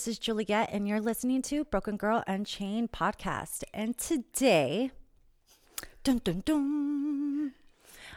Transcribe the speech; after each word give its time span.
Hey, 0.00 0.02
what's 0.02 0.08
up? 0.08 0.08
This 0.08 0.08
is 0.08 0.18
Juliet, 0.18 0.70
and 0.72 0.88
you're 0.88 1.00
listening 1.00 1.42
to 1.42 1.64
Broken 1.64 1.98
Girl 1.98 2.24
Unchained 2.26 2.90
podcast. 2.90 3.64
And 3.74 3.98
today, 3.98 4.92
dun 6.04 6.22
dun 6.24 6.42
dun, 6.46 7.52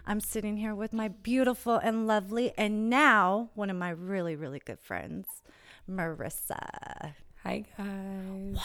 I'm 0.06 0.22
sitting 0.22 0.56
here 0.56 0.76
with 0.76 0.94
my 0.94 1.10
beautiful 1.10 1.76
and 1.76 2.08
lovely, 2.08 2.54
and 2.58 2.90
now 2.90 3.50
one 3.56 3.70
of 3.70 3.76
my 3.76 3.90
really, 3.90 4.38
really 4.38 4.62
good 4.64 4.80
friends, 4.80 5.28
Marissa. 5.90 7.16
Hi, 7.44 7.66
guys. 7.78 8.58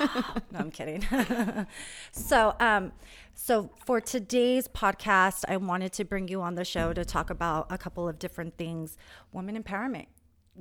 no, 0.52 0.58
I'm 0.58 0.70
kidding. 0.70 1.06
so, 2.12 2.54
um, 2.60 2.92
so 3.32 3.70
for 3.86 4.02
today's 4.02 4.68
podcast, 4.68 5.44
I 5.48 5.56
wanted 5.56 5.94
to 5.94 6.04
bring 6.04 6.28
you 6.28 6.42
on 6.42 6.54
the 6.54 6.66
show 6.66 6.92
to 6.92 7.04
talk 7.04 7.30
about 7.30 7.66
a 7.70 7.78
couple 7.78 8.06
of 8.06 8.18
different 8.18 8.58
things. 8.58 8.98
Women 9.32 9.62
empowerment. 9.62 10.06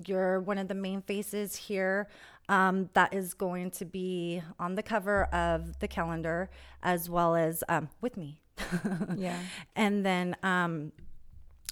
You're 0.06 0.40
one 0.40 0.58
of 0.58 0.68
the 0.68 0.76
main 0.76 1.02
faces 1.02 1.56
here 1.56 2.08
um, 2.50 2.90
that 2.94 3.14
is 3.14 3.34
going 3.34 3.72
to 3.72 3.86
be 3.86 4.42
on 4.60 4.76
the 4.76 4.84
cover 4.84 5.26
of 5.26 5.80
the 5.80 5.88
calendar, 5.88 6.50
as 6.82 7.10
well 7.10 7.36
as 7.36 7.64
um, 7.70 7.90
with 8.02 8.18
me. 8.18 8.40
Yeah. 9.18 9.40
And 9.76 10.06
then, 10.06 10.36
um, 10.44 10.92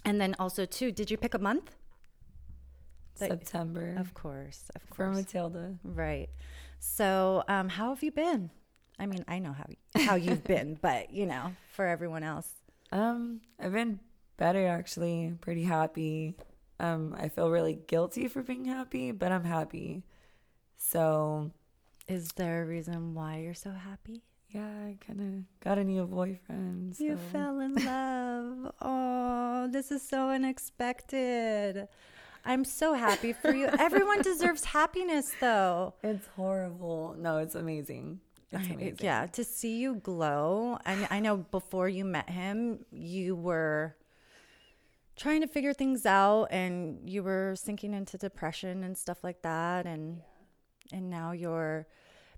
and 0.06 0.20
then 0.20 0.36
also 0.40 0.66
too. 0.66 0.92
Did 0.92 1.12
you 1.12 1.18
pick 1.18 1.34
a 1.34 1.40
month? 1.40 1.76
September. 3.16 3.96
Of 3.98 4.14
course, 4.14 4.70
of 4.76 4.90
course 4.90 4.96
for. 4.96 5.12
Matilda. 5.14 5.76
Right. 5.84 6.30
So, 6.80 7.44
um, 7.48 7.70
how 7.70 7.90
have 7.90 8.02
you 8.02 8.12
been? 8.12 8.50
I 9.00 9.06
mean, 9.06 9.24
I 9.28 9.40
know 9.40 9.54
how 9.54 10.02
how 10.02 10.16
you've 10.16 10.44
been, 10.44 10.76
but 10.82 11.12
you 11.14 11.26
know, 11.26 11.54
for 11.74 11.86
everyone 11.86 12.24
else. 12.24 12.52
Um, 12.92 13.42
I've 13.60 13.74
been 13.74 14.00
better 14.38 14.66
actually, 14.68 15.34
pretty 15.42 15.64
happy. 15.64 16.36
Um, 16.82 17.16
I 17.18 17.30
feel 17.30 17.50
really 17.52 17.78
guilty 17.88 18.28
for 18.28 18.42
being 18.42 18.66
happy, 18.66 19.12
but 19.12 19.32
I'm 19.32 19.44
happy. 19.44 20.04
So 20.78 21.52
Is 22.08 22.30
there 22.34 22.64
a 22.64 22.66
reason 22.66 23.14
why 23.14 23.40
you're 23.44 23.54
so 23.54 23.72
happy? 23.72 24.24
yeah, 24.50 24.68
I 24.90 24.98
kinda 25.00 25.44
got 25.64 25.78
a 25.78 25.84
new 25.84 26.06
boyfriend. 26.06 27.00
You 27.00 27.16
fell 27.32 27.60
in 27.62 27.76
love. 27.76 28.74
oh, 28.82 29.70
this 29.72 29.92
is 29.92 30.02
so 30.02 30.30
unexpected. 30.30 31.88
I'm 32.44 32.66
so 32.66 32.94
happy 32.94 33.32
for 33.34 33.54
you. 33.54 33.68
Everyone 33.80 34.22
deserves 34.32 34.66
happiness, 34.66 35.32
though. 35.40 35.94
It's 36.04 36.28
horrible. 36.36 37.16
No, 37.18 37.38
it's 37.38 37.56
amazing. 37.56 38.20
It's 38.52 38.68
I- 38.68 38.74
amazing. 38.74 38.98
Yeah, 39.02 39.28
to 39.28 39.44
see 39.44 39.78
you 39.78 39.96
glow. 39.96 40.80
And 40.86 41.08
I 41.12 41.20
know 41.22 41.38
before 41.38 41.88
you 41.88 42.04
met 42.04 42.30
him, 42.30 42.84
you 42.92 43.36
were 43.36 43.96
trying 45.16 45.42
to 45.42 45.48
figure 45.48 45.74
things 45.74 46.06
out 46.06 46.46
and 46.52 47.10
you 47.10 47.24
were 47.24 47.54
sinking 47.56 47.94
into 47.94 48.18
depression 48.18 48.84
and 48.84 48.98
stuff 48.98 49.24
like 49.24 49.42
that 49.42 49.86
and 49.86 50.22
and 50.92 51.10
now 51.10 51.32
you're 51.32 51.88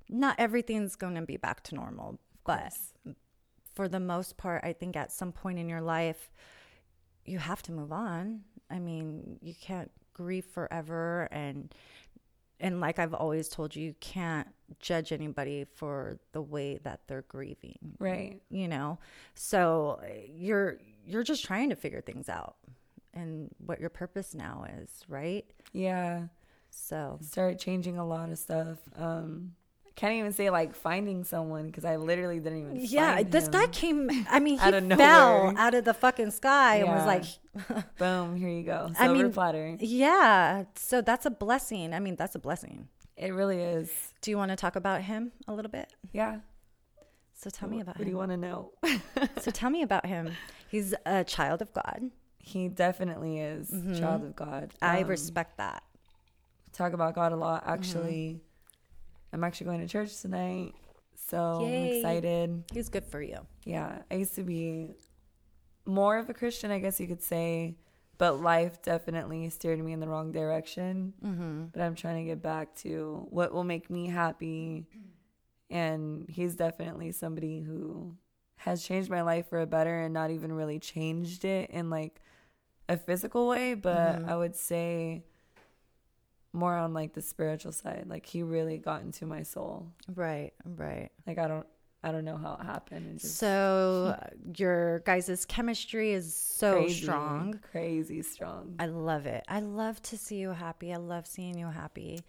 not 0.09 0.35
everything's 0.37 0.95
going 0.95 1.15
to 1.15 1.21
be 1.21 1.37
back 1.37 1.63
to 1.63 1.75
normal, 1.75 2.19
but 2.45 2.73
for 3.73 3.87
the 3.87 3.99
most 3.99 4.37
part, 4.37 4.63
I 4.63 4.73
think 4.73 4.95
at 4.95 5.11
some 5.11 5.31
point 5.31 5.59
in 5.59 5.69
your 5.69 5.81
life 5.81 6.29
you 7.25 7.39
have 7.39 7.63
to 7.63 7.71
move 7.71 7.91
on. 7.91 8.41
I 8.69 8.79
mean, 8.79 9.37
you 9.41 9.53
can't 9.59 9.91
grieve 10.13 10.45
forever 10.45 11.27
and 11.31 11.73
and 12.59 12.79
like 12.79 12.97
I've 12.97 13.13
always 13.13 13.49
told 13.49 13.75
you, 13.75 13.83
you 13.83 13.95
can't 13.99 14.47
judge 14.79 15.11
anybody 15.11 15.65
for 15.75 16.19
the 16.31 16.41
way 16.41 16.79
that 16.83 17.01
they're 17.07 17.23
grieving. 17.23 17.77
Right. 17.99 18.41
You 18.49 18.67
know? 18.67 18.99
So 19.33 19.99
you're 20.29 20.77
you're 21.05 21.23
just 21.23 21.43
trying 21.43 21.69
to 21.71 21.75
figure 21.75 22.01
things 22.01 22.29
out 22.29 22.55
and 23.13 23.49
what 23.57 23.79
your 23.79 23.89
purpose 23.89 24.33
now 24.33 24.65
is, 24.81 24.89
right? 25.07 25.45
Yeah. 25.71 26.27
So 26.69 27.19
start 27.21 27.59
changing 27.59 27.97
a 27.97 28.05
lot 28.05 28.29
of 28.31 28.37
stuff. 28.39 28.77
Um, 28.95 29.53
I 29.85 29.91
can't 29.95 30.13
even 30.15 30.33
say 30.33 30.49
like 30.49 30.73
finding 30.75 31.23
someone 31.23 31.67
because 31.67 31.85
I 31.85 31.97
literally 31.97 32.39
didn't 32.39 32.59
even. 32.61 32.77
yeah, 32.85 33.21
this 33.21 33.45
him. 33.45 33.51
guy 33.51 33.67
came 33.67 34.09
I 34.29 34.39
mean, 34.39 34.57
he 34.57 34.65
Out 34.65 34.73
of 34.73 34.87
fell 34.97 35.43
nowhere. 35.51 35.53
out 35.57 35.75
of 35.75 35.85
the 35.85 35.93
fucking 35.93 36.31
sky 36.31 36.77
and 36.77 36.89
was 36.89 37.05
like 37.05 37.25
Boom, 37.99 38.35
here 38.35 38.49
you 38.49 38.63
go. 38.63 38.89
I 38.97 39.05
Silver 39.05 39.23
mean- 39.23 39.31
platter. 39.31 39.77
Yeah, 39.79 40.63
so 40.75 41.01
that's 41.01 41.27
a 41.27 41.31
blessing. 41.31 41.93
I 41.93 41.99
mean, 41.99 42.15
that's 42.15 42.33
a 42.33 42.39
blessing. 42.39 42.87
It 43.15 43.29
really 43.35 43.61
is. 43.61 43.91
Do 44.21 44.31
you 44.31 44.37
want 44.37 44.49
to 44.49 44.55
talk 44.55 44.75
about 44.75 45.03
him 45.03 45.31
a 45.47 45.53
little 45.53 45.69
bit? 45.69 45.93
Yeah. 46.11 46.39
So 47.35 47.51
tell 47.51 47.69
me 47.69 47.75
What- 47.77 47.81
about 47.83 47.97
What 47.99 48.05
do 48.05 48.09
you 48.09 48.17
want 48.17 48.31
to 48.31 48.37
know? 48.37 48.71
So 49.41 49.51
tell 49.51 49.69
me 49.69 49.83
about 49.83 50.07
him. 50.07 50.31
He's 50.69 50.95
a 51.05 51.23
child 51.23 51.61
of 51.61 51.71
God. 51.73 52.09
He 52.45 52.67
definitely 52.67 53.39
is 53.39 53.71
a 53.71 53.97
child 53.99 54.23
of 54.23 54.35
God. 54.35 54.73
Mm-hmm. 54.75 54.85
I 54.97 55.01
Um, 55.01 55.07
respect 55.07 55.57
that. 55.57 55.81
talk 56.73 56.93
about 56.93 57.15
God 57.15 57.31
a 57.31 57.35
lot. 57.35 57.61
Mm-hmm. 57.63 57.73
Actually, 57.73 58.41
I'm 59.31 59.43
actually 59.43 59.65
going 59.65 59.79
to 59.81 59.87
church 59.87 60.19
tonight, 60.21 60.73
so 61.15 61.61
Yay. 61.61 61.67
I'm 61.67 61.95
excited. 61.97 62.63
He's 62.73 62.89
good 62.89 63.05
for 63.05 63.21
you. 63.21 63.37
Yeah, 63.63 63.99
I 64.11 64.15
used 64.15 64.35
to 64.35 64.43
be 64.43 64.91
more 65.85 66.17
of 66.17 66.29
a 66.29 66.33
Christian, 66.33 66.69
I 66.71 66.79
guess 66.79 66.99
you 66.99 67.07
could 67.07 67.21
say, 67.21 67.77
but 68.17 68.41
life 68.41 68.81
definitely 68.81 69.49
steered 69.49 69.79
me 69.83 69.93
in 69.93 69.99
the 69.99 70.07
wrong 70.07 70.31
direction. 70.31 71.13
Mm-hmm. 71.25 71.65
But 71.73 71.81
I'm 71.81 71.95
trying 71.95 72.23
to 72.23 72.29
get 72.29 72.41
back 72.41 72.75
to 72.77 73.25
what 73.29 73.53
will 73.53 73.63
make 73.63 73.89
me 73.89 74.07
happy. 74.07 74.85
And 75.69 76.25
he's 76.29 76.55
definitely 76.55 77.11
somebody 77.13 77.61
who 77.61 78.15
has 78.57 78.83
changed 78.83 79.09
my 79.09 79.21
life 79.23 79.47
for 79.49 79.59
a 79.61 79.65
better 79.65 79.99
and 80.01 80.13
not 80.13 80.29
even 80.31 80.51
really 80.53 80.79
changed 80.79 81.43
it 81.45 81.69
in 81.71 81.89
like 81.89 82.21
a 82.89 82.97
physical 82.97 83.47
way, 83.47 83.73
but 83.75 84.19
Mhm. 84.19 84.29
I 84.29 84.35
would 84.37 84.55
say 84.55 85.23
more 86.51 86.75
on 86.75 86.93
like 86.93 87.13
the 87.13 87.21
spiritual 87.21 87.71
side. 87.71 88.05
Like 88.07 88.25
he 88.25 88.43
really 88.43 88.77
got 88.77 89.01
into 89.01 89.25
my 89.25 89.43
soul. 89.43 89.87
Right, 90.13 90.53
right. 90.65 91.09
Like 91.25 91.37
I 91.37 91.47
don't 91.47 91.65
I 92.05 92.11
don't 92.11 92.25
know 92.25 92.35
how 92.35 92.57
it 92.59 92.65
happened. 92.65 93.19
Just 93.19 93.37
So 93.37 94.21
your 94.57 94.99
guys' 94.99 95.45
chemistry 95.45 96.11
is 96.11 96.35
so 96.35 96.81
crazy, 96.81 97.01
strong. 97.03 97.59
Crazy 97.71 98.21
strong. 98.21 98.75
I 98.77 98.87
love 98.87 99.25
it. 99.25 99.45
I 99.47 99.61
love 99.61 100.01
to 100.03 100.17
see 100.17 100.35
you 100.37 100.49
happy. 100.51 100.93
I 100.93 100.97
love 100.97 101.25
seeing 101.25 101.57
you 101.57 101.67
happy. 101.67 102.19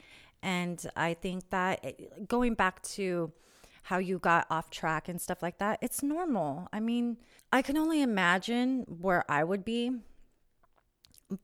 And 0.43 0.81
I 0.95 1.15
think 1.15 1.51
that 1.51 1.85
it- 1.85 2.29
going 2.29 2.55
back 2.55 2.83
to 2.95 3.33
how 3.83 3.99
you 3.99 4.19
got 4.21 4.47
off 4.49 4.71
track 4.71 5.09
and 5.09 5.21
stuff 5.21 5.43
like 5.43 5.59
that, 5.59 5.79
it's 5.83 6.03
normal. 6.03 6.69
I 6.73 6.79
mean, 6.81 7.17
I 7.53 7.61
can 7.61 7.77
only 7.77 8.01
imagine 8.01 8.83
where 9.01 9.25
I 9.31 9.43
would 9.43 9.65
be. 9.65 9.91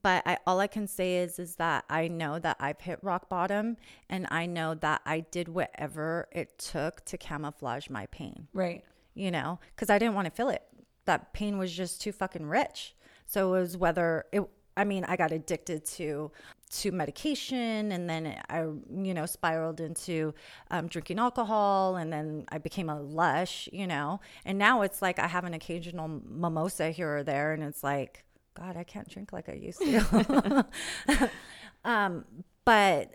But 0.03 0.23
I, 0.27 0.39
all 0.47 0.61
I 0.61 0.67
can 0.67 0.87
say 0.87 1.17
is 1.17 1.39
is 1.39 1.57
that 1.57 1.85
I 1.89 2.09
know 2.09 2.39
that 2.39 2.57
I've 2.61 2.81
hit 2.81 2.99
rock 3.03 3.29
bottom 3.29 3.77
and 4.09 4.27
I 4.31 4.47
know 4.47 4.75
that 4.75 5.01
I 5.07 5.21
did 5.21 5.49
whatever 5.49 6.29
it 6.33 6.59
took 6.59 7.05
to 7.07 7.19
camouflage 7.19 7.89
my 7.91 8.07
pain 8.07 8.49
Right. 8.53 8.85
you 9.15 9.31
know, 9.31 9.59
because 9.75 9.91
I 9.91 9.99
didn't 9.99 10.15
want 10.15 10.27
to 10.27 10.31
feel 10.31 10.49
it. 10.49 10.63
That 11.07 11.33
pain 11.33 11.59
was 11.59 11.73
just 11.73 12.01
too 12.01 12.13
fucking 12.13 12.47
rich. 12.47 12.95
So 13.27 13.55
it 13.55 13.61
was 13.61 13.77
whether 13.77 14.25
it. 14.33 14.43
I 14.77 14.85
mean, 14.85 15.05
I 15.05 15.17
got 15.17 15.33
addicted 15.33 15.85
to 15.97 16.31
to 16.71 16.93
medication, 16.93 17.91
and 17.91 18.09
then 18.09 18.37
I, 18.49 18.61
you 18.61 19.13
know, 19.15 19.27
spiraled 19.27 19.81
into 19.81 20.33
um, 20.71 20.87
drinking 20.87 21.19
alcohol, 21.19 21.97
and 21.97 22.13
then 22.13 22.45
I 22.51 22.59
became 22.59 22.89
a 22.89 23.01
lush, 23.01 23.69
you 23.73 23.87
know. 23.87 24.21
And 24.45 24.57
now 24.59 24.83
it's 24.83 25.03
like 25.03 25.19
I 25.19 25.27
have 25.27 25.45
an 25.45 25.53
occasional 25.55 26.09
mimosa 26.09 26.93
here 26.93 27.17
or 27.19 27.23
there, 27.25 27.53
and 27.53 27.63
it's 27.65 27.83
like, 27.83 28.25
God, 28.61 28.77
I 28.77 28.85
can't 28.85 29.09
drink 29.09 29.33
like 29.33 29.49
I 29.49 29.55
used 29.55 29.81
to. 29.81 30.67
um, 31.85 32.27
but 32.67 33.11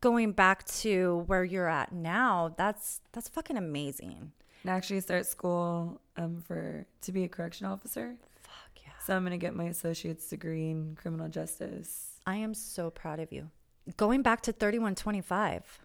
going 0.00 0.32
back 0.32 0.64
to 0.66 1.22
where 1.28 1.44
you're 1.44 1.68
at 1.68 1.92
now, 1.92 2.52
that's 2.58 3.00
that's 3.12 3.28
fucking 3.28 3.56
amazing. 3.56 4.32
And 4.62 4.70
actually 4.70 5.00
start 5.00 5.26
school 5.26 6.00
um 6.16 6.42
for 6.44 6.84
to 7.02 7.12
be 7.12 7.22
a 7.24 7.28
correction 7.28 7.66
officer. 7.66 8.16
Fuck 8.42 8.82
yeah. 8.84 8.92
So 9.06 9.16
I'm 9.16 9.22
gonna 9.22 9.38
get 9.38 9.54
my 9.54 9.64
associate's 9.64 10.28
degree 10.28 10.70
in 10.70 10.96
criminal 10.96 11.28
justice. 11.28 12.18
I 12.26 12.36
am 12.36 12.52
so 12.52 12.90
proud 12.90 13.20
of 13.20 13.32
you. 13.32 13.50
Going 13.96 14.22
back 14.22 14.42
to 14.42 14.52
3125. 14.52 15.80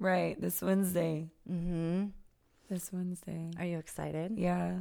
Right, 0.00 0.40
this 0.40 0.62
Wednesday. 0.62 1.28
Mm-hmm. 1.48 2.06
This 2.68 2.92
Wednesday. 2.92 3.50
Are 3.58 3.64
you 3.64 3.78
excited? 3.78 4.32
Yeah, 4.36 4.78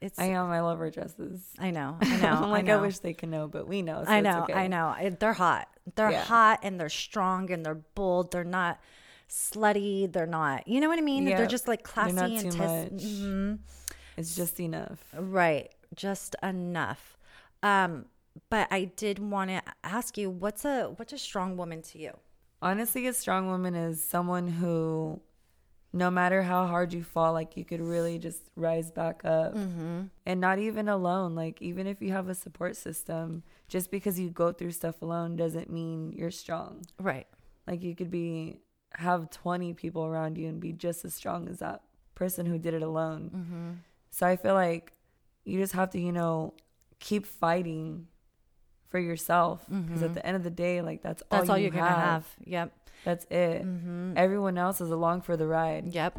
It's 0.00 0.18
I 0.18 0.28
know 0.28 0.46
I 0.46 0.60
love 0.60 0.78
our 0.80 0.90
dresses. 0.90 1.42
I 1.58 1.70
know. 1.70 1.96
I 2.00 2.16
know. 2.18 2.28
I'm 2.42 2.50
like, 2.50 2.64
I, 2.64 2.68
know. 2.68 2.78
I 2.78 2.82
wish 2.82 2.98
they 2.98 3.14
could 3.14 3.30
know, 3.30 3.48
but 3.48 3.66
we 3.66 3.82
know. 3.82 4.04
So 4.04 4.10
I 4.10 4.20
know. 4.20 4.42
okay. 4.42 4.52
I 4.52 4.66
know. 4.66 4.94
They're 5.18 5.32
hot. 5.32 5.68
They're 5.94 6.10
Yeah. 6.10 6.22
hot 6.22 6.60
and 6.62 6.78
they're 6.78 6.88
strong 6.90 7.50
and 7.50 7.64
they're 7.64 7.74
bold. 7.94 8.30
They're 8.32 8.44
not 8.44 8.78
slutty. 9.28 10.10
They're 10.12 10.26
not. 10.26 10.68
You 10.68 10.80
know 10.80 10.88
what 10.88 10.98
I 10.98 11.02
mean? 11.02 11.24
They're 11.24 11.46
just 11.46 11.66
like 11.68 11.82
classy 11.82 12.36
and 12.36 12.52
too. 12.52 12.58
Mhm. 12.58 13.58
It's 14.16 14.34
just 14.36 14.60
enough. 14.60 15.04
Right. 15.14 15.72
Just 15.94 16.36
enough. 16.42 17.16
Um, 17.62 18.06
but 18.50 18.68
I 18.70 18.84
did 18.84 19.18
want 19.18 19.50
to 19.50 19.62
ask 19.82 20.18
you, 20.18 20.30
what's 20.30 20.64
a 20.64 20.88
what's 20.96 21.12
a 21.12 21.18
strong 21.18 21.56
woman 21.56 21.82
to 21.82 21.98
you? 21.98 22.12
Honestly, 22.62 23.06
a 23.06 23.12
strong 23.12 23.48
woman 23.48 23.74
is 23.74 24.02
someone 24.02 24.48
who, 24.48 25.20
no 25.92 26.10
matter 26.10 26.42
how 26.42 26.66
hard 26.66 26.92
you 26.92 27.02
fall, 27.02 27.32
like 27.32 27.56
you 27.56 27.64
could 27.64 27.80
really 27.80 28.18
just 28.18 28.42
rise 28.56 28.90
back 28.90 29.24
up 29.24 29.54
Mm-hmm. 29.54 30.02
and 30.26 30.40
not 30.40 30.58
even 30.58 30.88
alone. 30.88 31.34
Like, 31.34 31.62
even 31.62 31.86
if 31.86 32.02
you 32.02 32.12
have 32.12 32.28
a 32.28 32.34
support 32.34 32.76
system, 32.76 33.42
just 33.68 33.90
because 33.90 34.18
you 34.20 34.30
go 34.30 34.52
through 34.52 34.72
stuff 34.72 35.00
alone 35.02 35.36
doesn't 35.36 35.70
mean 35.70 36.12
you're 36.12 36.30
strong. 36.30 36.84
Right. 37.00 37.26
Like 37.66 37.82
you 37.82 37.94
could 37.94 38.10
be 38.10 38.60
have 38.94 39.30
20 39.30 39.74
people 39.74 40.04
around 40.04 40.38
you 40.38 40.48
and 40.48 40.60
be 40.60 40.72
just 40.72 41.04
as 41.04 41.14
strong 41.14 41.48
as 41.48 41.58
that 41.58 41.82
person 42.14 42.46
who 42.46 42.58
did 42.58 42.74
it 42.74 42.82
alone. 42.82 43.30
Mm-hmm. 43.34 43.70
So 44.10 44.26
I 44.26 44.36
feel 44.36 44.54
like 44.54 44.92
you 45.44 45.58
just 45.60 45.72
have 45.74 45.90
to, 45.90 46.00
you 46.00 46.12
know, 46.12 46.54
keep 47.00 47.26
fighting 47.26 48.06
for 48.88 48.98
yourself 48.98 49.64
because 49.68 50.02
at 50.02 50.10
Mhm. 50.10 50.14
the 50.14 50.26
end 50.26 50.36
of 50.36 50.44
the 50.44 50.50
day, 50.50 50.80
like 50.82 51.02
that's 51.02 51.22
all 51.30 51.38
That's 51.38 51.50
all 51.50 51.58
you 51.58 51.64
you're 51.64 51.72
gonna 51.72 51.90
have. 51.90 52.26
Yep. 52.44 52.72
That's 53.04 53.24
it. 53.26 53.62
Mm-hmm. 53.64 54.14
Everyone 54.16 54.58
else 54.58 54.80
is 54.80 54.90
along 54.90 55.22
for 55.22 55.36
the 55.36 55.46
ride. 55.46 55.86
Yep. 55.94 56.18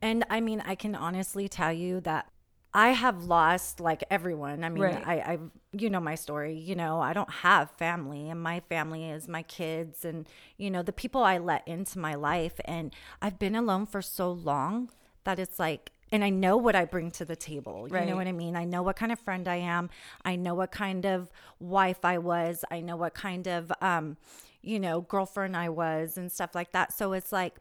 And 0.00 0.24
I 0.30 0.40
mean, 0.40 0.62
I 0.64 0.74
can 0.74 0.94
honestly 0.94 1.48
tell 1.48 1.72
you 1.72 2.00
that 2.00 2.30
I 2.72 2.88
have 2.90 3.24
lost 3.24 3.78
like 3.78 4.02
everyone. 4.10 4.64
I 4.64 4.68
mean, 4.68 4.82
Right. 4.82 5.06
I, 5.06 5.14
I, 5.20 5.38
you 5.72 5.88
know, 5.90 6.00
my 6.00 6.16
story, 6.16 6.54
you 6.58 6.74
know, 6.74 7.00
I 7.00 7.12
don't 7.12 7.30
have 7.30 7.70
family 7.70 8.28
and 8.28 8.42
my 8.42 8.60
family 8.60 9.08
is 9.08 9.28
my 9.28 9.42
kids 9.44 10.04
and, 10.04 10.28
you 10.56 10.70
know, 10.70 10.82
the 10.82 10.92
people 10.92 11.22
I 11.22 11.38
let 11.38 11.66
into 11.68 11.98
my 12.00 12.14
life. 12.14 12.58
And 12.64 12.92
I've 13.22 13.38
been 13.38 13.54
alone 13.54 13.86
for 13.86 14.02
so 14.02 14.30
long 14.32 14.90
that 15.22 15.38
it's 15.38 15.58
like, 15.60 15.92
and 16.14 16.24
I 16.24 16.30
know 16.30 16.56
what 16.56 16.76
I 16.76 16.84
bring 16.84 17.10
to 17.12 17.24
the 17.24 17.34
table. 17.34 17.88
You 17.88 17.94
Right. 17.94 18.06
know 18.06 18.14
what 18.16 18.28
I 18.28 18.32
mean? 18.32 18.54
I 18.54 18.64
know 18.64 18.82
what 18.82 18.94
kind 18.94 19.10
of 19.10 19.18
friend 19.18 19.48
I 19.48 19.56
am. 19.56 19.90
I 20.24 20.36
know 20.36 20.54
what 20.54 20.70
kind 20.70 21.04
of 21.04 21.28
wife 21.58 22.04
I 22.04 22.18
was. 22.18 22.64
I 22.70 22.80
know 22.80 22.96
what 22.96 23.14
kind 23.14 23.48
of, 23.48 23.72
um, 23.82 24.16
you 24.62 24.78
know, 24.78 25.00
girlfriend 25.00 25.56
I 25.56 25.70
was 25.70 26.16
and 26.16 26.30
stuff 26.30 26.54
like 26.54 26.70
that. 26.70 26.92
So 26.92 27.14
it's 27.14 27.32
like, 27.32 27.56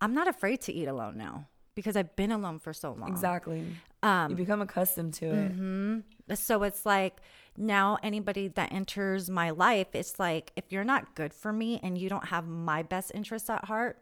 I'm 0.00 0.14
not 0.14 0.28
afraid 0.28 0.60
to 0.62 0.72
eat 0.72 0.86
alone 0.86 1.18
now 1.18 1.46
because 1.74 1.96
I've 1.96 2.14
been 2.14 2.30
alone 2.30 2.60
for 2.60 2.72
so 2.72 2.92
long. 2.92 3.10
Exactly. 3.10 3.64
Um, 4.04 4.30
you 4.30 4.36
become 4.36 4.62
accustomed 4.62 5.14
to 5.14 5.26
it. 5.32 5.52
hmm 5.52 5.98
So 6.34 6.62
it's 6.62 6.86
like 6.86 7.16
now 7.56 7.98
anybody 8.00 8.46
that 8.48 8.72
enters 8.72 9.28
my 9.28 9.50
life, 9.50 9.88
it's 9.92 10.20
like 10.20 10.52
if 10.54 10.66
you're 10.70 10.84
not 10.84 11.16
good 11.16 11.34
for 11.34 11.52
me 11.52 11.80
and 11.82 11.98
you 11.98 12.08
don't 12.08 12.26
have 12.28 12.46
my 12.46 12.84
best 12.84 13.10
interests 13.12 13.50
at 13.50 13.64
heart, 13.64 13.98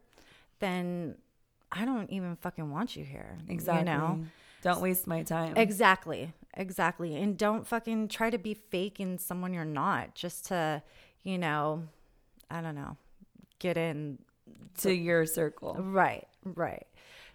then 0.58 1.16
I 1.72 1.84
don't 1.84 2.10
even 2.10 2.36
fucking 2.36 2.70
want 2.70 2.96
you 2.96 3.04
here. 3.04 3.38
Exactly. 3.48 3.90
You 3.92 3.98
know? 3.98 4.24
Don't 4.62 4.80
waste 4.80 5.06
my 5.06 5.22
time. 5.22 5.54
Exactly. 5.56 6.32
Exactly. 6.54 7.14
And 7.16 7.36
don't 7.36 7.66
fucking 7.66 8.08
try 8.08 8.30
to 8.30 8.38
be 8.38 8.54
fake 8.54 8.98
in 8.98 9.18
someone 9.18 9.52
you're 9.52 9.64
not 9.64 10.14
just 10.14 10.46
to, 10.46 10.82
you 11.22 11.38
know, 11.38 11.84
I 12.50 12.60
don't 12.60 12.74
know, 12.74 12.96
get 13.58 13.76
in 13.76 14.18
to 14.78 14.92
your 14.92 15.26
circle. 15.26 15.74
Right, 15.78 16.26
right. 16.44 16.86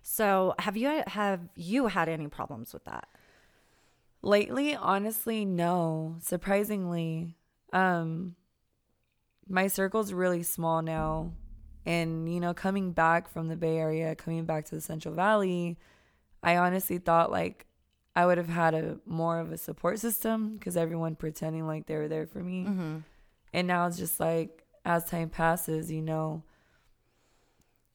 So, 0.01 0.55
have 0.57 0.75
you 0.75 1.03
have 1.05 1.41
you 1.55 1.87
had 1.87 2.09
any 2.09 2.27
problems 2.27 2.73
with 2.73 2.85
that? 2.85 3.07
Lately, 4.23 4.75
honestly, 4.75 5.45
no. 5.45 6.15
Surprisingly, 6.19 7.35
um 7.71 8.35
my 9.47 9.67
circle's 9.67 10.13
really 10.13 10.43
small 10.43 10.81
now. 10.81 11.33
And 11.85 12.31
you 12.31 12.39
know, 12.39 12.53
coming 12.53 12.91
back 12.91 13.29
from 13.29 13.47
the 13.47 13.55
Bay 13.55 13.77
Area, 13.77 14.15
coming 14.15 14.45
back 14.45 14.65
to 14.65 14.75
the 14.75 14.81
Central 14.81 15.13
Valley, 15.15 15.77
I 16.43 16.57
honestly 16.57 16.97
thought 16.97 17.31
like 17.31 17.65
I 18.15 18.25
would 18.25 18.37
have 18.37 18.49
had 18.49 18.73
a 18.73 18.99
more 19.05 19.39
of 19.39 19.51
a 19.51 19.57
support 19.57 19.99
system 19.99 20.57
because 20.57 20.75
everyone 20.77 21.15
pretending 21.15 21.65
like 21.65 21.87
they 21.87 21.95
were 21.95 22.07
there 22.07 22.27
for 22.27 22.39
me. 22.39 22.65
Mm-hmm. 22.65 22.97
And 23.53 23.67
now 23.67 23.87
it's 23.87 23.97
just 23.97 24.19
like 24.19 24.63
as 24.85 25.05
time 25.05 25.29
passes, 25.29 25.91
you 25.91 26.01
know. 26.01 26.43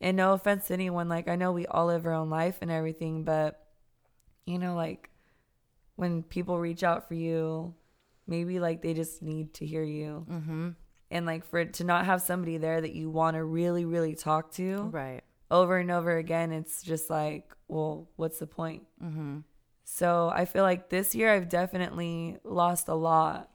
And 0.00 0.16
no 0.16 0.32
offense 0.32 0.66
to 0.66 0.74
anyone, 0.74 1.08
like 1.08 1.28
I 1.28 1.36
know 1.36 1.52
we 1.52 1.66
all 1.66 1.86
live 1.86 2.06
our 2.06 2.12
own 2.12 2.28
life 2.28 2.58
and 2.60 2.70
everything, 2.70 3.24
but 3.24 3.66
you 4.46 4.58
know, 4.58 4.74
like 4.74 5.10
when 5.96 6.22
people 6.22 6.58
reach 6.58 6.82
out 6.82 7.08
for 7.08 7.14
you, 7.14 7.74
maybe 8.26 8.60
like 8.60 8.82
they 8.82 8.94
just 8.94 9.22
need 9.22 9.54
to 9.54 9.66
hear 9.66 9.82
you. 9.82 10.26
Mm-hmm. 10.30 10.68
And 11.10 11.24
like 11.26 11.44
for 11.44 11.64
to 11.64 11.84
not 11.84 12.04
have 12.06 12.20
somebody 12.22 12.56
there 12.58 12.80
that 12.80 12.92
you 12.94 13.10
want 13.10 13.36
to 13.36 13.44
really, 13.44 13.84
really 13.84 14.14
talk 14.16 14.50
to 14.54 14.82
Right. 14.92 15.22
over 15.50 15.78
and 15.78 15.90
over 15.90 16.16
again, 16.16 16.50
it's 16.52 16.82
just 16.82 17.08
like, 17.10 17.52
well, 17.68 18.08
what's 18.16 18.38
the 18.40 18.46
point? 18.46 18.82
Mm-hmm. 19.02 19.38
So 19.84 20.30
I 20.34 20.46
feel 20.46 20.64
like 20.64 20.88
this 20.88 21.14
year 21.14 21.32
I've 21.32 21.48
definitely 21.48 22.38
lost 22.44 22.88
a 22.88 22.94
lot, 22.94 23.50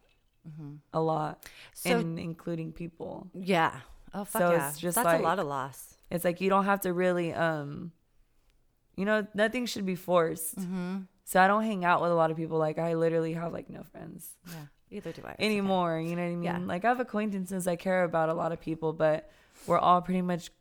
Mm-hmm. 0.47 0.75
a 0.93 1.01
lot, 1.01 1.45
So 1.75 1.97
and 1.99 2.17
including 2.17 2.71
people. 2.71 3.29
yeah. 3.33 3.81
Oh 4.13 4.23
fuck 4.25 4.41
So 4.41 4.51
yeah. 4.51 4.69
it's 4.69 4.79
just 4.79 4.95
That's 4.95 5.05
like- 5.05 5.19
a 5.19 5.23
lot 5.23 5.39
of 5.39 5.45
loss. 5.47 5.95
It's 6.09 6.25
like 6.25 6.41
you 6.41 6.49
don't 6.49 6.65
have 6.65 6.81
to 6.81 6.93
really, 6.93 7.33
um, 7.33 7.91
you 8.97 9.05
know, 9.05 9.25
nothing 9.33 9.65
should 9.65 9.85
be 9.85 9.95
forced. 9.95 10.57
Mm-hmm. 10.57 10.99
So 11.25 11.41
I 11.41 11.47
don't 11.47 11.63
hang 11.63 11.85
out 11.85 12.01
with 12.01 12.11
a 12.11 12.15
lot 12.15 12.31
of 12.31 12.37
people. 12.37 12.57
Like 12.57 12.77
I 12.79 12.95
literally 12.95 13.33
have 13.33 13.53
like 13.53 13.69
no 13.69 13.83
friends 13.83 14.35
Yeah. 14.47 14.65
Either 14.91 15.11
do 15.11 15.21
I. 15.25 15.31
It's 15.31 15.39
okay. 15.39 15.45
anymore. 15.45 15.99
You 15.99 16.15
know 16.15 16.21
what 16.23 16.27
I 16.27 16.35
mean? 16.35 16.43
Yeah. 16.43 16.59
Like 16.59 16.85
I 16.85 16.89
have 16.89 16.99
acquaintances. 16.99 17.67
I 17.67 17.75
care 17.75 18.03
about 18.03 18.29
a 18.29 18.33
lot 18.33 18.51
of 18.51 18.59
people, 18.59 18.93
but 18.93 19.29
we're 19.67 19.79
all 19.79 20.01
pretty 20.01 20.21
much 20.21 20.51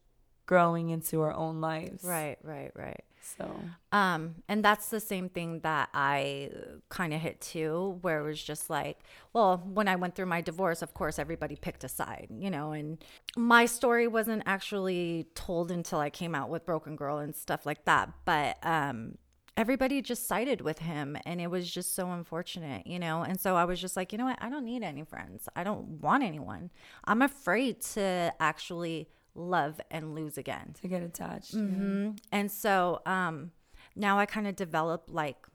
growing 0.47 0.91
into 0.91 1.21
our 1.23 1.33
own 1.33 1.61
lives. 1.61 2.05
Right. 2.05 2.39
Right. 2.43 2.71
Right. 2.75 3.05
So 3.23 3.55
Um, 3.93 4.37
and 4.49 4.65
that's 4.65 4.89
the 4.89 4.99
same 4.99 5.29
thing 5.29 5.61
that 5.61 5.91
I 5.95 6.51
kind 6.89 7.13
of 7.13 7.21
hit 7.21 7.41
too, 7.41 7.99
where 8.01 8.21
it 8.21 8.25
was 8.25 8.43
just 8.43 8.71
like, 8.71 8.99
well, 9.33 9.59
when 9.59 9.89
I 9.89 9.97
went 9.97 10.15
through 10.15 10.27
my 10.27 10.41
divorce, 10.41 10.83
of 10.83 10.95
course, 10.95 11.19
everybody 11.19 11.55
picked 11.55 11.85
a 11.85 11.89
side, 11.89 12.29
you 12.31 12.51
know, 12.51 12.73
and 12.73 12.99
my 13.37 13.67
story 13.67 14.09
wasn't 14.09 14.43
actually 14.47 15.27
told 15.35 15.71
until 15.71 15.99
I 16.01 16.11
came 16.11 16.35
out 16.35 16.49
with 16.49 16.65
Broken 16.65 16.97
Girl 16.97 17.19
and 17.19 17.35
stuff 17.35 17.67
like 17.67 17.85
that. 17.85 18.11
But, 18.25 18.57
um, 18.65 19.19
everybody 19.61 20.01
just 20.01 20.27
sided 20.27 20.61
with 20.63 20.79
him 20.79 21.17
and 21.27 21.41
it 21.41 21.51
was 21.51 21.71
just 21.71 21.95
so 21.95 22.11
unfortunate, 22.13 22.87
you 22.87 22.99
know? 22.99 23.23
And 23.23 23.39
so 23.39 23.57
I 23.57 23.65
was 23.65 23.79
just 23.81 23.95
like, 23.97 24.11
you 24.13 24.19
know 24.19 24.25
what? 24.25 24.39
I 24.41 24.49
don't 24.49 24.65
need 24.65 24.83
any 24.83 25.05
friends. 25.05 25.49
I 25.55 25.63
don't 25.65 26.01
want 26.01 26.23
anyone. 26.23 26.71
I'm 27.05 27.21
afraid 27.21 27.83
to 27.95 28.33
actually 28.41 29.09
love 29.35 29.81
and 29.91 30.15
lose 30.15 30.39
again. 30.39 30.75
to 30.81 30.89
get 30.89 31.03
attached. 31.03 31.53
yeah. 31.55 31.61
hmm 31.61 32.11
And 32.33 32.51
so 32.51 33.03
um, 33.05 33.51
now 33.95 34.19
I 34.19 34.25
kind 34.27 34.47
of 34.47 34.57
develop 34.57 35.05
like 35.09 35.47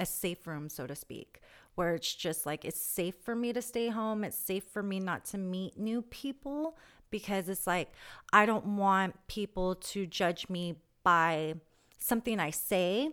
a 0.00 0.06
safe 0.06 0.46
room, 0.46 0.70
so 0.70 0.86
to 0.86 0.96
speak, 0.96 1.40
where 1.74 1.94
it's 1.94 2.14
just 2.14 2.46
like 2.46 2.64
it's 2.64 2.80
safe 2.80 3.14
for 3.22 3.34
me 3.36 3.52
to 3.52 3.60
stay 3.60 3.88
home. 3.88 4.24
It's 4.24 4.38
safe 4.38 4.64
for 4.72 4.82
me 4.82 5.00
not 5.00 5.26
to 5.26 5.38
meet 5.38 5.78
new 5.78 6.00
people 6.02 6.78
because 7.10 7.48
it's 7.50 7.66
like 7.66 7.92
I 8.32 8.46
don't 8.46 8.64
want 8.78 9.14
people 9.28 9.74
to 9.92 10.06
judge 10.06 10.48
me 10.48 10.76
by 11.02 11.54
something 11.98 12.40
I 12.40 12.50
say. 12.50 13.10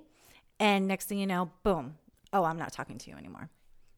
And 0.60 0.88
next 0.88 1.06
thing 1.06 1.20
you 1.20 1.28
know, 1.28 1.52
boom, 1.64 1.96
oh, 2.34 2.44
I'm 2.44 2.58
not 2.58 2.72
talking 2.72 2.98
to 2.98 3.10
you 3.10 3.18
anymore. 3.18 3.50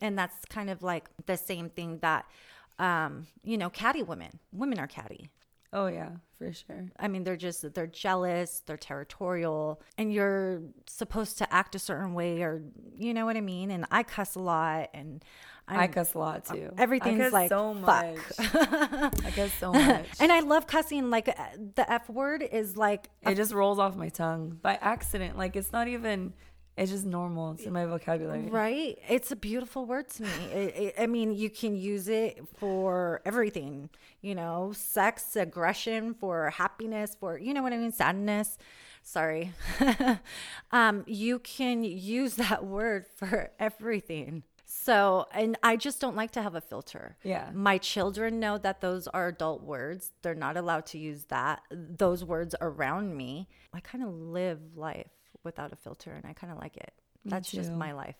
And 0.01 0.17
that's 0.17 0.45
kind 0.45 0.69
of 0.69 0.83
like 0.83 1.09
the 1.25 1.37
same 1.37 1.69
thing 1.69 1.99
that, 1.99 2.25
um, 2.77 3.27
you 3.43 3.57
know, 3.57 3.69
catty 3.69 4.03
women, 4.03 4.39
women 4.51 4.79
are 4.79 4.87
catty. 4.87 5.29
Oh 5.71 5.87
yeah, 5.87 6.09
for 6.37 6.51
sure. 6.51 6.89
I 6.99 7.07
mean, 7.07 7.23
they're 7.23 7.35
just 7.37 7.73
they're 7.73 7.85
jealous, 7.85 8.63
they're 8.65 8.77
territorial, 8.77 9.81
and 9.97 10.11
you're 10.11 10.61
supposed 10.87 11.37
to 11.39 11.53
act 11.53 11.75
a 11.75 11.79
certain 11.79 12.13
way, 12.15 12.41
or 12.41 12.63
you 12.97 13.13
know 13.13 13.25
what 13.25 13.37
I 13.37 13.41
mean. 13.41 13.69
And 13.69 13.85
I 13.91 14.01
cuss 14.03 14.35
a 14.35 14.39
lot, 14.39 14.89
and 14.95 15.23
i 15.67 15.83
I'm, 15.83 15.91
cuss 15.93 16.15
a 16.15 16.17
lot 16.17 16.45
too. 16.45 16.71
everything's 16.77 17.19
I 17.21 17.23
cuss 17.25 17.33
like, 17.33 17.49
so 17.49 17.75
fuck. 17.75 18.15
much. 18.15 18.19
I 19.25 19.31
cuss 19.35 19.53
so 19.59 19.71
much. 19.73 20.07
and 20.19 20.31
I 20.31 20.39
love 20.39 20.65
cussing. 20.65 21.11
Like 21.11 21.29
uh, 21.29 21.33
the 21.75 21.91
f 21.91 22.09
word 22.09 22.41
is 22.41 22.75
like 22.75 23.09
it 23.21 23.35
just 23.35 23.53
rolls 23.53 23.77
off 23.77 23.95
my 23.95 24.09
tongue 24.09 24.57
by 24.61 24.75
accident. 24.81 25.37
Like 25.37 25.55
it's 25.55 25.71
not 25.71 25.87
even. 25.87 26.33
It's 26.77 26.91
just 26.91 27.05
normal. 27.05 27.51
It's 27.53 27.63
in 27.63 27.73
my 27.73 27.85
vocabulary. 27.85 28.47
right. 28.49 28.97
It's 29.09 29.31
a 29.31 29.35
beautiful 29.35 29.85
word 29.85 30.09
to 30.11 30.23
me. 30.23 30.29
It, 30.53 30.75
it, 30.77 30.95
I 30.97 31.07
mean, 31.07 31.33
you 31.33 31.49
can 31.49 31.75
use 31.75 32.07
it 32.07 32.41
for 32.57 33.21
everything. 33.25 33.89
You 34.21 34.35
know, 34.35 34.71
sex, 34.73 35.35
aggression, 35.35 36.13
for 36.13 36.49
happiness, 36.51 37.17
for 37.19 37.37
you 37.37 37.53
know 37.53 37.63
what 37.63 37.73
I 37.73 37.77
mean, 37.77 37.91
sadness. 37.91 38.57
Sorry. 39.03 39.51
um, 40.71 41.03
you 41.07 41.39
can 41.39 41.83
use 41.83 42.35
that 42.35 42.65
word 42.65 43.05
for 43.17 43.51
everything. 43.59 44.43
So, 44.71 45.25
and 45.33 45.57
I 45.63 45.77
just 45.77 45.99
don't 45.99 46.15
like 46.15 46.31
to 46.31 46.43
have 46.43 46.53
a 46.53 46.61
filter. 46.61 47.17
Yeah. 47.23 47.49
My 47.53 47.79
children 47.79 48.39
know 48.39 48.59
that 48.59 48.81
those 48.81 49.07
are 49.07 49.27
adult 49.27 49.63
words. 49.63 50.11
They're 50.21 50.35
not 50.35 50.57
allowed 50.57 50.85
to 50.87 50.99
use 50.99 51.25
that 51.25 51.63
those 51.71 52.23
words 52.23 52.53
around 52.61 53.17
me. 53.17 53.47
I 53.73 53.79
kind 53.79 54.03
of 54.03 54.13
live 54.13 54.59
life 54.75 55.18
without 55.43 55.71
a 55.71 55.75
filter 55.75 56.11
and 56.11 56.25
I 56.25 56.33
kind 56.33 56.51
of 56.51 56.59
like 56.59 56.77
it. 56.77 56.93
That's 57.25 57.51
just 57.51 57.71
my 57.71 57.91
life. 57.91 58.15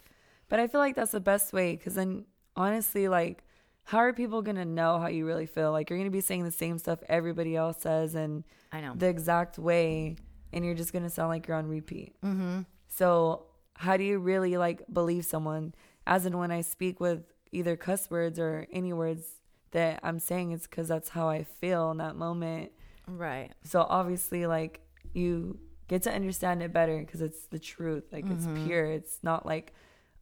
But 0.49 0.59
I 0.59 0.67
feel 0.67 0.81
like 0.81 0.95
that's 0.95 1.11
the 1.11 1.19
best 1.19 1.53
way 1.53 1.75
because 1.75 1.95
then 1.95 2.25
honestly, 2.55 3.07
like, 3.07 3.43
how 3.83 3.99
are 3.99 4.13
people 4.13 4.41
gonna 4.41 4.65
know 4.65 4.99
how 4.99 5.07
you 5.07 5.25
really 5.25 5.45
feel? 5.45 5.71
Like 5.71 5.89
you're 5.89 5.99
gonna 5.99 6.11
be 6.11 6.21
saying 6.21 6.43
the 6.43 6.51
same 6.51 6.77
stuff 6.77 6.99
everybody 7.07 7.55
else 7.55 7.81
says 7.81 8.15
and 8.15 8.43
I 8.71 8.81
know. 8.81 8.93
the 8.95 9.07
exact 9.07 9.57
way, 9.57 10.17
and 10.53 10.65
you're 10.65 10.75
just 10.75 10.93
gonna 10.93 11.09
sound 11.09 11.29
like 11.29 11.47
you're 11.47 11.57
on 11.57 11.67
repeat. 11.67 12.15
mm-hmm. 12.23 12.61
So 12.87 13.45
how 13.75 13.95
do 13.97 14.03
you 14.03 14.19
really 14.19 14.57
like 14.57 14.83
believe 14.91 15.25
someone? 15.25 15.73
As 16.05 16.25
in 16.25 16.37
when 16.37 16.51
I 16.51 16.61
speak 16.61 16.99
with 16.99 17.23
either 17.51 17.75
cuss 17.77 18.09
words 18.09 18.39
or 18.39 18.67
any 18.71 18.93
words 18.93 19.23
that 19.71 19.99
I'm 20.03 20.19
saying, 20.19 20.51
it's 20.51 20.67
because 20.67 20.87
that's 20.87 21.09
how 21.09 21.29
I 21.29 21.43
feel 21.43 21.91
in 21.91 21.97
that 21.97 22.15
moment. 22.15 22.71
Right. 23.07 23.51
So 23.63 23.85
obviously, 23.87 24.45
like 24.45 24.81
you 25.13 25.59
get 25.89 26.03
to 26.03 26.13
understand 26.13 26.63
it 26.63 26.71
better 26.71 26.97
because 26.99 27.21
it's 27.21 27.47
the 27.47 27.59
truth. 27.59 28.05
Like 28.13 28.25
Mhm. 28.25 28.35
it's 28.35 28.47
pure. 28.65 28.85
It's 28.85 29.19
not 29.23 29.45
like, 29.45 29.73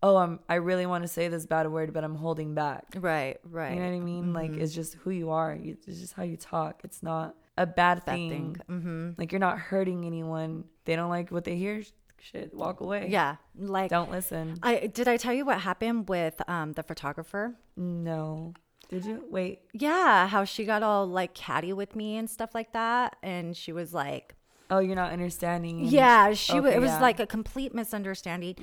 oh, 0.01 0.17
I'm 0.17 0.39
I 0.49 0.55
really 0.55 0.85
want 0.87 1.03
to 1.03 1.07
say 1.07 1.27
this 1.27 1.45
bad 1.45 1.69
word, 1.71 1.93
but 1.93 2.03
I'm 2.03 2.15
holding 2.15 2.55
back. 2.55 2.85
Right. 2.95 3.37
Right. 3.43 3.73
You 3.75 3.79
know 3.81 3.89
what 3.91 3.95
I 3.97 3.99
mean? 3.99 4.33
Like 4.33 4.51
Mhm. 4.51 4.61
it's 4.61 4.73
just 4.73 4.95
who 4.95 5.11
you 5.11 5.29
are. 5.29 5.53
You- 5.55 5.77
It's 5.85 5.99
just 5.99 6.13
how 6.13 6.23
you 6.23 6.37
talk. 6.37 6.81
It's 6.83 7.03
not 7.03 7.35
a 7.57 7.65
bad, 7.65 8.03
Bad 8.05 8.13
thing. 8.15 8.29
thing. 8.29 8.55
Mm-hmm. 8.69 9.09
Like 9.19 9.31
you're 9.31 9.39
not 9.39 9.59
hurting 9.59 10.05
anyone. 10.05 10.63
They 10.85 10.95
don't 10.95 11.09
like 11.09 11.29
what 11.31 11.43
they 11.43 11.55
hear. 11.57 11.83
Shit, 12.19 12.51
walk 12.53 12.81
away. 12.81 13.09
Yeah. 13.09 13.35
Like, 13.55 13.89
Don't 13.91 14.09
listen. 14.11 14.57
I 14.63 14.87
did 14.87 15.07
I 15.07 15.17
tell 15.17 15.33
you 15.33 15.45
what 15.45 15.59
happened 15.61 16.09
with 16.09 16.41
um, 16.49 16.73
the 16.73 16.81
photographer? 16.83 17.55
No. 17.75 18.53
Did 18.89 19.05
you? 19.05 19.23
Wait. 19.29 19.61
Yeah, 19.73 20.27
how 20.27 20.43
she 20.45 20.63
got 20.65 20.81
all 20.81 21.05
like 21.05 21.33
catty 21.35 21.73
with 21.73 21.95
me 21.95 22.15
and 22.17 22.27
stuff 22.29 22.55
like 22.55 22.71
that, 22.73 23.17
and 23.21 23.55
she 23.55 23.71
was 23.73 23.93
like, 23.93 24.35
Oh, 24.69 24.79
you're 24.79 24.95
not 24.95 25.11
understanding. 25.13 25.85
Yeah, 25.85 26.33
she 26.33 26.53
Okay, 26.59 26.75
it 26.75 26.79
was 26.79 26.87
yeah. 26.89 26.93
Mm-hmm. 26.95 27.01
like 27.03 27.19
a 27.19 27.27
complete 27.27 27.73
misunderstanding. 27.73 28.55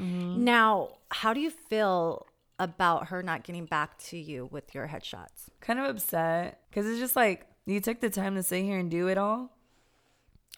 Now, 0.45 0.99
how 1.11 1.33
do 1.33 1.41
you 1.41 1.51
feel 1.51 2.27
about 2.59 3.09
her 3.09 3.23
not 3.23 3.43
getting 3.43 3.65
back 3.67 3.99
to 3.99 4.17
you 4.19 4.49
with 4.53 4.75
your 4.75 4.87
headshots? 4.89 5.49
Kind 5.61 5.79
of 5.81 5.87
upset 5.87 6.61
because 6.71 6.87
it's 6.87 6.99
just 7.01 7.17
like 7.17 7.47
you 7.67 7.81
took 7.81 8.01
the 8.01 8.11
time 8.11 8.35
to 8.37 8.43
sit 8.43 8.63
here 8.65 8.79
and 8.79 8.91
do 8.91 9.09
it 9.09 9.17
all 9.19 9.51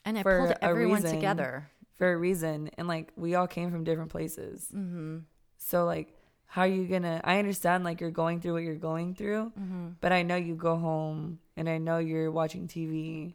And 0.04 0.18
I 0.18 0.22
pulled 0.22 0.52
everyone 0.60 1.02
reason. 1.02 1.14
together. 1.16 1.70
for 1.94 2.12
a 2.12 2.16
reason, 2.16 2.70
and 2.76 2.86
like 2.88 3.12
we 3.16 3.34
all 3.36 3.46
came 3.46 3.70
from 3.70 3.84
different 3.84 4.10
places. 4.10 4.66
Mm-hmm. 4.74 5.18
So 5.58 5.84
like, 5.84 6.12
how 6.46 6.62
are 6.62 6.66
you 6.66 6.86
gonna? 6.86 7.20
I 7.24 7.38
understand 7.38 7.84
like 7.84 8.00
you're 8.00 8.10
going 8.10 8.40
through 8.40 8.54
what 8.54 8.62
you're 8.64 8.74
going 8.74 9.14
through, 9.14 9.52
Mm-hmm. 9.58 9.86
but 10.00 10.12
I 10.12 10.22
know 10.22 10.36
you 10.36 10.54
go 10.56 10.76
home 10.76 11.38
and 11.56 11.68
I 11.68 11.78
know 11.78 11.98
you're 11.98 12.30
watching 12.30 12.66
TV. 12.68 13.34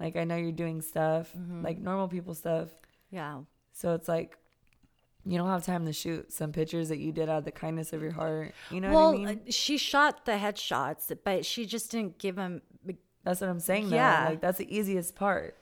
Like 0.00 0.16
I 0.16 0.24
know 0.24 0.36
you're 0.36 0.50
doing 0.52 0.80
stuff 0.80 1.32
Mm-hmm. 1.36 1.62
like 1.64 1.78
normal 1.78 2.08
people 2.08 2.34
stuff. 2.34 2.68
Yeah. 3.10 3.40
So 3.72 3.94
it's 3.94 4.08
like 4.08 4.36
you 5.26 5.36
don't 5.36 5.48
have 5.48 5.64
time 5.66 5.84
to 5.84 5.92
shoot 5.92 6.32
some 6.32 6.50
pictures 6.50 6.88
that 6.88 6.98
you 6.98 7.12
did 7.12 7.28
out 7.28 7.38
of 7.38 7.44
the 7.44 7.50
kindness 7.52 7.92
of 7.92 8.00
your 8.00 8.12
heart. 8.12 8.54
You 8.70 8.80
know 8.80 8.90
well, 8.90 9.12
what 9.12 9.20
I 9.20 9.24
mean? 9.34 9.40
uh, 9.46 9.50
she 9.50 9.76
shot 9.76 10.24
the 10.24 10.32
headshots, 10.32 11.14
but 11.24 11.44
she 11.44 11.66
just 11.66 11.90
didn't 11.90 12.18
give 12.18 12.36
them. 12.36 12.62
That's 13.22 13.42
what 13.42 13.50
I'm 13.50 13.60
saying. 13.60 13.90
Though. 13.90 13.96
yeah. 13.96 14.28
Like 14.30 14.40
that's 14.40 14.56
the 14.58 14.74
easiest 14.74 15.14
part. 15.14 15.56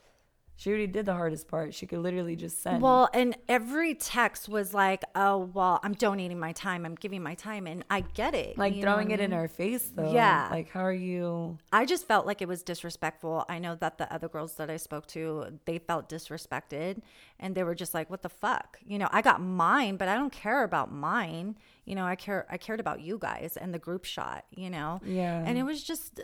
She 0.58 0.70
already 0.70 0.88
did 0.88 1.06
the 1.06 1.12
hardest 1.14 1.46
part. 1.46 1.72
She 1.72 1.86
could 1.86 2.00
literally 2.00 2.34
just 2.34 2.60
send. 2.60 2.82
Well, 2.82 3.08
and 3.14 3.36
every 3.48 3.94
text 3.94 4.48
was 4.48 4.74
like, 4.74 5.04
"Oh, 5.14 5.38
well, 5.54 5.78
I'm 5.84 5.92
donating 5.92 6.40
my 6.40 6.50
time. 6.50 6.84
I'm 6.84 6.96
giving 6.96 7.22
my 7.22 7.36
time," 7.36 7.68
and 7.68 7.84
I 7.88 8.00
get 8.00 8.34
it. 8.34 8.58
like 8.58 8.80
throwing 8.80 9.12
it 9.12 9.20
I 9.20 9.22
in 9.22 9.30
her 9.30 9.46
face 9.46 9.88
though. 9.94 10.12
Yeah. 10.12 10.48
Like 10.50 10.68
how 10.70 10.80
are 10.80 10.92
you? 10.92 11.58
I 11.72 11.84
just 11.84 12.08
felt 12.08 12.26
like 12.26 12.42
it 12.42 12.48
was 12.48 12.64
disrespectful. 12.64 13.44
I 13.48 13.60
know 13.60 13.76
that 13.76 13.98
the 13.98 14.12
other 14.12 14.28
girls 14.28 14.54
that 14.56 14.68
I 14.68 14.78
spoke 14.78 15.06
to, 15.08 15.60
they 15.64 15.78
felt 15.78 16.08
disrespected 16.08 17.02
and 17.38 17.54
they 17.54 17.62
were 17.62 17.76
just 17.76 17.94
like, 17.94 18.10
"What 18.10 18.22
the 18.22 18.28
fuck?" 18.28 18.80
You 18.84 18.98
know, 18.98 19.08
I 19.12 19.22
got 19.22 19.40
mine, 19.40 19.96
but 19.96 20.08
I 20.08 20.16
don't 20.16 20.32
care 20.32 20.64
about 20.64 20.92
mine. 20.92 21.56
You 21.84 21.94
know, 21.94 22.04
I 22.04 22.16
care 22.16 22.48
I 22.50 22.56
cared 22.56 22.80
about 22.80 23.00
you 23.00 23.16
guys 23.16 23.56
and 23.56 23.72
the 23.72 23.78
group 23.78 24.04
shot, 24.04 24.44
you 24.50 24.70
know. 24.70 25.00
Yeah. 25.04 25.40
And 25.46 25.56
it 25.56 25.62
was 25.62 25.84
just 25.84 26.20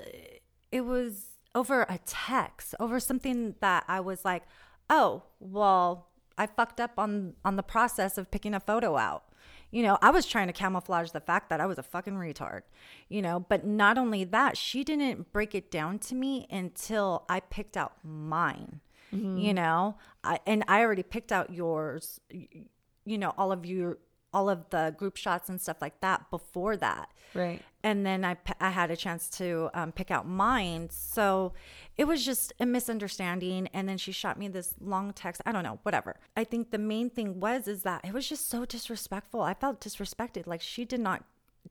it 0.73 0.85
was 0.85 1.34
over 1.55 1.83
a 1.83 1.99
text, 2.07 2.75
over 2.81 2.99
something 3.01 3.55
that 3.61 3.85
I 3.89 4.01
was 4.01 4.25
like, 4.25 4.45
"Oh, 4.91 5.25
well, 5.41 6.09
I 6.37 6.47
fucked 6.47 6.81
up 6.81 6.93
on 6.99 7.35
on 7.45 7.57
the 7.57 7.63
process 7.63 8.19
of 8.19 8.31
picking 8.31 8.55
a 8.55 8.61
photo 8.61 8.97
out." 8.97 9.25
You 9.71 9.83
know, 9.83 9.99
I 10.01 10.11
was 10.11 10.25
trying 10.27 10.47
to 10.47 10.53
camouflage 10.53 11.11
the 11.11 11.21
fact 11.21 11.51
that 11.51 11.61
I 11.61 11.67
was 11.67 11.79
a 11.79 11.83
fucking 11.83 12.15
retard, 12.15 12.63
you 13.09 13.21
know, 13.21 13.41
but 13.41 13.67
not 13.67 13.99
only 13.99 14.23
that, 14.23 14.57
she 14.57 14.85
didn't 14.85 15.33
break 15.33 15.53
it 15.53 15.69
down 15.69 15.99
to 16.01 16.15
me 16.15 16.47
until 16.49 17.25
I 17.29 17.41
picked 17.41 17.77
out 17.77 17.95
mine, 18.05 18.81
mm-hmm. 19.13 19.37
you 19.37 19.53
know, 19.53 19.97
I, 20.23 20.39
and 20.47 20.63
I 20.69 20.83
already 20.83 21.03
picked 21.03 21.33
out 21.33 21.53
yours, 21.53 22.21
you 22.31 23.19
know, 23.19 23.35
all 23.37 23.51
of 23.51 23.67
your, 23.67 23.99
all 24.35 24.51
of 24.51 24.69
the 24.71 24.95
group 24.99 25.17
shots 25.17 25.49
and 25.49 25.59
stuff 25.61 25.81
like 25.81 26.01
that 26.01 26.29
before 26.31 26.77
that 26.77 27.09
Right. 27.35 27.61
and 27.83 28.05
then 28.07 28.25
I, 28.25 28.37
I 28.61 28.71
had 28.71 28.91
a 28.91 28.97
chance 28.97 29.29
to 29.39 29.69
um, 29.75 29.91
pick 29.93 30.11
out 30.11 30.27
mine. 30.29 30.89
So 30.91 31.53
it 31.97 32.05
was 32.05 32.25
just 32.25 32.53
a 32.61 32.67
misunderstanding. 32.67 33.69
And 33.75 33.89
then 33.89 33.99
she 33.99 34.13
shot 34.13 34.39
me 34.39 34.47
this 34.49 34.75
long 34.81 35.13
text. 35.13 35.41
I 35.45 35.51
don't 35.53 35.65
know, 35.65 35.79
whatever. 35.83 36.17
I 36.37 36.45
think 36.45 36.71
the 36.71 36.79
main 36.79 37.11
thing 37.11 37.41
was 37.41 37.67
is 37.67 37.83
that 37.83 38.05
it 38.05 38.13
was 38.13 38.29
just 38.29 38.49
so 38.49 38.65
disrespectful. 38.65 39.41
I 39.41 39.55
felt 39.55 39.81
disrespected. 39.81 40.47
Like 40.47 40.63
she 40.63 40.85
did 40.85 41.01
not 41.01 41.25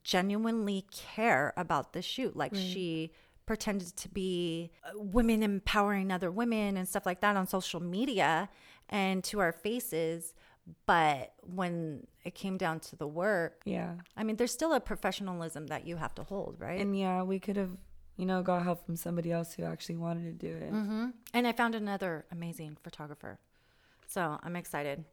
genuinely 0.03 0.85
care 0.91 1.53
about 1.55 1.93
the 1.93 2.01
shoot. 2.01 2.35
Like 2.35 2.53
she 2.55 3.11
pretended 3.45 3.95
to 3.97 4.09
be 4.09 4.71
uh, 4.85 4.91
women 4.95 5.43
empowering 5.43 6.11
other 6.11 6.31
women 6.31 6.77
and 6.77 6.87
stuff 6.87 7.05
like 7.05 7.21
that 7.21 7.35
on 7.35 7.47
social 7.47 7.79
media 7.81 8.49
and 8.89 9.23
to 9.25 9.39
our 9.39 9.51
faces. 9.51 10.33
But 10.85 11.33
when 11.41 12.07
it 12.23 12.35
came 12.35 12.57
down 12.57 12.79
to 12.81 12.95
the 12.95 13.07
work, 13.07 13.61
Yeah. 13.65 13.95
I 14.15 14.23
mean, 14.23 14.37
there's 14.37 14.51
still 14.53 14.73
a 14.73 14.79
professionalism 14.79 15.67
that 15.67 15.85
you 15.85 15.97
have 15.97 16.15
to 16.15 16.23
hold, 16.23 16.55
right? 16.59 16.79
And 16.79 16.97
yeah, 16.97 17.21
we 17.23 17.39
could 17.39 17.57
have, 17.57 17.75
you 18.15 18.25
know, 18.25 18.41
got 18.43 18.63
help 18.63 18.85
from 18.85 18.95
somebody 18.95 19.31
else 19.31 19.53
who 19.53 19.63
actually 19.63 19.97
wanted 19.97 20.39
to 20.39 20.47
do 20.47 20.55
it. 20.55 20.69
hmm 20.69 21.07
And 21.33 21.47
I 21.47 21.51
found 21.51 21.75
another 21.75 22.25
amazing 22.31 22.77
photographer. 22.83 23.39
So 24.07 24.37
I'm 24.41 24.55
excited. 24.55 25.03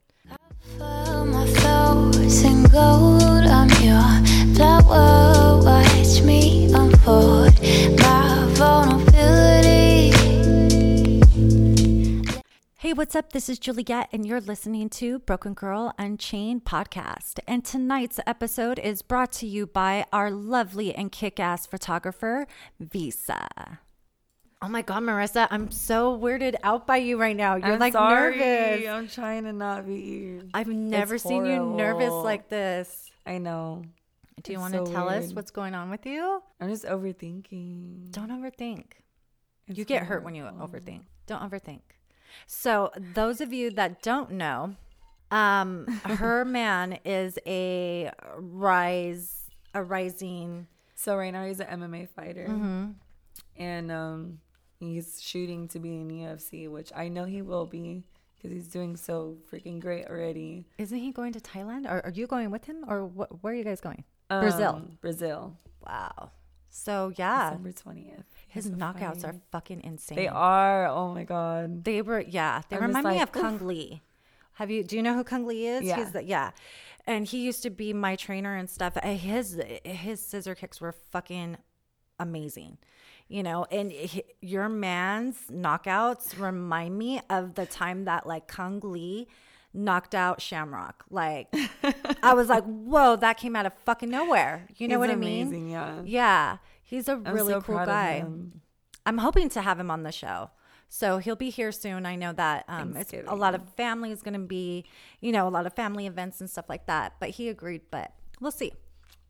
My 0.79 1.47
flowers 1.57 2.43
in 2.45 2.65
gold. 2.65 3.23
I'm 3.23 3.71
your 3.83 4.55
flower. 4.55 5.63
Watch 5.65 6.21
me 6.23 6.73
unfold 6.73 7.55
my 7.99 8.45
vulnerability. 8.55 9.10
Hey, 12.91 12.95
what's 12.95 13.15
up? 13.15 13.31
This 13.33 13.49
is 13.49 13.61
Juliet, 13.61 14.09
and 14.13 14.27
you're 14.27 14.41
listening 14.41 14.89
to 14.89 15.21
Broken 15.21 15.55
Girl 15.55 15.95
Unchained 15.97 16.65
podcast. 16.65 17.39
And 17.47 17.65
tonight's 17.65 18.19
episode 18.27 18.81
is 18.81 19.01
brought 19.01 19.31
to 19.35 19.47
you 19.47 19.69
by 19.69 20.07
our 20.13 20.29
lovely 20.29 20.93
and 20.93 21.13
kick 21.13 21.39
ass 21.39 21.67
photographer, 21.67 22.49
Visa. 22.81 23.47
Oh 24.61 24.67
my 24.67 24.83
God, 24.83 25.05
Marissa, 25.05 25.47
I'm 25.53 25.71
so 25.71 26.19
weirded 26.19 26.57
out 26.65 26.89
by 26.89 26.97
you 26.97 27.17
right 27.17 27.37
now. 27.37 27.55
You're 27.55 27.75
I'm 27.75 27.79
like 27.79 27.93
sorry. 27.93 28.37
nervous. 28.37 28.89
I'm 28.89 29.07
trying 29.07 29.45
to 29.45 29.53
not 29.53 29.87
be. 29.87 30.41
I've 30.53 30.67
never 30.67 31.17
seen 31.17 31.47
you 31.47 31.65
nervous 31.65 32.11
like 32.11 32.49
this. 32.49 33.09
I 33.25 33.39
know. 33.39 33.85
Do 34.43 34.51
you 34.51 34.59
It's 34.59 34.63
want 34.63 34.75
to 34.75 34.87
so 34.87 34.93
tell 34.93 35.09
us 35.09 35.33
what's 35.33 35.53
going 35.53 35.77
on 35.77 35.91
with 35.91 36.07
you? 36.07 36.43
I'm 36.61 36.69
just 36.69 36.85
overthinking. 36.87 38.11
Don't 38.11 38.33
overthink. 38.33 38.95
you 39.69 39.83
It's 39.83 39.85
get 39.85 40.03
hurt 40.03 40.25
when 40.25 40.35
you 40.35 40.43
overthink. 40.43 41.03
Don't 41.29 41.49
overthink. 41.49 41.83
So, 42.47 42.91
those 43.15 43.41
of 43.41 43.53
you 43.53 43.71
that 43.73 44.03
don't 44.03 44.33
know, 44.33 44.77
um, 45.31 45.87
her 46.05 46.45
man 46.61 46.99
is 47.05 47.39
a 47.47 48.11
rise, 48.37 49.49
a 49.75 49.83
rising. 49.83 50.67
So 50.95 51.17
right 51.17 51.33
now 51.33 51.47
he's 51.47 51.61
an 51.61 51.81
MMA 51.81 52.09
fighter, 52.11 52.47
Mm-hmm. 52.49 52.91
and 53.57 53.91
um, 53.93 54.39
he's 54.79 55.21
shooting 55.23 55.67
to 55.69 55.79
be 55.79 55.97
in 55.97 56.09
UFC, 56.11 56.69
which 56.69 56.93
I 56.95 57.09
know 57.09 57.25
he 57.25 57.41
will 57.43 57.65
be 57.67 58.03
because 58.37 58.51
he's 58.53 58.69
doing 58.69 58.97
so 58.97 59.37
freaking 59.51 59.81
great 59.81 60.07
already. 60.07 60.67
Isn't 60.79 60.99
he 60.99 61.11
going 61.13 61.33
to 61.35 61.41
Thailand? 61.41 61.87
Or 61.91 62.05
are 62.05 62.11
you 62.11 62.27
going 62.27 62.51
with 62.51 62.65
him? 62.67 62.85
Or 62.89 63.07
wh- 63.09 63.43
where 63.43 63.53
are 63.53 63.57
you 63.57 63.65
guys 63.65 63.81
going? 63.81 64.05
Brazil. 64.29 64.75
Um, 64.77 64.99
Brazil. 65.01 65.57
Wow. 65.87 66.31
So 66.69 67.13
yeah, 67.17 67.51
December 67.51 67.73
twentieth. 67.73 68.25
His 68.51 68.69
knockouts 68.71 69.25
are 69.25 69.35
fucking 69.53 69.83
insane. 69.85 70.17
They 70.17 70.29
are. 70.29 70.87
Oh 70.87 71.15
my 71.15 71.25
god. 71.25 71.85
They 71.85 72.03
were, 72.03 72.21
yeah. 72.21 72.63
They 72.69 72.77
I'm 72.77 72.83
remind 72.83 73.07
me 73.09 73.23
of 73.23 73.31
Cung 73.33 73.59
Le. 73.67 74.01
Have 74.55 74.71
you? 74.71 74.83
Do 74.85 74.97
you 74.97 75.03
know 75.03 75.15
who 75.15 75.25
Cung 75.25 75.47
Le 75.47 75.55
is? 75.55 75.85
Yeah. 75.85 75.97
He's 75.97 76.13
the, 76.13 76.25
yeah. 76.25 76.51
And 77.07 77.27
he 77.27 77.39
used 77.45 77.63
to 77.63 77.71
be 77.71 77.93
my 77.93 78.17
trainer 78.17 78.57
and 78.57 78.69
stuff. 78.69 78.97
Uh, 78.97 79.15
His 79.15 79.61
his 79.85 80.21
scissor 80.21 80.55
kicks 80.55 80.81
were 80.81 80.93
fucking 80.93 81.57
amazing. 82.19 82.79
You 83.29 83.45
know, 83.45 83.65
and 83.71 83.93
he, 83.93 84.25
your 84.41 84.69
man's 84.69 85.37
knockouts 85.51 86.39
remind 86.39 86.99
me 86.99 87.21
of 87.31 87.55
the 87.55 87.65
time 87.65 88.05
that 88.07 88.27
like 88.27 88.49
Cung 88.49 88.81
Le 88.83 89.27
knocked 89.73 90.17
out 90.17 90.43
Shamrock. 90.43 91.05
Like 91.09 91.55
I 92.23 92.35
was 92.35 92.49
like, 92.49 92.65
whoa, 92.65 93.15
that 93.17 93.37
came 93.39 93.55
out 93.55 93.67
of 93.67 93.73
fucking 93.85 94.11
nowhere. 94.11 94.67
You 94.77 94.89
know 94.89 94.97
He's 94.97 95.09
what 95.09 95.11
I 95.11 95.15
mean? 95.17 95.69
yeah. 95.69 96.01
Yeah. 96.05 96.57
He's 96.91 97.09
a 97.09 97.13
I'm 97.13 97.33
really 97.33 97.53
so 97.53 97.61
cool 97.61 97.77
guy. 97.77 98.25
I'm 99.07 99.19
hoping 99.19 99.49
to 99.51 99.63
have 99.63 99.79
him 99.79 99.91
on 99.91 100.03
the 100.03 100.13
show. 100.13 100.51
So 100.89 101.19
he'll 101.19 101.37
be 101.37 101.51
here 101.51 101.71
soon. 101.71 102.05
I 102.05 102.17
know 102.17 102.33
that 102.33 102.65
um, 102.67 102.97
a 103.29 103.37
lot 103.37 103.55
of 103.55 103.63
family 103.77 104.11
is 104.11 104.23
going 104.23 104.35
to 104.35 104.41
be, 104.41 104.85
you 105.21 105.31
know, 105.31 105.47
a 105.47 105.49
lot 105.51 105.65
of 105.65 105.73
family 105.73 106.09
events 106.09 106.41
and 106.41 106.51
stuff 106.51 106.69
like 106.69 106.87
that. 106.87 107.15
But 107.21 107.31
he 107.31 107.49
agreed. 107.49 107.83
But 107.93 108.13
we'll 108.41 108.51
see. 108.51 108.73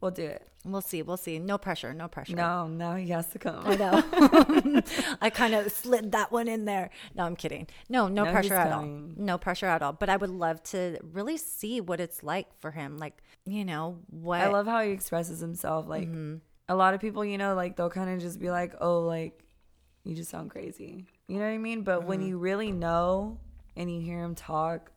We'll 0.01 0.11
do 0.11 0.25
it. 0.25 0.49
We'll 0.65 0.81
see. 0.81 1.03
We'll 1.03 1.19
see. 1.19 1.39
No 1.39 1.59
pressure. 1.59 1.93
No 1.93 2.09
pressure. 2.09 2.35
No, 2.35 2.67
now 2.67 2.97
he 2.97 3.09
has 3.09 3.27
to 3.33 3.39
come. 3.39 3.63
I 3.67 3.77
know. 3.77 4.83
I 5.21 5.29
kind 5.29 5.55
of 5.55 5.71
slid 5.71 6.13
that 6.13 6.33
one 6.33 6.49
in 6.49 6.65
there. 6.65 6.89
No, 7.15 7.25
I'm 7.25 7.37
kidding. 7.37 7.67
No, 7.91 8.09
no, 8.09 8.25
No, 8.25 8.33
pressure 8.33 8.55
at 8.55 8.73
all. 8.73 8.87
No 8.87 9.37
pressure 9.37 9.67
at 9.67 9.83
all. 9.83 9.93
But 9.93 10.09
I 10.09 10.17
would 10.17 10.31
love 10.31 10.63
to 10.65 10.99
really 11.13 11.37
see 11.37 11.83
what 11.83 12.01
it's 12.01 12.23
like 12.23 12.47
for 12.59 12.71
him. 12.71 12.97
Like, 12.97 13.23
you 13.45 13.67
know, 13.67 13.99
what. 14.09 14.41
I 14.41 14.49
love 14.49 14.67
how 14.67 14.83
he 14.83 14.93
expresses 14.93 15.41
himself. 15.41 15.87
Like 15.87 16.09
Mm-hmm. 16.09 16.37
A 16.71 16.75
lot 16.83 16.95
of 16.95 17.01
people, 17.01 17.23
you 17.25 17.39
know, 17.43 17.53
like 17.63 17.73
they'll 17.77 17.91
kind 18.01 18.11
of 18.15 18.19
just 18.21 18.39
be 18.41 18.51
like, 18.51 18.73
"Oh, 18.81 19.01
like 19.17 19.37
you 20.05 20.15
just 20.15 20.31
sound 20.31 20.51
crazy." 20.51 21.05
You 21.29 21.39
know 21.39 21.45
what 21.49 21.59
I 21.59 21.59
mean? 21.69 21.83
But 21.83 21.99
Mm-hmm. 22.01 22.09
when 22.11 22.21
you 22.29 22.39
really 22.39 22.73
know 22.87 23.39
and 23.77 23.87
you 23.93 24.01
hear 24.01 24.21
him 24.27 24.35
talk, 24.35 24.91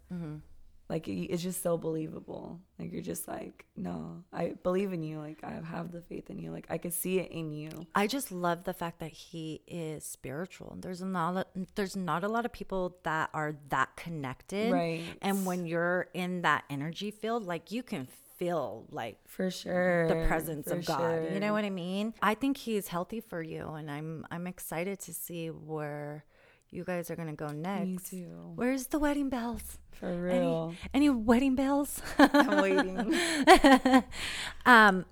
like 0.90 1.08
it- 1.08 1.30
it's 1.34 1.42
just 1.42 1.64
so 1.64 1.78
believable. 1.78 2.60
Like 2.78 2.92
you're 2.92 3.02
just 3.14 3.28
like, 3.28 3.66
no, 3.76 4.24
I 4.32 4.54
believe 4.68 4.92
in 4.94 5.02
you. 5.02 5.18
Like 5.18 5.40
I 5.44 5.54
have 5.76 5.92
the 5.92 6.02
faith 6.02 6.30
in 6.30 6.38
you. 6.38 6.52
Like 6.52 6.68
I 6.70 6.78
could 6.78 6.94
see 6.94 7.20
it 7.20 7.32
in 7.32 7.52
you. 7.52 7.70
I 7.96 8.06
just 8.08 8.32
love 8.32 8.64
the 8.66 8.74
fact 8.74 9.00
that 9.00 9.12
he 9.12 9.62
is 9.68 10.04
spiritual. 10.04 10.78
There's 10.80 11.02
not 11.02 11.48
there's 11.76 11.96
not 11.96 12.24
a 12.24 12.28
lot 12.28 12.46
of 12.46 12.52
people 12.54 12.98
that 13.04 13.30
are 13.34 13.56
that 13.70 13.96
connected. 13.96 14.72
Right. 14.72 15.02
And 15.22 15.46
when 15.46 15.66
you're 15.66 16.08
in 16.14 16.42
that 16.44 16.64
energy 16.70 17.10
field, 17.12 17.46
like 17.46 17.72
you 17.72 17.82
can 17.82 18.08
feel 18.38 18.86
like 18.92 19.18
For 19.28 19.50
sure. 19.52 20.08
the 20.08 20.26
presence 20.28 20.68
For 20.68 20.76
of 20.78 20.86
God. 20.86 20.98
sure. 21.00 21.32
You 21.34 21.40
know 21.40 21.54
what 21.54 21.66
I 21.66 21.70
mean? 21.70 22.14
I 22.22 22.34
think 22.36 22.58
he's 22.58 22.88
healthy 22.88 23.20
for 23.22 23.42
you 23.42 23.68
and 23.70 23.90
I'm 23.90 24.26
I'm 24.32 24.48
excited 24.48 25.00
to 25.02 25.14
see 25.14 25.48
where 25.48 26.26
you 26.70 26.84
guys 26.84 27.12
are 27.12 27.16
gonna 27.16 27.34
go 27.36 27.48
next. 27.48 27.86
Me 28.14 28.20
too. 28.22 28.52
Where's 28.56 28.88
the 28.88 28.98
wedding 29.00 29.30
bells? 29.30 29.78
For 29.92 30.12
real. 30.12 30.74
Any, 30.94 31.08
any 31.08 31.10
wedding 31.10 31.56
bells? 31.56 32.02
I'm 32.18 32.62
waiting. 32.62 33.14
um 34.66 35.06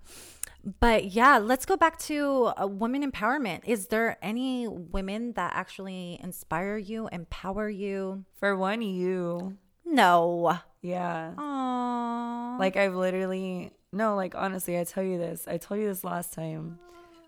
but 0.79 1.05
yeah 1.11 1.37
let's 1.39 1.65
go 1.65 1.75
back 1.75 1.97
to 1.97 2.51
uh, 2.61 2.67
women 2.67 3.01
empowerment 3.09 3.61
is 3.65 3.87
there 3.87 4.17
any 4.21 4.67
women 4.67 5.33
that 5.33 5.51
actually 5.55 6.19
inspire 6.23 6.77
you 6.77 7.09
empower 7.11 7.67
you 7.67 8.25
For 8.39 8.55
one, 8.55 8.81
you. 8.83 9.57
No 9.91 10.57
Yeah. 10.81 11.33
Aww. 11.37 12.59
Like 12.59 12.75
I've 12.77 12.95
literally 12.95 13.71
no, 13.93 14.15
like 14.15 14.35
honestly, 14.35 14.79
I 14.79 14.85
tell 14.85 15.03
you 15.03 15.17
this. 15.17 15.47
I 15.47 15.57
told 15.57 15.81
you 15.81 15.87
this 15.87 16.03
last 16.03 16.33
time. 16.33 16.79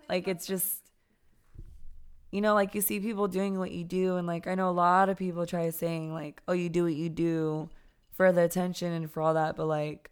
Like 0.09 0.27
it's 0.27 0.47
just 0.47 0.77
you 2.31 2.41
know, 2.41 2.55
like 2.55 2.73
you 2.73 2.81
see 2.81 2.99
people 2.99 3.27
doing 3.27 3.59
what 3.59 3.71
you 3.71 3.83
do 3.83 4.15
and 4.15 4.25
like 4.25 4.47
I 4.47 4.55
know 4.55 4.69
a 4.69 4.71
lot 4.71 5.09
of 5.09 5.17
people 5.17 5.45
try 5.45 5.69
saying 5.69 6.13
like, 6.13 6.41
"Oh, 6.47 6.53
you 6.53 6.69
do 6.69 6.85
what 6.85 6.95
you 6.95 7.09
do 7.09 7.69
for 8.11 8.31
the 8.31 8.43
attention 8.43 8.91
and 8.91 9.11
for 9.11 9.21
all 9.21 9.35
that," 9.35 9.55
but 9.55 9.67
like 9.67 10.09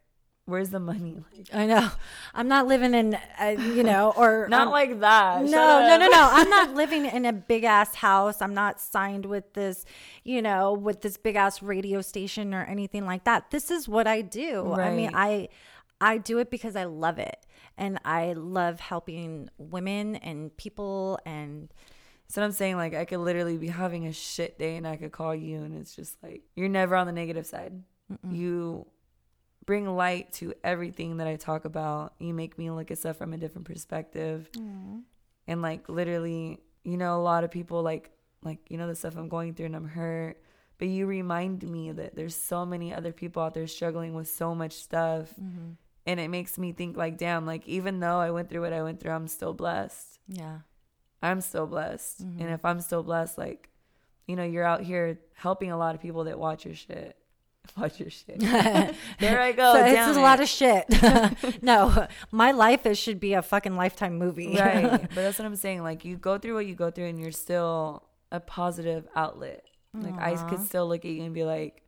where's 0.52 0.70
the 0.70 0.80
money? 0.80 1.18
Like 1.32 1.48
i 1.54 1.66
know 1.66 1.90
i'm 2.34 2.48
not 2.48 2.68
living 2.68 2.94
in 2.94 3.18
uh, 3.40 3.56
you 3.58 3.84
know 3.84 4.14
or 4.18 4.48
not 4.50 4.68
um, 4.68 4.72
like 4.72 5.00
that. 5.00 5.44
no, 5.44 5.80
no, 5.88 5.98
no, 5.98 6.08
no. 6.08 6.30
I'm 6.32 6.50
not 6.50 6.74
living 6.76 7.06
in 7.06 7.26
a 7.26 7.34
big 7.34 7.64
ass 7.64 7.96
house. 7.96 8.42
I'm 8.42 8.54
not 8.54 8.80
signed 8.80 9.26
with 9.26 9.54
this, 9.54 9.86
you 10.24 10.42
know, 10.42 10.74
with 10.74 11.02
this 11.02 11.18
big 11.18 11.36
ass 11.36 11.62
radio 11.62 12.02
station 12.02 12.54
or 12.54 12.64
anything 12.66 13.06
like 13.06 13.24
that. 13.24 13.52
This 13.52 13.72
is 13.72 13.88
what 13.88 14.08
I 14.08 14.22
do. 14.22 14.74
I 14.74 14.92
mean, 14.94 15.12
I 15.14 15.50
I 16.00 16.18
do 16.18 16.40
it 16.40 16.50
because 16.50 16.76
I 16.76 16.86
love 16.86 17.20
it. 17.20 17.46
And 17.78 18.00
I 18.04 18.34
love 18.34 18.80
helping 18.80 19.50
women 19.58 20.18
and 20.18 20.56
people 20.58 21.20
and 21.26 21.72
So 22.28 22.44
I'm 22.44 22.52
saying 22.52 22.76
like 22.76 22.94
I 22.94 23.06
could 23.06 23.20
literally 23.20 23.58
be 23.58 23.68
having 23.68 24.08
a 24.08 24.14
shit 24.14 24.60
day 24.60 24.76
and 24.76 24.88
I 24.88 24.98
could 24.98 25.12
call 25.12 25.34
you 25.34 25.64
and 25.64 25.78
it's 25.80 25.96
just 25.96 26.18
like 26.22 26.44
you're 26.56 26.70
never 26.70 26.96
on 26.96 27.08
the 27.08 27.14
negative 27.14 27.46
side. 27.46 27.82
You 28.30 28.88
bring 29.66 29.88
light 29.88 30.34
to 30.34 30.54
everything 30.64 31.18
that 31.18 31.28
I 31.28 31.36
talk 31.36 31.66
about. 31.66 32.14
You 32.20 32.34
make 32.34 32.58
me 32.58 32.72
look 32.72 32.92
at 32.92 32.98
stuff 32.98 33.18
from 33.18 33.34
a 33.34 33.38
different 33.38 33.68
perspective. 33.68 34.50
Mm-hmm. 34.54 35.00
And 35.48 35.62
like 35.62 35.90
literally, 35.90 36.60
you 36.84 36.98
know, 36.98 37.16
a 37.16 37.22
lot 37.22 37.44
of 37.44 37.52
people 37.52 37.82
like 37.84 38.12
like 38.44 38.60
you 38.70 38.78
know 38.78 38.88
the 38.88 38.96
stuff 38.96 39.16
I'm 39.16 39.30
going 39.30 39.54
through 39.54 39.68
and 39.68 39.76
I'm 39.76 39.88
hurt, 39.88 40.42
but 40.78 40.88
you 40.88 41.06
remind 41.06 41.64
me 41.64 41.92
that 41.92 42.16
there's 42.16 42.36
so 42.36 42.66
many 42.66 42.94
other 42.94 43.12
people 43.12 43.44
out 43.44 43.54
there 43.54 43.68
struggling 43.68 44.14
with 44.14 44.30
so 44.30 44.56
much 44.56 44.74
stuff. 44.74 45.30
Mm-hmm. 45.32 45.72
And 46.08 46.20
it 46.20 46.30
makes 46.30 46.58
me 46.58 46.72
think 46.72 46.98
like 46.98 47.18
damn, 47.18 47.46
like 47.46 47.68
even 47.68 48.00
though 48.00 48.20
I 48.20 48.32
went 48.32 48.50
through 48.50 48.62
what 48.62 48.74
I 48.74 48.82
went 48.82 49.00
through, 49.00 49.12
I'm 49.12 49.28
still 49.28 49.54
blessed. 49.54 50.20
yeah. 50.28 50.60
I'm 51.22 51.42
still 51.42 51.68
blessed. 51.68 52.22
And 52.22 52.40
mm-hmm. 52.40 52.50
if 52.50 52.66
I'm 52.66 52.80
still 52.80 53.04
blessed, 53.04 53.38
like, 53.38 53.70
you 54.28 54.36
know, 54.36 54.44
you're 54.44 54.66
out 54.66 54.82
here 54.82 55.20
helping 55.36 55.72
a 55.72 55.78
lot 55.78 55.94
of 55.94 56.02
people 56.02 56.24
that 56.26 56.40
watch 56.40 56.66
your 56.66 56.74
shit. 56.74 57.16
Watch 57.78 58.00
your 58.00 58.10
shit. 58.10 58.40
there 59.20 59.40
I 59.42 59.52
go. 59.52 59.74
so 59.74 59.86
it's 59.86 60.18
a 60.18 60.20
it. 60.20 60.24
lot 60.24 60.40
of 60.40 60.48
shit. 60.50 61.62
no, 61.62 62.08
my 62.32 62.52
life 62.52 62.86
is 62.86 62.98
should 62.98 63.20
be 63.20 63.34
a 63.34 63.42
fucking 63.42 63.76
lifetime 63.76 64.18
movie. 64.18 64.58
right. 64.58 64.90
But 65.02 65.16
that's 65.16 65.40
what 65.40 65.46
I'm 65.46 65.56
saying. 65.56 65.84
Like, 65.84 66.04
you 66.04 66.18
go 66.18 66.38
through 66.38 66.56
what 66.56 66.66
you 66.66 66.76
go 66.76 66.92
through, 66.92 67.06
and 67.08 67.20
you're 67.20 67.32
still 67.32 68.04
a 68.32 68.40
positive 68.40 69.08
outlet. 69.16 69.66
Like, 69.94 70.18
I 70.18 70.36
could 70.50 70.62
still 70.66 70.88
look 70.88 71.04
at 71.04 71.12
you 71.12 71.24
and 71.24 71.34
be 71.34 71.44
like, 71.44 71.82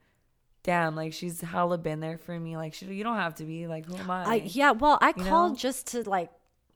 damn, 0.63 0.95
like, 0.95 1.13
she's 1.13 1.39
hella 1.41 1.77
been 1.77 2.01
there 2.01 2.17
for 2.17 2.38
me. 2.38 2.57
Like, 2.57 2.73
she, 2.73 2.86
you 2.86 3.03
don't 3.03 3.15
have 3.17 3.36
to 3.36 3.45
be. 3.45 3.65
Like, 3.67 3.86
who 3.86 3.95
am 3.95 4.09
I? 4.09 4.23
I, 4.25 4.36
yeah, 4.45 4.71
well, 4.71 4.97
I 5.01 5.13
You 5.15 5.23
called 5.23 5.51
know? 5.53 5.57
just 5.57 5.88
to 5.88 6.07
like, 6.09 6.29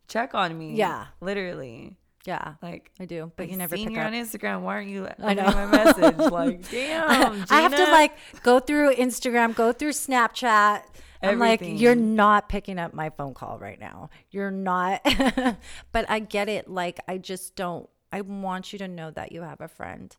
Check 0.07 0.33
on 0.33 0.57
me. 0.57 0.75
Yeah. 0.75 1.07
Literally. 1.19 1.97
Yeah, 2.27 2.55
Like, 2.61 2.91
I 2.99 3.05
do, 3.05 3.31
but 3.37 3.43
I 3.43 3.49
you 3.51 3.55
never 3.57 3.75
seen 3.77 3.87
pick 3.87 3.95
you 3.95 4.01
up. 4.01 4.07
on 4.07 4.13
Instagram. 4.13 4.61
Why 4.61 4.75
aren't 4.75 4.89
you 4.89 5.07
I 5.23 5.33
know. 5.33 5.43
my 5.45 5.65
message? 5.65 6.17
Like, 6.31 6.69
damn. 6.69 7.09
I 7.49 7.61
have 7.61 7.73
to 7.75 7.85
like 7.85 8.11
go 8.43 8.59
through 8.59 8.95
Instagram, 8.95 9.55
go 9.55 9.71
through 9.71 9.91
Snapchat. 9.91 10.81
I'm 11.23 11.39
like, 11.39 11.61
Everything. 11.61 11.77
you're 11.77 11.95
not 11.95 12.49
picking 12.49 12.77
up 12.77 12.93
my 12.93 13.09
phone 13.09 13.33
call 13.33 13.57
right 13.57 13.79
now. 13.79 14.09
You're 14.29 14.51
not. 14.51 15.01
but 15.91 16.07
I 16.09 16.19
get 16.19 16.49
it. 16.49 16.69
Like, 16.69 16.99
I 17.07 17.17
just 17.17 17.55
don't. 17.55 17.89
I 18.11 18.21
want 18.21 18.71
you 18.73 18.79
to 18.79 18.87
know 18.87 19.09
that 19.11 19.31
you 19.31 19.41
have 19.41 19.59
a 19.61 19.67
friend. 19.67 20.15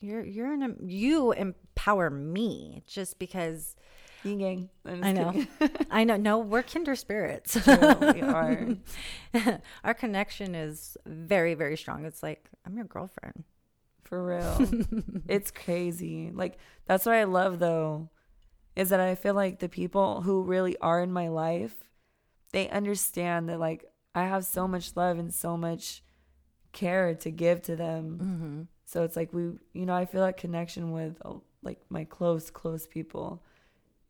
You're 0.00 0.24
you're 0.24 0.52
in 0.52 0.62
a 0.62 0.74
you 0.84 1.32
empower 1.32 2.08
me 2.10 2.82
just 2.86 3.18
because 3.18 3.74
Yin 4.24 4.40
yang. 4.40 4.68
I 4.84 5.12
know. 5.12 5.44
I 5.90 6.04
know. 6.04 6.16
No, 6.16 6.38
we're 6.38 6.62
kinder 6.62 6.96
spirits. 6.96 7.54
we 7.66 7.72
are. 8.22 8.68
Our 9.84 9.94
connection 9.94 10.54
is 10.54 10.96
very 11.06 11.54
very 11.54 11.76
strong. 11.76 12.04
It's 12.04 12.22
like 12.22 12.48
I'm 12.66 12.76
your 12.76 12.86
girlfriend. 12.86 13.44
For 14.04 14.24
real. 14.24 14.68
it's 15.28 15.50
crazy. 15.50 16.30
Like 16.32 16.58
that's 16.86 17.04
what 17.04 17.14
I 17.14 17.24
love 17.24 17.58
though 17.58 18.08
is 18.74 18.90
that 18.90 19.00
I 19.00 19.16
feel 19.16 19.34
like 19.34 19.58
the 19.58 19.68
people 19.68 20.22
who 20.22 20.42
really 20.42 20.76
are 20.78 21.02
in 21.02 21.12
my 21.12 21.28
life, 21.28 21.74
they 22.52 22.68
understand 22.70 23.48
that 23.48 23.58
like 23.60 23.84
I 24.14 24.24
have 24.24 24.46
so 24.46 24.66
much 24.66 24.96
love 24.96 25.18
and 25.18 25.34
so 25.34 25.56
much 25.56 26.02
care 26.72 27.14
to 27.14 27.30
give 27.30 27.60
to 27.62 27.76
them. 27.76 28.18
Mm-hmm. 28.22 28.62
So 28.84 29.02
it's 29.02 29.16
like 29.16 29.32
we, 29.32 29.42
you 29.72 29.84
know, 29.84 29.94
I 29.94 30.06
feel 30.06 30.22
that 30.22 30.36
connection 30.36 30.92
with 30.92 31.20
like 31.62 31.80
my 31.90 32.04
close, 32.04 32.50
close 32.50 32.86
people. 32.86 33.42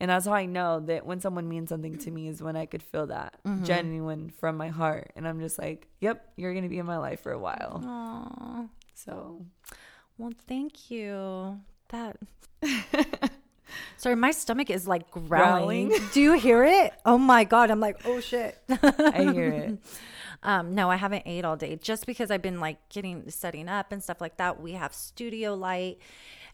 And 0.00 0.10
that's 0.10 0.26
how 0.26 0.32
I 0.32 0.46
know 0.46 0.80
that 0.80 1.04
when 1.06 1.20
someone 1.20 1.48
means 1.48 1.70
something 1.70 1.98
to 1.98 2.10
me 2.10 2.28
is 2.28 2.40
when 2.40 2.54
I 2.56 2.66
could 2.66 2.82
feel 2.82 3.06
that 3.08 3.34
Mm-hmm. 3.46 3.64
genuine 3.64 4.30
from 4.30 4.56
my 4.56 4.68
heart. 4.68 5.12
And 5.16 5.26
I'm 5.26 5.40
just 5.40 5.58
like, 5.58 5.88
yep, 6.00 6.30
you're 6.36 6.52
going 6.52 6.62
to 6.62 6.68
be 6.68 6.78
in 6.78 6.86
my 6.86 6.98
life 6.98 7.20
for 7.20 7.32
a 7.32 7.38
while. 7.38 7.82
Aww. 7.84 8.68
So 8.94 9.44
Well, 10.16 10.32
thank 10.46 10.90
you. 10.90 11.60
That. 11.88 12.16
Sorry, 13.96 14.14
my 14.14 14.30
stomach 14.30 14.70
is 14.70 14.86
like 14.86 15.10
growling. 15.10 15.88
Growling? 15.88 16.08
Do 16.12 16.20
you 16.20 16.32
hear 16.34 16.64
it? 16.64 16.92
Oh 17.04 17.18
my 17.18 17.44
god! 17.44 17.70
I'm 17.70 17.80
like, 17.80 18.00
oh 18.04 18.20
shit. 18.20 18.56
I 18.68 19.30
hear 19.32 19.48
it. 19.50 19.78
Um, 20.40 20.72
no, 20.76 20.88
I 20.88 20.94
haven't 20.94 21.24
ate 21.26 21.44
all 21.44 21.56
day 21.56 21.74
just 21.74 22.06
because 22.06 22.30
I've 22.30 22.42
been 22.42 22.60
like 22.60 22.76
getting 22.90 23.28
setting 23.28 23.68
up 23.68 23.90
and 23.90 24.00
stuff 24.00 24.20
like 24.20 24.36
that. 24.36 24.60
We 24.60 24.74
have 24.74 24.94
studio 24.94 25.54
light, 25.54 25.98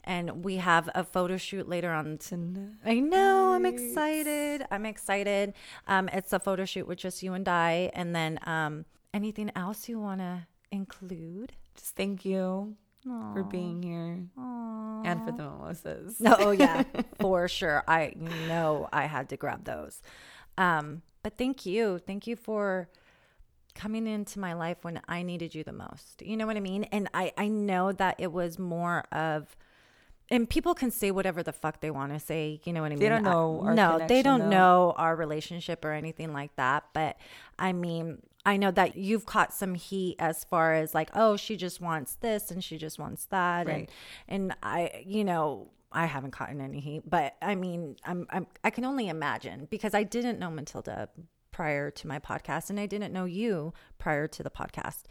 and 0.05 0.45
we 0.45 0.57
have 0.57 0.89
a 0.95 1.05
photo 1.05 1.37
shoot 1.37 1.69
later 1.69 1.93
on 1.93 2.19
Tonight. 2.19 2.77
I 2.85 3.01
know. 3.01 3.53
I'm 3.53 3.67
excited. 3.67 4.65
I'm 4.71 4.87
excited. 4.87 5.55
Um, 5.87 6.09
it's 6.13 6.33
a 6.33 6.39
photo 6.39 6.65
shoot 6.65 6.87
with 6.87 6.99
just 6.99 7.23
you 7.23 7.35
and 7.35 7.49
I. 7.49 7.91
And 7.95 8.15
then 8.15 8.39
um, 8.47 8.85
anything 9.13 9.51
else 9.57 9.89
you 9.89 9.99
want 9.99 10.21
to 10.21 10.47
include? 10.71 11.53
Just 11.75 11.97
thank 11.97 12.25
you 12.25 12.77
for 13.05 13.43
being 13.43 13.83
here 13.83 14.27
and 14.37 15.25
for 15.25 15.33
the 15.33 15.43
mimosas. 15.43 16.21
No, 16.21 16.37
oh 16.39 16.51
yeah, 16.53 16.85
for 17.21 17.49
sure. 17.49 17.85
I 17.87 18.15
know 18.49 18.89
I 18.93 19.07
had 19.07 19.29
to 19.31 19.37
grab 19.37 19.65
those. 19.65 20.01
Um, 20.57 21.03
but 21.23 21.37
thank 21.37 21.67
you. 21.67 21.99
Thank 21.99 22.27
you 22.27 22.37
for 22.37 22.89
coming 23.75 24.07
into 24.07 24.39
my 24.39 24.53
life 24.53 24.79
when 24.83 25.01
I 25.09 25.23
needed 25.23 25.55
you 25.55 25.65
the 25.65 25.73
most. 25.73 26.23
You 26.23 26.37
know 26.37 26.47
what 26.47 26.57
I 26.57 26.61
mean? 26.61 26.85
And 26.85 27.09
I, 27.13 27.33
I 27.37 27.49
know 27.49 27.93
that 27.93 28.17
it 28.19 28.33
was 28.33 28.59
more 28.59 29.05
of 29.13 29.57
and 30.31 30.49
people 30.49 30.75
can 30.75 30.91
say 30.91 31.11
whatever 31.11 31.43
the 31.43 31.53
fuck 31.53 31.81
they 31.81 31.91
want 31.91 32.13
to 32.13 32.19
say. 32.21 32.61
You 32.65 32.73
know 32.73 32.81
what 32.83 32.87
I 32.87 32.97
mean? 32.97 32.99
They 33.01 33.09
don't 33.09 33.23
know 33.25 33.65
I- 33.67 33.75
no, 33.75 34.07
they 34.07 34.23
don't 34.23 34.41
though. 34.41 34.49
know 34.49 34.95
our 34.97 35.15
relationship 35.17 35.85
or 35.85 35.93
anything 35.93 36.33
like 36.33 36.55
that. 36.57 36.85
But 36.93 37.17
I 37.59 37.73
mean, 37.73 38.23
I 38.47 38.57
know 38.57 38.71
that 38.73 38.97
you've 38.97 39.27
caught 39.27 39.53
some 39.55 39.75
heat 39.75 40.17
as 40.19 40.45
far 40.45 40.75
as 40.75 40.95
like, 40.95 41.11
oh, 41.15 41.37
she 41.37 41.57
just 41.57 41.81
wants 41.81 42.17
this 42.17 42.51
and 42.51 42.63
she 42.63 42.77
just 42.79 42.99
wants 42.99 43.25
that, 43.27 43.67
Right. 43.67 43.89
and 44.29 44.53
and 44.53 44.57
I, 44.63 45.03
you 45.07 45.25
know, 45.25 45.71
I 45.93 46.07
haven't 46.07 46.33
caught 46.33 46.51
any 46.51 46.81
heat, 46.81 47.03
but 47.09 47.37
I 47.41 47.55
mean, 47.55 47.97
I'm, 48.05 48.27
I'm 48.31 48.47
I 48.65 48.71
can 48.71 48.85
only 48.85 49.09
imagine 49.09 49.67
because 49.71 49.95
I 49.95 50.03
didn't 50.03 50.39
know 50.39 50.51
Matilda 50.51 51.09
prior 51.53 51.91
to 51.93 52.09
my 52.09 52.19
podcast, 52.19 52.69
and 52.69 52.81
I 52.81 52.87
didn't 52.87 53.13
know 53.13 53.27
you 53.27 53.73
prior 53.99 54.27
to 54.27 54.43
the 54.43 54.51
podcast. 54.51 55.03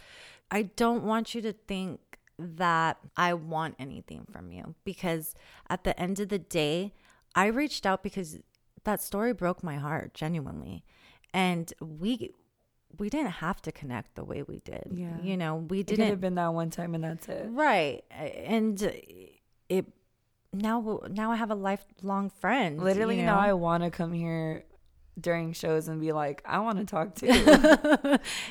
I 0.51 0.63
don't 0.63 1.03
want 1.03 1.33
you 1.33 1.41
to 1.41 1.53
think 1.53 2.01
that 2.39 2.97
I 3.15 3.33
want 3.33 3.75
anything 3.79 4.25
from 4.31 4.51
you 4.51 4.75
because 4.83 5.35
at 5.69 5.83
the 5.83 5.99
end 5.99 6.19
of 6.19 6.29
the 6.29 6.39
day, 6.39 6.93
I 7.35 7.47
reached 7.47 7.85
out 7.85 8.03
because 8.03 8.39
that 8.83 9.01
story 9.01 9.33
broke 9.33 9.63
my 9.63 9.75
heart 9.75 10.13
genuinely. 10.13 10.83
And 11.33 11.73
we 11.79 12.31
we 12.99 13.09
didn't 13.09 13.31
have 13.31 13.61
to 13.63 13.71
connect 13.71 14.15
the 14.15 14.23
way 14.23 14.43
we 14.43 14.59
did. 14.59 14.91
Yeah. 14.93 15.19
You 15.21 15.35
know, 15.35 15.55
we 15.55 15.79
It 15.79 15.87
could 15.87 15.97
didn't 15.97 16.09
have 16.09 16.21
been 16.21 16.35
that 16.35 16.53
one 16.53 16.69
time 16.69 16.93
and 16.93 17.03
that's 17.03 17.27
it. 17.27 17.47
Right. 17.49 18.03
And 18.11 18.81
it 19.69 19.85
now 20.51 21.01
now 21.09 21.31
I 21.31 21.35
have 21.35 21.51
a 21.51 21.55
lifelong 21.55 22.29
friend. 22.29 22.81
Literally, 22.81 23.19
you 23.19 23.25
now? 23.25 23.39
I 23.39 23.53
want 23.53 23.83
to 23.83 23.89
come 23.89 24.13
here 24.13 24.63
during 25.19 25.53
shows 25.53 25.87
and 25.87 26.01
be 26.01 26.11
like, 26.11 26.41
I 26.45 26.59
want 26.59 26.79
to 26.79 26.85
talk 26.85 27.15
too. 27.21 27.27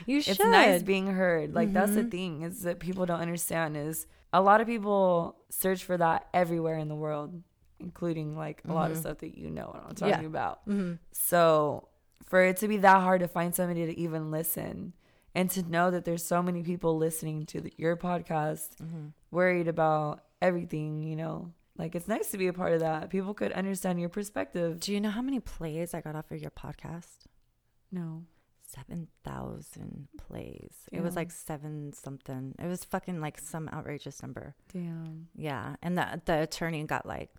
you 0.07 0.21
should. 0.23 0.33
it's 0.33 0.41
nice 0.41 0.83
being 0.83 1.07
heard. 1.09 1.55
Like 1.55 1.73
that's 1.73 1.91
Mm-hmm. 1.93 2.03
the 2.03 2.11
thing 2.11 2.43
is 2.43 2.63
that 2.63 2.79
people 2.79 3.05
don't 3.07 3.21
understand 3.21 3.77
is 3.77 4.07
a 4.33 4.41
lot 4.41 4.61
of 4.61 4.67
people 4.67 5.37
search 5.51 5.85
for 5.85 5.97
that 5.97 6.29
everywhere 6.33 6.79
in 6.79 6.89
the 6.89 6.95
world, 6.95 7.43
including 7.81 8.37
like 8.37 8.63
a 8.69 8.73
lot 8.73 8.91
of 8.91 8.97
stuff 8.97 9.19
that 9.19 9.37
you 9.37 9.51
know 9.51 9.67
what 9.67 9.85
I'm 9.89 9.95
talking 9.95 10.15
Mm-hmm. 10.15 10.23
Yeah. 10.23 10.29
about. 10.29 10.69
Mm-hmm. 10.69 10.93
So 11.13 11.89
for 12.27 12.43
it 12.43 12.57
to 12.59 12.69
be 12.69 12.79
that 12.79 13.01
hard 13.03 13.21
to 13.21 13.29
find 13.29 13.55
somebody 13.55 13.85
to 13.87 13.99
even 13.99 14.31
listen 14.31 14.93
and 15.35 15.51
to 15.51 15.63
know 15.63 15.91
that 15.91 16.05
there's 16.05 16.25
so 16.25 16.43
many 16.43 16.63
people 16.63 16.97
listening 16.97 17.45
to 17.47 17.61
the, 17.63 17.73
your 17.77 17.97
podcast, 17.97 18.69
Mm-hmm. 18.83 19.07
worried 19.31 19.67
about 19.69 20.23
everything, 20.41 21.03
you 21.03 21.17
know, 21.17 21.53
like 21.77 21.95
it's 21.95 22.09
nice 22.09 22.31
to 22.31 22.39
be 22.39 22.49
a 22.49 22.53
part 22.53 22.73
of 22.73 22.81
that. 22.81 23.11
People 23.11 23.35
could 23.35 23.53
understand 23.53 23.99
your 23.99 24.09
perspective. 24.09 24.79
Do 24.81 24.93
you 24.93 25.01
know 25.01 25.11
how 25.11 25.23
many 25.23 25.41
plays 25.41 25.95
I 25.95 26.01
got 26.01 26.17
off 26.17 26.31
of 26.31 26.41
your 26.41 26.51
podcast? 26.51 27.27
No. 27.91 28.25
Seven 28.67 29.09
thousand 29.23 30.09
plays. 30.17 30.73
It 30.91 31.03
was 31.03 31.15
like 31.15 31.31
seven 31.31 31.93
something. 31.93 32.55
It 32.59 32.67
was 32.67 32.85
fucking 32.85 33.21
like 33.21 33.39
some 33.39 33.69
outrageous 33.71 34.23
number. 34.23 34.55
Damn. 34.73 35.29
Yeah, 35.35 35.77
and 35.83 35.97
the 35.99 36.23
the 36.25 36.43
attorney 36.43 36.85
got 36.85 37.07
like. 37.07 37.31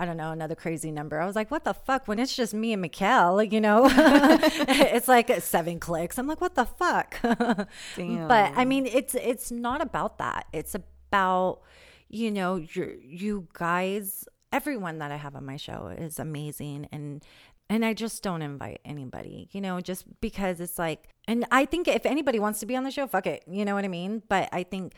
I 0.00 0.04
don't 0.04 0.16
know, 0.16 0.30
another 0.30 0.54
crazy 0.54 0.92
number. 0.92 1.20
I 1.20 1.26
was 1.26 1.34
like, 1.34 1.50
what 1.50 1.64
the 1.64 1.74
fuck? 1.74 2.06
When 2.06 2.20
it's 2.20 2.36
just 2.36 2.54
me 2.54 2.72
and 2.72 2.84
Mikkel, 2.84 3.50
you 3.50 3.60
know, 3.60 3.88
it's 3.92 5.08
like 5.08 5.28
seven 5.40 5.80
clicks. 5.80 6.20
I'm 6.20 6.28
like, 6.28 6.40
what 6.40 6.54
the 6.54 6.66
fuck? 6.66 7.16
Damn. 7.96 8.28
But 8.28 8.52
I 8.54 8.64
mean, 8.64 8.86
it's 8.86 9.16
it's 9.16 9.50
not 9.50 9.80
about 9.80 10.18
that. 10.18 10.46
It's 10.52 10.76
about 10.76 11.62
you 12.08 12.30
know 12.30 12.56
you 12.56 12.98
you 13.02 13.48
guys. 13.52 14.26
Everyone 14.50 14.98
that 14.98 15.10
I 15.12 15.16
have 15.16 15.36
on 15.36 15.44
my 15.44 15.56
show 15.56 15.92
is 15.96 16.18
amazing, 16.18 16.88
and 16.90 17.22
and 17.68 17.84
I 17.84 17.92
just 17.92 18.22
don't 18.22 18.42
invite 18.42 18.80
anybody. 18.84 19.48
You 19.52 19.60
know, 19.60 19.80
just 19.80 20.06
because 20.20 20.60
it's 20.60 20.78
like, 20.78 21.08
and 21.26 21.44
I 21.50 21.66
think 21.66 21.86
if 21.86 22.06
anybody 22.06 22.38
wants 22.38 22.60
to 22.60 22.66
be 22.66 22.76
on 22.76 22.84
the 22.84 22.90
show, 22.90 23.06
fuck 23.06 23.26
it. 23.26 23.44
You 23.46 23.64
know 23.64 23.74
what 23.74 23.84
I 23.84 23.88
mean? 23.88 24.22
But 24.28 24.48
I 24.52 24.62
think 24.62 24.94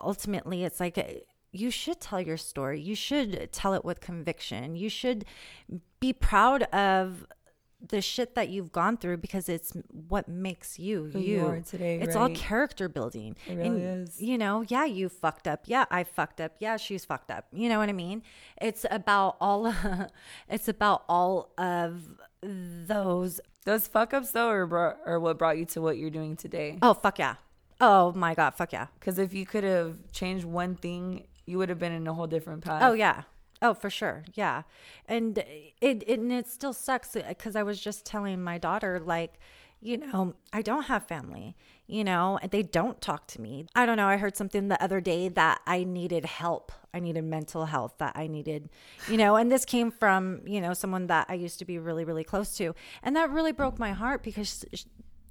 ultimately, 0.00 0.64
it's 0.64 0.80
like. 0.80 0.98
Eh, 0.98 1.18
you 1.54 1.70
should 1.70 2.00
tell 2.00 2.18
your 2.18 2.38
story. 2.38 2.80
You 2.80 2.94
should 2.94 3.52
tell 3.52 3.74
it 3.74 3.84
with 3.84 4.00
conviction. 4.00 4.74
You 4.74 4.88
should 4.88 5.26
be 6.00 6.14
proud 6.14 6.62
of 6.62 7.26
the 7.88 8.00
shit 8.00 8.34
that 8.34 8.48
you've 8.48 8.72
gone 8.72 8.96
through 8.96 9.18
because 9.18 9.48
it's 9.48 9.72
what 10.08 10.28
makes 10.28 10.78
you 10.78 11.10
Who 11.12 11.18
you, 11.18 11.40
you 11.40 11.46
are 11.46 11.60
today, 11.60 11.98
It's 12.00 12.14
all 12.14 12.30
character 12.30 12.88
building. 12.88 13.36
It 13.46 13.56
really 13.56 13.82
is. 13.82 14.20
You 14.20 14.38
know, 14.38 14.64
yeah, 14.68 14.84
you 14.84 15.08
fucked 15.08 15.48
up. 15.48 15.62
Yeah, 15.66 15.86
I 15.90 16.04
fucked 16.04 16.40
up. 16.40 16.52
Yeah, 16.58 16.76
she's 16.76 17.04
fucked 17.04 17.30
up. 17.30 17.46
You 17.52 17.68
know 17.68 17.78
what 17.78 17.88
I 17.88 17.92
mean? 17.92 18.22
It's 18.60 18.86
about 18.90 19.36
all. 19.40 19.74
it's 20.48 20.68
about 20.68 21.04
all 21.08 21.52
of 21.58 22.08
those. 22.42 23.40
Those 23.64 23.86
fuck 23.86 24.12
ups 24.12 24.32
though 24.32 24.48
or 24.48 24.66
bro- 24.66 24.96
are 25.06 25.20
what 25.20 25.38
brought 25.38 25.58
you 25.58 25.64
to 25.66 25.80
what 25.80 25.96
you're 25.98 26.10
doing 26.10 26.36
today. 26.36 26.78
Oh 26.82 26.94
fuck 26.94 27.18
yeah. 27.18 27.36
Oh 27.80 28.12
my 28.12 28.34
god, 28.34 28.54
fuck 28.54 28.72
yeah. 28.72 28.86
Because 28.98 29.18
if 29.18 29.34
you 29.34 29.46
could 29.46 29.64
have 29.64 29.96
changed 30.12 30.44
one 30.44 30.76
thing, 30.76 31.24
you 31.46 31.58
would 31.58 31.68
have 31.68 31.78
been 31.78 31.92
in 31.92 32.06
a 32.06 32.14
whole 32.14 32.26
different 32.26 32.64
path. 32.64 32.82
Oh 32.84 32.92
yeah. 32.92 33.22
Oh, 33.62 33.74
for 33.74 33.88
sure. 33.88 34.24
Yeah. 34.34 34.62
And 35.06 35.38
it, 35.38 35.74
it 35.80 36.08
and 36.08 36.32
it 36.32 36.48
still 36.48 36.72
sucks 36.72 37.14
uh, 37.14 37.22
because 37.28 37.54
I 37.54 37.62
was 37.62 37.80
just 37.80 38.04
telling 38.04 38.42
my 38.42 38.58
daughter 38.58 38.98
like, 38.98 39.38
you 39.80 39.96
know, 39.96 40.34
I 40.52 40.62
don't 40.62 40.84
have 40.84 41.06
family, 41.06 41.56
you 41.86 42.02
know, 42.04 42.38
and 42.42 42.50
they 42.50 42.62
don't 42.62 43.00
talk 43.00 43.28
to 43.28 43.40
me. 43.40 43.66
I 43.74 43.86
don't 43.86 43.96
know. 43.96 44.08
I 44.08 44.16
heard 44.16 44.36
something 44.36 44.68
the 44.68 44.82
other 44.82 45.00
day 45.00 45.28
that 45.28 45.60
I 45.66 45.84
needed 45.84 46.24
help. 46.24 46.72
I 46.92 47.00
needed 47.00 47.24
mental 47.24 47.66
health, 47.66 47.94
that 47.98 48.12
I 48.16 48.26
needed, 48.26 48.68
you 49.08 49.16
know, 49.16 49.36
and 49.36 49.50
this 49.50 49.64
came 49.64 49.90
from, 49.90 50.42
you 50.44 50.60
know, 50.60 50.74
someone 50.74 51.06
that 51.06 51.26
I 51.28 51.34
used 51.34 51.58
to 51.60 51.64
be 51.64 51.78
really, 51.78 52.04
really 52.04 52.24
close 52.24 52.54
to. 52.58 52.74
And 53.02 53.16
that 53.16 53.30
really 53.30 53.52
broke 53.52 53.78
my 53.78 53.92
heart 53.92 54.22
because 54.22 54.64
sh- 54.74 54.84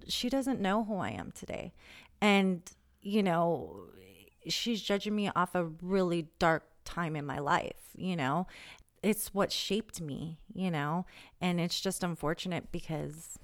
she 0.07 0.27
doesn't 0.29 0.59
know 0.59 0.83
who 0.83 0.97
I 0.97 1.09
am 1.11 1.31
today. 1.31 1.73
And, 2.19 2.63
you 3.01 3.21
know, 3.23 3.83
she's 4.47 4.81
judging 4.81 5.15
me 5.15 5.29
off 5.35 5.53
a 5.53 5.65
really 5.81 6.27
dark 6.39 6.63
time 6.93 7.15
in 7.15 7.25
my 7.25 7.39
life, 7.39 7.91
you 7.95 8.15
know? 8.15 8.47
It's 9.03 9.33
what 9.33 9.51
shaped 9.51 9.99
me, 10.01 10.39
you 10.53 10.69
know? 10.69 11.05
And 11.39 11.59
it's 11.59 11.79
just 11.81 12.03
unfortunate 12.03 12.71
because 12.71 13.39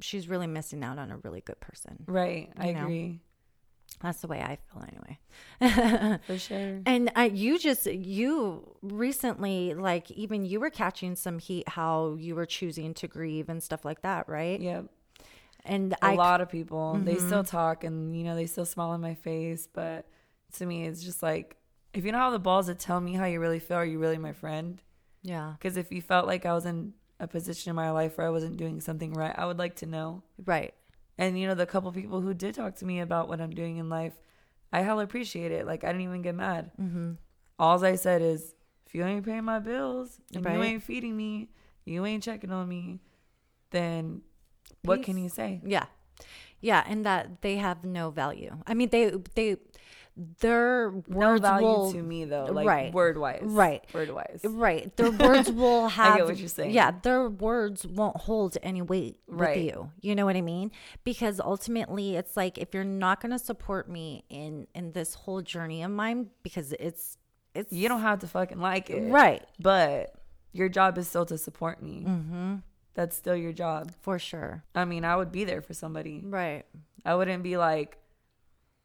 she's 0.00 0.28
really 0.28 0.46
missing 0.46 0.82
out 0.84 0.98
on 0.98 1.10
a 1.10 1.16
really 1.18 1.40
good 1.40 1.60
person. 1.60 2.04
Right. 2.06 2.50
I 2.58 2.72
know. 2.72 2.82
agree. 2.84 3.20
That's 4.02 4.20
the 4.20 4.28
way 4.28 4.40
I 4.40 4.56
feel 4.72 4.84
anyway. 4.88 6.18
For 6.26 6.38
sure. 6.38 6.80
And 6.86 7.10
uh, 7.16 7.28
you 7.32 7.58
just, 7.58 7.86
you 7.86 8.76
recently, 8.82 9.74
like, 9.74 10.10
even 10.12 10.44
you 10.44 10.58
were 10.60 10.70
catching 10.70 11.16
some 11.16 11.38
heat 11.38 11.68
how 11.68 12.16
you 12.18 12.34
were 12.34 12.46
choosing 12.46 12.94
to 12.94 13.08
grieve 13.08 13.48
and 13.48 13.62
stuff 13.62 13.84
like 13.84 14.00
that, 14.02 14.28
right? 14.28 14.60
Yep. 14.60 14.86
And 15.66 15.92
A 15.94 16.06
I, 16.06 16.14
lot 16.14 16.40
of 16.40 16.48
people, 16.48 16.98
they 17.04 17.16
Mm-hmm. 17.16 17.26
still 17.26 17.44
talk 17.44 17.84
and, 17.84 18.16
you 18.16 18.24
know, 18.24 18.34
they 18.34 18.46
still 18.46 18.64
smile 18.64 18.94
in 18.94 19.00
my 19.02 19.14
face. 19.14 19.68
But 19.70 20.06
to 20.54 20.64
me, 20.64 20.86
it's 20.86 21.02
just 21.02 21.22
like, 21.22 21.56
if 21.92 22.04
you 22.04 22.12
don't 22.12 22.20
have 22.20 22.32
the 22.32 22.38
balls 22.38 22.66
to 22.66 22.74
tell 22.74 23.00
me 23.00 23.14
how 23.14 23.24
you 23.26 23.40
really 23.40 23.58
feel, 23.58 23.78
are 23.78 23.84
you 23.84 23.98
really 23.98 24.18
my 24.18 24.32
friend? 24.32 24.80
yeah, 25.22 25.54
Because 25.58 25.76
if 25.76 25.90
you 25.92 26.00
felt 26.00 26.26
like 26.26 26.46
I 26.46 26.54
was 26.54 26.64
in 26.64 26.94
a 27.18 27.26
position 27.26 27.68
in 27.70 27.76
my 27.76 27.90
life 27.90 28.16
where 28.16 28.26
I 28.26 28.30
wasn't 28.30 28.56
doing 28.56 28.80
something 28.80 29.12
right, 29.12 29.34
I 29.36 29.44
would 29.46 29.58
like 29.58 29.76
to 29.76 29.86
know. 29.86 30.22
right. 30.44 30.72
And 31.18 31.38
you 31.38 31.46
know, 31.46 31.54
the 31.54 31.66
couple 31.66 31.92
people 31.92 32.22
who 32.22 32.32
did 32.32 32.54
talk 32.54 32.76
to 32.76 32.86
me 32.86 33.00
about 33.00 33.28
what 33.28 33.42
I'm 33.42 33.50
doing 33.50 33.76
in 33.76 33.90
life, 33.90 34.14
I 34.72 34.80
hell 34.80 35.00
appreciate 35.00 35.52
it. 35.52 35.66
Like 35.66 35.84
I 35.84 35.88
didn't 35.88 36.02
even 36.02 36.22
get 36.22 36.34
mad. 36.34 36.70
Mm-hmm. 36.80 37.12
All 37.58 37.84
I 37.84 37.96
said 37.96 38.22
is, 38.22 38.54
if 38.86 38.94
you 38.94 39.04
ain't 39.04 39.26
paying 39.26 39.44
my 39.44 39.58
bills 39.58 40.18
and 40.34 40.42
you 40.42 40.62
ain't 40.62 40.82
feeding 40.82 41.14
me, 41.14 41.50
you 41.84 42.06
ain't 42.06 42.22
checking 42.22 42.50
on 42.50 42.66
me, 42.66 43.00
then 43.70 44.22
what 44.82 45.02
can 45.02 45.18
you 45.18 45.28
say? 45.28 45.60
Yeah. 45.64 45.84
Yeah, 46.62 46.84
and 46.86 47.04
that 47.04 47.42
they 47.42 47.56
have 47.56 47.84
no 47.84 48.10
value. 48.10 48.56
I 48.66 48.72
mean, 48.74 48.88
they 48.88 49.12
they 49.34 49.56
their 50.40 50.90
words 50.90 51.06
No 51.08 51.38
value 51.38 51.66
will 51.66 51.92
to 51.92 52.02
me 52.02 52.24
though, 52.24 52.44
like 52.46 52.66
Right. 52.66 52.92
word 52.92 53.16
wise, 53.18 53.40
Right. 53.42 53.84
Word 53.94 54.10
wise, 54.10 54.40
right. 54.44 54.94
Their 54.96 55.10
words 55.10 55.50
will 55.62 55.88
have. 55.88 56.14
I 56.14 56.16
get 56.18 56.26
what 56.26 56.36
you're 56.38 56.48
saying. 56.48 56.72
Yeah, 56.72 56.90
their 57.02 57.28
words 57.28 57.86
won't 57.86 58.16
hold 58.18 58.58
any 58.62 58.82
weight 58.82 59.18
Right. 59.26 59.56
with 59.56 59.64
you. 59.66 59.90
You 60.00 60.14
know 60.14 60.26
what 60.26 60.36
I 60.36 60.42
mean? 60.42 60.70
Because 61.04 61.40
ultimately, 61.40 62.16
it's 62.16 62.36
like 62.36 62.58
if 62.58 62.74
you're 62.74 62.84
not 62.84 63.20
going 63.20 63.32
to 63.32 63.38
support 63.38 63.88
me 63.88 64.24
in 64.28 64.66
in 64.74 64.92
this 64.92 65.14
whole 65.14 65.40
journey 65.42 65.82
of 65.82 65.90
mine, 65.90 66.30
because 66.42 66.72
it's 66.78 67.16
it's 67.54 67.72
You 67.72 67.88
don't 67.88 68.02
have 68.02 68.18
to 68.20 68.26
fucking 68.28 68.60
like 68.60 68.90
it, 68.90 69.10
right 69.10 69.42
But 69.58 70.14
your 70.52 70.68
job 70.68 70.98
is 70.98 71.08
still 71.08 71.26
to 71.26 71.38
support 71.38 71.82
me. 71.82 72.04
Mm-hmm. 72.06 72.54
That's 72.94 73.16
still 73.16 73.36
your 73.36 73.52
job. 73.52 73.92
for 74.02 74.18
sure. 74.18 74.64
I 74.74 74.84
mean, 74.84 75.04
I 75.04 75.14
would 75.16 75.30
be 75.32 75.44
there 75.44 75.62
for 75.62 75.72
somebody. 75.74 76.22
Right. 76.24 76.64
I 77.04 77.14
wouldn't 77.14 77.42
be 77.44 77.56
like, 77.56 77.96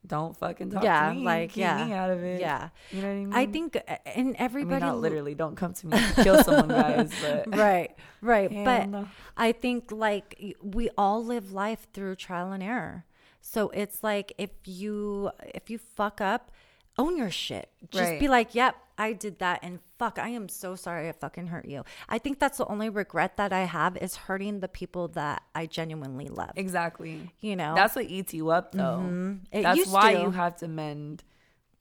don't 0.08 0.36
fucking 0.38 0.72
talk 0.72 0.84
Yeah, 0.84 1.10
to 1.10 1.16
me. 1.16 1.24
like, 1.24 1.50
Keep 1.52 1.62
yeah. 1.62 1.86
me 1.86 1.94
out 1.94 2.10
of 2.10 2.24
it. 2.24 2.40
Yeah. 2.40 2.70
You 2.92 3.02
know 3.02 3.08
what 3.08 3.14
I 3.14 3.18
mean? 3.18 3.34
I 3.34 3.46
think, 3.46 3.76
uh, 3.76 3.96
and 4.06 4.18
I 4.18 4.24
mean, 4.24 4.36
everybody 4.40 4.82
not 4.86 5.00
literally. 5.00 5.36
Don't 5.36 5.56
come 5.56 5.74
to 5.74 5.88
me 5.88 5.98
to 5.98 6.24
kill 6.24 6.44
someone, 6.44 6.70
guys. 6.70 7.12
But 7.22 7.56
right 7.58 7.96
right 8.22 8.50
but 8.66 8.90
no. 8.90 9.08
i 9.38 9.52
think 9.52 9.92
like 9.92 10.56
we 10.64 10.90
all 10.98 11.24
live 11.24 11.52
life 11.52 11.86
through 11.94 12.16
trial 12.16 12.52
and 12.52 12.64
error 12.64 13.06
so 13.40 13.70
it's 13.70 14.04
like 14.04 14.34
if 14.40 14.50
you 14.66 15.30
if 15.54 15.70
you 15.70 15.78
fuck 15.78 16.20
up 16.22 16.52
own 16.98 17.18
your 17.18 17.30
shit 17.32 17.70
just 17.92 18.04
Right. 18.12 18.20
be 18.20 18.28
like 18.28 18.56
yep 18.56 18.76
i 18.98 19.12
did 19.12 19.40
that 19.40 19.60
and 19.64 19.80
fuck 20.00 20.18
i 20.18 20.30
am 20.30 20.48
so 20.48 20.76
sorry 20.76 21.10
i 21.10 21.12
fucking 21.12 21.48
hurt 21.48 21.66
you 21.66 21.84
i 22.08 22.18
think 22.18 22.40
that's 22.40 22.58
the 22.58 22.66
only 22.68 22.88
regret 22.90 23.36
that 23.38 23.52
i 23.52 23.62
have 23.66 23.98
is 23.98 24.16
hurting 24.16 24.62
the 24.62 24.68
people 24.70 25.10
that 25.10 25.44
i 25.54 25.66
genuinely 25.66 26.28
love 26.30 26.52
exactly. 26.56 27.32
you 27.42 27.56
know 27.56 27.76
That's 27.76 27.96
what 27.96 28.06
eats 28.06 28.34
you 28.34 28.50
up, 28.50 28.72
though. 28.72 29.00
Mhm. 29.04 29.42
It 29.52 29.64
That's 29.64 29.88
why 29.88 30.14
to. 30.14 30.22
you 30.22 30.32
have 30.32 30.56
to 30.58 30.68
mend. 30.68 31.24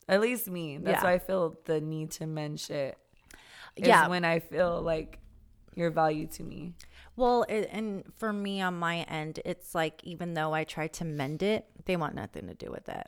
At 0.09 0.21
least 0.21 0.49
me. 0.51 0.77
That's 0.79 0.99
Yeah. 1.03 1.05
why 1.05 1.13
I 1.15 1.19
feel 1.19 1.57
the 1.65 1.81
need 1.81 2.11
to 2.13 2.27
mend 2.27 2.61
shit. 2.61 2.99
Is 3.77 3.87
Yeah. 3.89 4.09
when 4.09 4.25
I 4.25 4.41
feel 4.41 4.83
like 4.83 5.19
your 5.75 5.91
value 5.91 6.27
to 6.29 6.43
me. 6.43 6.75
Well, 7.17 7.45
it, 7.49 7.69
and 7.73 8.05
for 8.19 8.33
me 8.33 8.61
on 8.61 8.75
my 8.79 8.99
end, 9.03 9.41
it's 9.45 9.75
like 9.75 10.03
even 10.05 10.35
though 10.35 10.53
I 10.53 10.65
try 10.65 10.89
to 10.89 11.05
mend 11.05 11.43
it, 11.43 11.67
they 11.87 11.97
want 11.97 12.15
nothing 12.15 12.47
to 12.49 12.55
do 12.55 12.71
with 12.71 12.89
it. 12.89 13.07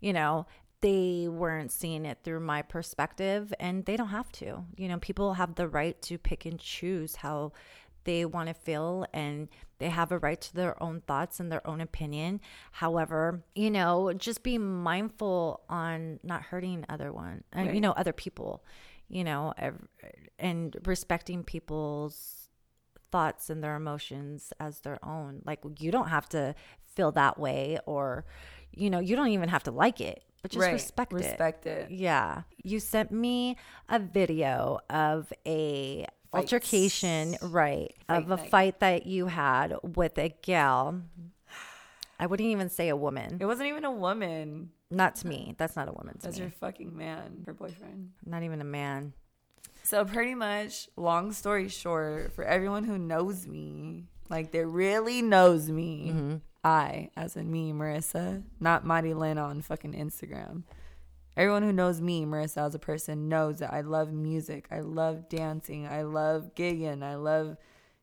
You 0.00 0.12
know, 0.14 0.46
they 0.80 1.28
weren't 1.28 1.72
seeing 1.72 2.06
it 2.06 2.18
through 2.24 2.40
my 2.40 2.62
perspective, 2.62 3.52
and 3.60 3.84
they 3.84 3.96
don't 3.96 4.08
have 4.08 4.32
to. 4.32 4.64
You 4.76 4.88
know, 4.88 4.98
people 4.98 5.34
have 5.34 5.54
the 5.54 5.68
right 5.68 6.00
to 6.02 6.18
pick 6.18 6.46
and 6.46 6.58
choose 6.58 7.16
how 7.16 7.52
they 8.04 8.24
want 8.24 8.48
to 8.48 8.54
feel, 8.54 9.06
and 9.12 9.48
they 9.78 9.90
have 9.90 10.10
a 10.10 10.18
right 10.18 10.40
to 10.40 10.54
their 10.54 10.82
own 10.82 11.02
thoughts 11.02 11.38
and 11.38 11.52
their 11.52 11.66
own 11.66 11.80
opinion. 11.80 12.40
However, 12.72 13.42
you 13.54 13.70
know, 13.70 14.12
just 14.14 14.42
be 14.42 14.56
mindful 14.58 15.62
on 15.68 16.18
not 16.22 16.42
hurting 16.44 16.86
other 16.88 17.12
one, 17.12 17.44
and 17.52 17.74
you 17.74 17.80
know, 17.80 17.92
other 17.92 18.12
people. 18.12 18.64
You 19.08 19.24
know, 19.24 19.52
and 20.38 20.76
respecting 20.86 21.42
people's 21.42 22.48
thoughts 23.10 23.50
and 23.50 23.62
their 23.62 23.74
emotions 23.74 24.52
as 24.60 24.80
their 24.80 25.04
own. 25.04 25.42
Like 25.44 25.60
you 25.78 25.90
don't 25.90 26.08
have 26.08 26.28
to 26.30 26.54
feel 26.94 27.10
that 27.12 27.38
way 27.38 27.78
or 27.86 28.24
you 28.72 28.88
know, 28.88 29.00
you 29.00 29.16
don't 29.16 29.28
even 29.28 29.48
have 29.48 29.64
to 29.64 29.72
like 29.72 30.00
it, 30.00 30.22
but 30.42 30.50
just 30.50 30.60
Right. 30.64 30.72
respect, 30.72 31.12
it. 31.12 31.16
Respect 31.16 31.66
it. 31.66 31.90
Yeah. 31.90 32.42
You 32.62 32.80
sent 32.80 33.10
me 33.12 33.56
a 33.88 33.98
video 33.98 34.80
of 34.88 35.32
a 35.46 36.06
Fights. 36.30 36.52
altercation, 36.52 37.36
right, 37.42 37.94
Fight 38.06 38.16
of 38.22 38.30
a 38.30 38.36
night. 38.36 38.50
fight 38.50 38.80
that 38.80 39.06
you 39.06 39.26
had 39.26 39.76
with 39.82 40.18
a 40.18 40.28
gal. 40.42 41.02
I 42.18 42.26
wouldn't 42.26 42.48
even 42.48 42.68
say 42.68 42.88
a 42.88 42.96
woman. 42.96 43.38
It 43.40 43.46
wasn't 43.46 43.68
even 43.68 43.84
a 43.84 43.90
woman. 43.92 44.70
Not 44.90 45.14
to 45.16 45.26
me. 45.26 45.54
That's 45.56 45.76
not 45.76 45.88
a 45.88 45.92
woman 45.92 46.14
to 46.18 46.22
That's 46.22 46.36
me. 46.36 46.42
your 46.42 46.50
fucking 46.50 46.94
man, 46.96 47.44
her 47.46 47.54
boyfriend. 47.54 48.10
Not 48.26 48.42
even 48.42 48.60
a 48.60 48.64
man. 48.64 49.14
So 49.82 50.04
pretty 50.04 50.34
much, 50.34 50.88
long 50.96 51.32
story 51.32 51.68
short, 51.68 52.32
for 52.34 52.44
everyone 52.44 52.84
who 52.84 52.98
knows 52.98 53.46
me, 53.46 54.04
like 54.28 54.52
that 54.52 54.66
really 54.66 55.22
knows 55.22 55.70
me, 55.70 56.10
Mm-hmm. 56.12 56.36
I, 56.62 57.10
as 57.16 57.36
in 57.36 57.50
me, 57.50 57.72
Marissa, 57.72 58.42
not 58.58 58.84
Mighty 58.84 59.14
Lynn 59.14 59.38
on 59.38 59.62
fucking 59.62 59.94
Instagram. 59.94 60.64
Everyone 61.36 61.62
who 61.62 61.72
knows 61.72 62.00
me, 62.00 62.26
Marissa, 62.26 62.66
as 62.66 62.74
a 62.74 62.78
person, 62.78 63.28
knows 63.28 63.60
that 63.60 63.72
I 63.72 63.80
love 63.80 64.12
music. 64.12 64.66
I 64.70 64.80
love 64.80 65.28
dancing. 65.28 65.86
I 65.86 66.02
love 66.02 66.54
gigging. 66.54 67.02
I 67.02 67.14
love 67.14 67.56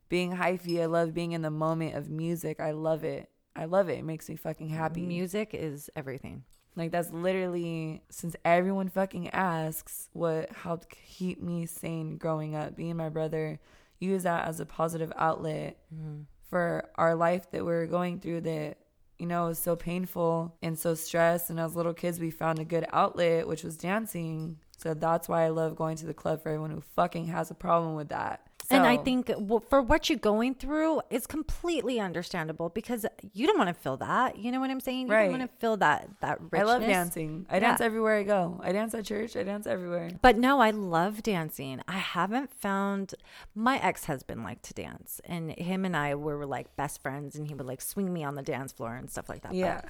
being 0.10 0.32
hyphy. 0.34 0.82
I 0.82 0.86
love 0.86 1.14
being 1.14 1.34
in 1.34 1.42
the 1.42 1.52
moment 1.52 1.96
of 1.96 2.10
music. 2.10 2.60
I 2.60 2.72
love 2.72 3.04
it. 3.04 3.30
I 3.56 3.66
love 3.66 3.90
it. 3.90 4.00
It 4.00 4.06
makes 4.06 4.30
me 4.30 4.36
fucking 4.36 4.70
happy. 4.70 5.02
Music 5.02 5.52
is 5.54 5.90
everything. 5.96 6.44
Like 6.76 6.92
that's 6.92 7.12
literally 7.12 8.04
since 8.10 8.36
everyone 8.46 8.90
fucking 8.90 9.30
asks 9.30 10.10
what 10.14 10.52
helped 10.52 10.90
keep 10.90 11.42
me 11.42 11.66
sane 11.66 12.18
growing 12.18 12.56
up. 12.56 12.78
And 12.78 12.96
my 12.96 13.10
brother 13.10 13.60
use 14.00 14.24
that 14.24 14.48
as 14.48 14.60
a 14.60 14.66
positive 14.66 15.12
outlet 15.18 15.80
mm-hmm. 15.94 16.22
For 16.50 16.90
our 16.96 17.16
life 17.16 17.52
that 17.52 17.66
we're 17.66 17.88
going 17.88 18.20
through 18.20 18.42
that 18.42 18.78
you 19.20 19.26
know 19.26 19.48
is 19.48 19.60
so 19.60 19.76
painful 19.76 20.56
and 20.62 20.78
so 20.78 20.94
stressed 20.94 21.50
and 21.50 21.60
as 21.60 21.76
little 21.76 21.94
kids 21.94 22.20
we 22.20 22.30
found 22.32 22.60
a 22.60 22.66
good 22.66 22.86
outlet 22.92 23.48
which 23.48 23.64
was 23.64 23.78
dancing. 23.78 24.58
So 24.78 24.94
that's 24.94 25.28
why 25.28 25.44
I 25.44 25.50
love 25.50 25.76
going 25.76 25.98
to 25.98 26.06
the 26.06 26.14
club 26.14 26.44
for 26.44 26.50
everyone 26.50 26.72
who 26.72 26.82
fucking 26.96 27.28
has 27.28 27.50
a 27.50 27.56
problem 27.56 27.96
with 27.96 28.10
that. 28.10 28.47
And 28.70 28.86
I 28.86 28.98
think 28.98 29.32
for 29.70 29.82
what 29.82 30.10
you're 30.10 30.20
going 30.20 30.56
through, 30.56 31.02
it's 31.10 31.26
completely 31.28 32.00
understandable 32.00 32.70
because 32.70 33.06
you 33.34 33.48
don't 33.48 33.58
want 33.58 33.70
to 33.70 33.74
feel 33.74 33.98
that. 33.98 34.38
You 34.38 34.52
know 34.52 34.60
what 34.60 34.70
I'm 34.70 34.80
saying? 34.80 35.08
You 35.08 35.14
Right. 35.14 35.30
don't 35.30 35.40
want 35.40 35.52
to 35.52 35.58
feel 35.60 35.78
that 35.78 36.10
that 36.22 36.40
richness. 36.42 36.62
I 36.62 36.64
love 36.64 36.82
dancing. 36.82 37.46
I 37.50 37.60
dance 37.60 37.82
everywhere 37.82 38.18
I 38.18 38.24
go. 38.24 38.60
I 38.64 38.72
dance 38.72 38.94
at 38.94 39.06
church. 39.06 39.36
I 39.38 39.44
dance 39.44 39.68
everywhere. 39.68 40.10
But 40.22 40.38
no, 40.38 40.60
I 40.60 40.72
love 40.72 41.24
dancing. 41.24 41.82
I 41.88 41.98
haven't 41.98 42.52
found 42.54 43.14
my 43.56 43.78
ex 43.80 44.06
husband 44.06 44.44
liked 44.44 44.64
to 44.64 44.74
dance, 44.74 45.22
and 45.26 45.52
him 45.52 45.86
and 45.86 45.96
I 45.96 46.16
were 46.16 46.46
like 46.46 46.76
best 46.76 47.02
friends, 47.02 47.36
and 47.36 47.48
he 47.48 47.54
would 47.56 47.66
like 47.68 47.82
swing 47.82 48.12
me 48.12 48.24
on 48.24 48.36
the 48.36 48.44
dance 48.44 48.72
floor 48.72 48.96
and 48.96 49.10
stuff 49.10 49.30
like 49.30 49.42
that. 49.44 49.50
But 49.52 49.56
Yeah. 49.58 49.82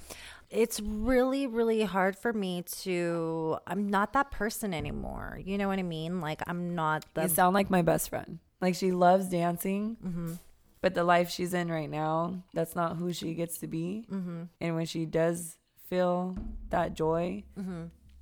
it's 0.50 0.80
really, 0.80 1.48
really 1.48 1.84
hard 1.84 2.16
for 2.18 2.32
me 2.34 2.64
to. 2.84 3.58
I'm 3.66 3.88
not 3.90 4.14
that 4.14 4.32
person 4.32 4.74
anymore. 4.74 5.40
You 5.44 5.58
know 5.58 5.68
what 5.68 5.80
I 5.80 5.84
mean? 5.84 6.22
Like 6.22 6.42
I'm 6.48 6.76
not 6.76 7.06
the 7.14 7.24
You 7.24 7.28
sound 7.30 7.54
like 7.54 7.70
my 7.70 7.82
best 7.82 8.10
friend. 8.10 8.40
Like 8.62 8.76
she 8.76 8.92
loves 8.92 9.28
dancing, 9.30 9.98
Mm-hmm. 10.06 10.34
but 10.82 10.94
the 10.94 11.04
life 11.04 11.30
she's 11.30 11.54
in 11.54 11.70
right 11.70 11.90
now, 11.90 12.44
that's 12.54 12.76
not 12.76 12.98
who 12.98 13.14
she 13.14 13.34
gets 13.34 13.60
to 13.60 13.68
be. 13.68 14.06
Mm-hmm. 14.12 14.44
And 14.62 14.76
when 14.76 14.86
she 14.86 15.06
does 15.06 15.58
feel 15.90 16.36
that 16.70 16.94
joy, 16.96 17.44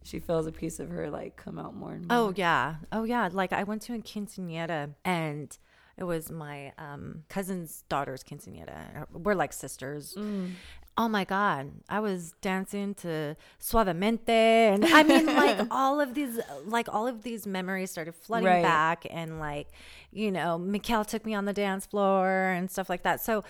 she 0.03 0.19
feels 0.19 0.45
a 0.45 0.51
piece 0.51 0.79
of 0.79 0.89
her 0.89 1.09
like 1.09 1.35
come 1.35 1.57
out 1.57 1.75
more 1.75 1.93
and 1.93 2.07
more. 2.07 2.17
Oh 2.17 2.33
yeah, 2.35 2.75
oh 2.91 3.03
yeah. 3.05 3.29
Like 3.31 3.53
I 3.53 3.63
went 3.63 3.81
to 3.83 3.93
a 3.93 3.99
quinceanera 3.99 4.93
and. 5.03 5.57
It 5.97 6.03
was 6.03 6.29
my 6.29 6.73
um, 6.77 7.23
cousin's 7.29 7.85
daughter's 7.87 8.21
quinceanera. 8.21 9.05
We're 9.13 9.33
like 9.33 9.53
sisters. 9.53 10.13
Mm. 10.17 10.51
Oh 10.97 11.09
my 11.09 11.25
God. 11.25 11.71
I 11.89 11.99
was 11.99 12.33
dancing 12.39 12.93
to 12.95 13.35
Suavemente. 13.61 14.29
And 14.29 14.85
I 14.85 15.03
mean, 15.03 15.25
like 15.35 15.67
all 15.69 15.99
of 15.99 16.13
these, 16.13 16.39
like 16.65 16.87
all 16.93 17.05
of 17.07 17.23
these 17.23 17.45
memories 17.45 17.91
started 17.91 18.15
flooding 18.15 18.47
Right. 18.47 18.63
back. 18.63 19.05
And 19.09 19.39
like, 19.39 19.67
you 20.11 20.31
know, 20.31 20.57
Mikhail 20.57 21.03
took 21.03 21.25
me 21.25 21.33
on 21.33 21.43
the 21.43 21.51
dance 21.51 21.85
floor 21.85 22.29
and 22.55 22.71
stuff 22.71 22.89
like 22.89 23.03
that. 23.03 23.19
So, 23.19 23.43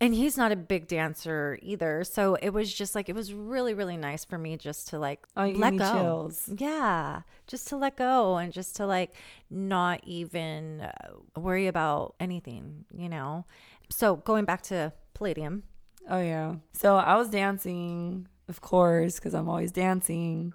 and 0.00 0.14
he's 0.14 0.38
not 0.38 0.52
a 0.52 0.56
big 0.56 0.88
dancer 0.88 1.58
either. 1.60 2.02
So 2.02 2.36
it 2.36 2.50
was 2.50 2.72
just 2.72 2.94
like, 2.94 3.10
it 3.10 3.14
was 3.14 3.32
really, 3.34 3.74
really 3.74 3.98
nice 3.98 4.24
for 4.24 4.38
me 4.38 4.56
just 4.56 4.88
to 4.88 4.98
like 4.98 5.26
Oh, 5.36 5.44
let 5.48 5.76
go. 5.76 5.92
chills. 5.92 6.48
Yeah. 6.56 7.22
Just 7.46 7.68
to 7.68 7.76
let 7.76 7.96
go 7.98 8.36
and 8.38 8.54
just 8.54 8.74
to 8.76 8.86
like 8.86 9.12
not 9.50 10.00
even 10.04 10.80
uh, 10.80 10.90
worry 11.38 11.66
about 11.66 12.14
anything, 12.20 12.86
you 12.96 13.10
know? 13.10 13.44
So 13.90 14.16
going 14.16 14.46
back 14.46 14.62
to 14.64 14.94
Palladium. 15.12 15.64
Oh 16.08 16.20
yeah. 16.20 16.56
So 16.72 16.96
I 16.96 17.16
was 17.16 17.28
dancing, 17.28 18.28
of 18.48 18.60
course, 18.60 19.16
because 19.16 19.34
I'm 19.34 19.48
always 19.48 19.72
dancing. 19.72 20.54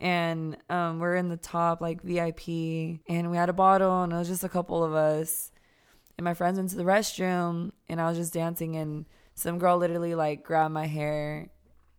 And 0.00 0.56
um, 0.70 1.00
we're 1.00 1.16
in 1.16 1.28
the 1.28 1.36
top 1.36 1.80
like 1.80 2.02
VIP, 2.02 3.00
and 3.08 3.30
we 3.30 3.36
had 3.36 3.48
a 3.48 3.52
bottle, 3.52 4.02
and 4.02 4.12
it 4.12 4.16
was 4.16 4.28
just 4.28 4.44
a 4.44 4.48
couple 4.48 4.84
of 4.84 4.94
us. 4.94 5.50
And 6.16 6.24
my 6.24 6.34
friends 6.34 6.58
went 6.58 6.70
to 6.70 6.76
the 6.76 6.84
restroom, 6.84 7.72
and 7.88 8.00
I 8.00 8.08
was 8.08 8.16
just 8.16 8.32
dancing, 8.32 8.76
and 8.76 9.06
some 9.34 9.58
girl 9.58 9.76
literally 9.76 10.14
like 10.14 10.44
grabbed 10.44 10.74
my 10.74 10.86
hair 10.86 11.48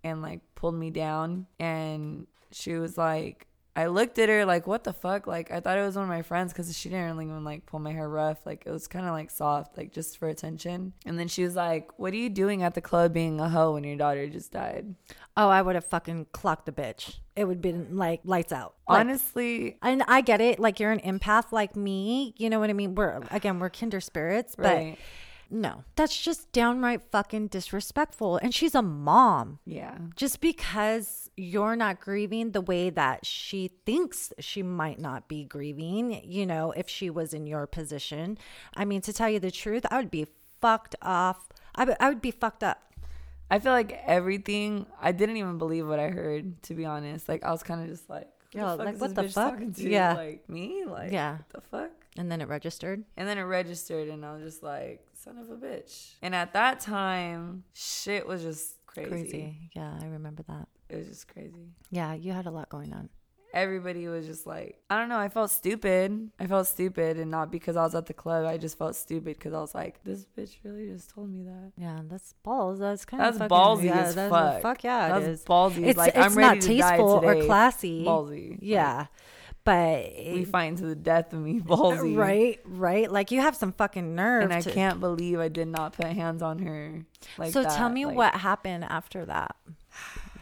and 0.04 0.22
like 0.22 0.42
pulled 0.56 0.76
me 0.76 0.92
down, 0.92 1.48
and 1.60 2.28
she 2.52 2.76
was 2.76 2.98
like. 2.98 3.46
I 3.76 3.86
looked 3.86 4.20
at 4.20 4.30
her 4.30 4.46
like, 4.46 4.68
what 4.68 4.84
the 4.84 4.94
fuck? 4.94 5.28
Like, 5.28 5.52
I 5.52 5.60
thought 5.60 5.78
it 5.78 5.86
was 5.86 5.96
one 5.96 6.04
of 6.04 6.10
my 6.10 6.22
friends 6.22 6.52
because 6.52 6.76
she 6.78 6.90
didn't 6.90 7.06
really 7.06 7.26
even 7.26 7.44
like 7.44 7.66
pull 7.66 7.80
my 7.80 7.94
hair 7.94 8.10
rough. 8.10 8.46
Like, 8.46 8.64
it 8.66 8.72
was 8.72 8.88
kind 8.88 9.06
of 9.06 9.12
like 9.12 9.32
soft, 9.32 9.78
like 9.78 9.94
just 9.94 10.18
for 10.18 10.28
attention. 10.28 10.94
And 11.06 11.18
then 11.18 11.28
she 11.28 11.44
was 11.44 11.56
like, 11.56 11.98
what 11.98 12.12
are 12.14 12.18
you 12.18 12.30
doing 12.30 12.64
at 12.64 12.74
the 12.74 12.82
club 12.82 13.14
being 13.14 13.40
a 13.40 13.48
hoe 13.48 13.74
when 13.74 13.84
your 13.84 13.96
daughter 13.96 14.28
just 14.28 14.52
died? 14.52 14.96
Oh, 15.38 15.50
I 15.50 15.62
would 15.62 15.76
have 15.76 15.86
fucking 15.86 16.28
clocked 16.34 16.66
the 16.66 16.72
bitch. 16.72 17.20
It 17.36 17.46
would 17.46 17.58
have 17.58 17.62
been 17.62 17.96
like 17.96 18.22
lights 18.26 18.52
out. 18.52 18.76
Like, 18.88 19.00
Honestly, 19.00 19.78
and 19.82 20.04
I 20.08 20.22
get 20.22 20.42
it. 20.42 20.60
Like 20.60 20.80
you're 20.80 20.92
an 20.92 21.00
empath 21.00 21.52
like 21.52 21.76
me. 21.76 22.34
You 22.38 22.50
know 22.50 22.60
what 22.60 22.70
I 22.70 22.74
mean? 22.74 22.96
We're 22.96 23.22
again, 23.32 23.60
we're 23.60 23.70
kinder 23.70 24.02
spirits, 24.02 24.56
but 24.58 24.66
right. 24.66 24.98
No, 25.52 25.84
that's 25.96 26.20
just 26.20 26.52
downright 26.52 27.02
fucking 27.12 27.48
disrespectful. 27.48 28.38
And 28.38 28.54
she's 28.54 28.76
a 28.76 28.82
mom. 28.82 29.60
Yeah. 29.66 29.98
Just 30.16 30.42
because 30.42 31.30
you're 31.36 31.76
not 31.76 32.00
grieving 32.00 32.52
the 32.52 32.62
way 32.62 32.90
that 32.92 33.26
she 33.26 33.70
thinks 33.86 34.32
she 34.40 34.62
might 34.64 35.00
not 35.00 35.28
be 35.28 35.44
grieving, 35.44 36.22
you 36.24 36.46
know, 36.46 36.72
if 36.72 36.88
she 36.90 37.10
was 37.10 37.34
in 37.34 37.48
your 37.48 37.66
position. 37.68 38.38
I 38.76 38.86
mean, 38.86 39.02
to 39.02 39.14
tell 39.14 39.30
you 39.30 39.40
the 39.40 39.52
truth, 39.52 39.86
I 39.90 39.98
would 39.98 40.12
be 40.12 40.28
fucked 40.62 40.96
off. 41.02 41.50
I 41.76 41.86
would- 41.86 41.98
I 42.00 42.10
would 42.10 42.22
be 42.22 42.32
fucked 42.32 42.64
up. 42.64 42.84
I 43.52 43.58
feel 43.60 43.72
like 43.72 44.00
everything, 44.06 44.86
I 45.02 45.12
didn't 45.12 45.38
even 45.38 45.58
believe 45.58 45.88
what 45.88 46.00
I 46.00 46.10
heard, 46.10 46.62
to 46.64 46.74
be 46.76 46.86
honest. 46.86 47.28
Like, 47.28 47.44
I 47.44 47.52
was 47.52 47.64
kind 47.64 47.82
of 47.82 47.88
just 47.88 48.08
like, 48.10 48.28
Yeah, 48.52 48.74
like, 48.74 49.00
what 49.00 49.16
the 49.16 49.30
fuck? 49.30 49.60
Yeah. 49.78 50.14
Like, 50.14 50.48
me? 50.50 50.84
Like, 50.86 51.12
Yeah. 51.12 51.38
what 51.38 51.50
the 51.50 51.62
fuck? 51.62 51.92
And 52.18 52.32
then 52.32 52.42
it 52.42 52.48
registered. 52.48 53.04
And 53.18 53.28
then 53.28 53.38
it 53.38 53.44
registered, 53.44 54.08
and 54.10 54.26
I 54.26 54.34
was 54.34 54.44
just 54.44 54.62
like, 54.64 55.04
son 55.24 55.38
of 55.38 55.50
a 55.50 55.56
bitch. 55.56 56.14
And 56.22 56.34
at 56.34 56.54
that 56.54 56.80
time, 56.80 57.64
shit 57.74 58.26
was 58.28 58.42
just 58.42 58.86
crazy. 58.86 59.10
Crazy. 59.10 59.70
Yeah, 59.76 59.98
I 60.02 60.06
remember 60.06 60.44
that. 60.44 60.68
It 60.90 60.98
was 60.98 61.08
just 61.08 61.28
crazy. 61.28 61.74
Yeah, 61.92 62.14
you 62.14 62.32
had 62.32 62.46
a 62.46 62.52
lot 62.52 62.70
going 62.70 62.94
on. 62.94 63.10
Everybody 63.54 64.08
was 64.08 64.26
just 64.28 64.46
like, 64.46 64.78
I 64.92 65.00
don't 65.00 65.10
know. 65.10 65.18
I 65.18 65.28
felt 65.30 65.50
stupid. 65.50 66.30
I 66.40 66.46
felt 66.46 66.68
stupid, 66.68 67.18
and 67.18 67.32
not 67.32 67.52
because 67.52 67.76
I 67.76 67.82
was 67.84 67.96
at 67.96 68.06
the 68.06 68.14
club. 68.14 68.46
I 68.46 68.58
just 68.58 68.78
felt 68.78 68.96
stupid 68.96 69.38
because 69.38 69.54
I 69.54 69.60
was 69.60 69.74
like, 69.74 70.04
this 70.04 70.26
bitch 70.38 70.58
really 70.64 70.88
just 70.88 71.10
told 71.10 71.32
me 71.32 71.44
that. 71.44 71.72
Yeah, 71.78 72.00
that's 72.08 72.34
balls. 72.44 72.78
That's 72.80 73.06
kind 73.06 73.24
That's 73.24 73.40
of 73.40 73.50
ballsy 73.50 73.86
yeah, 73.86 74.00
as 74.02 74.16
that's- 74.16 74.30
fuck. 74.54 74.62
Fuck 74.62 74.84
yeah, 74.84 75.08
it 75.08 75.10
That's 75.20 75.26
is. 75.42 75.46
ballsy. 75.46 75.88
It's 75.88 75.98
like 75.98 76.16
it's 76.16 76.26
I'm 76.26 76.36
ready 76.36 76.56
not 76.60 76.62
to 76.62 76.68
tasteful 76.68 77.10
or 77.26 77.44
classy. 77.46 78.06
Ballsy. 78.06 78.60
Yeah, 78.62 79.08
but 79.64 80.14
we 80.16 80.46
fight 80.46 80.78
to 80.78 80.86
the 80.86 80.96
death 80.96 81.34
of 81.34 81.40
me, 81.40 81.60
ballsy. 81.60 82.16
right, 82.16 82.60
right. 82.66 83.12
Like 83.12 83.32
you 83.32 83.42
have 83.42 83.56
some 83.56 83.74
fucking 83.74 84.16
nerve. 84.16 84.44
And 84.44 84.54
I 84.54 84.62
to- 84.62 84.72
can't 84.72 85.00
believe 85.00 85.40
I 85.40 85.48
did 85.48 85.68
not 85.70 85.94
put 85.94 86.06
hands 86.06 86.42
on 86.44 86.60
her. 86.60 87.04
Like 87.38 87.52
so 87.54 87.64
tell 87.64 87.90
me 87.90 88.06
Like, 88.06 88.16
what 88.16 88.36
happened 88.36 88.84
after 88.84 89.26
that. 89.26 89.56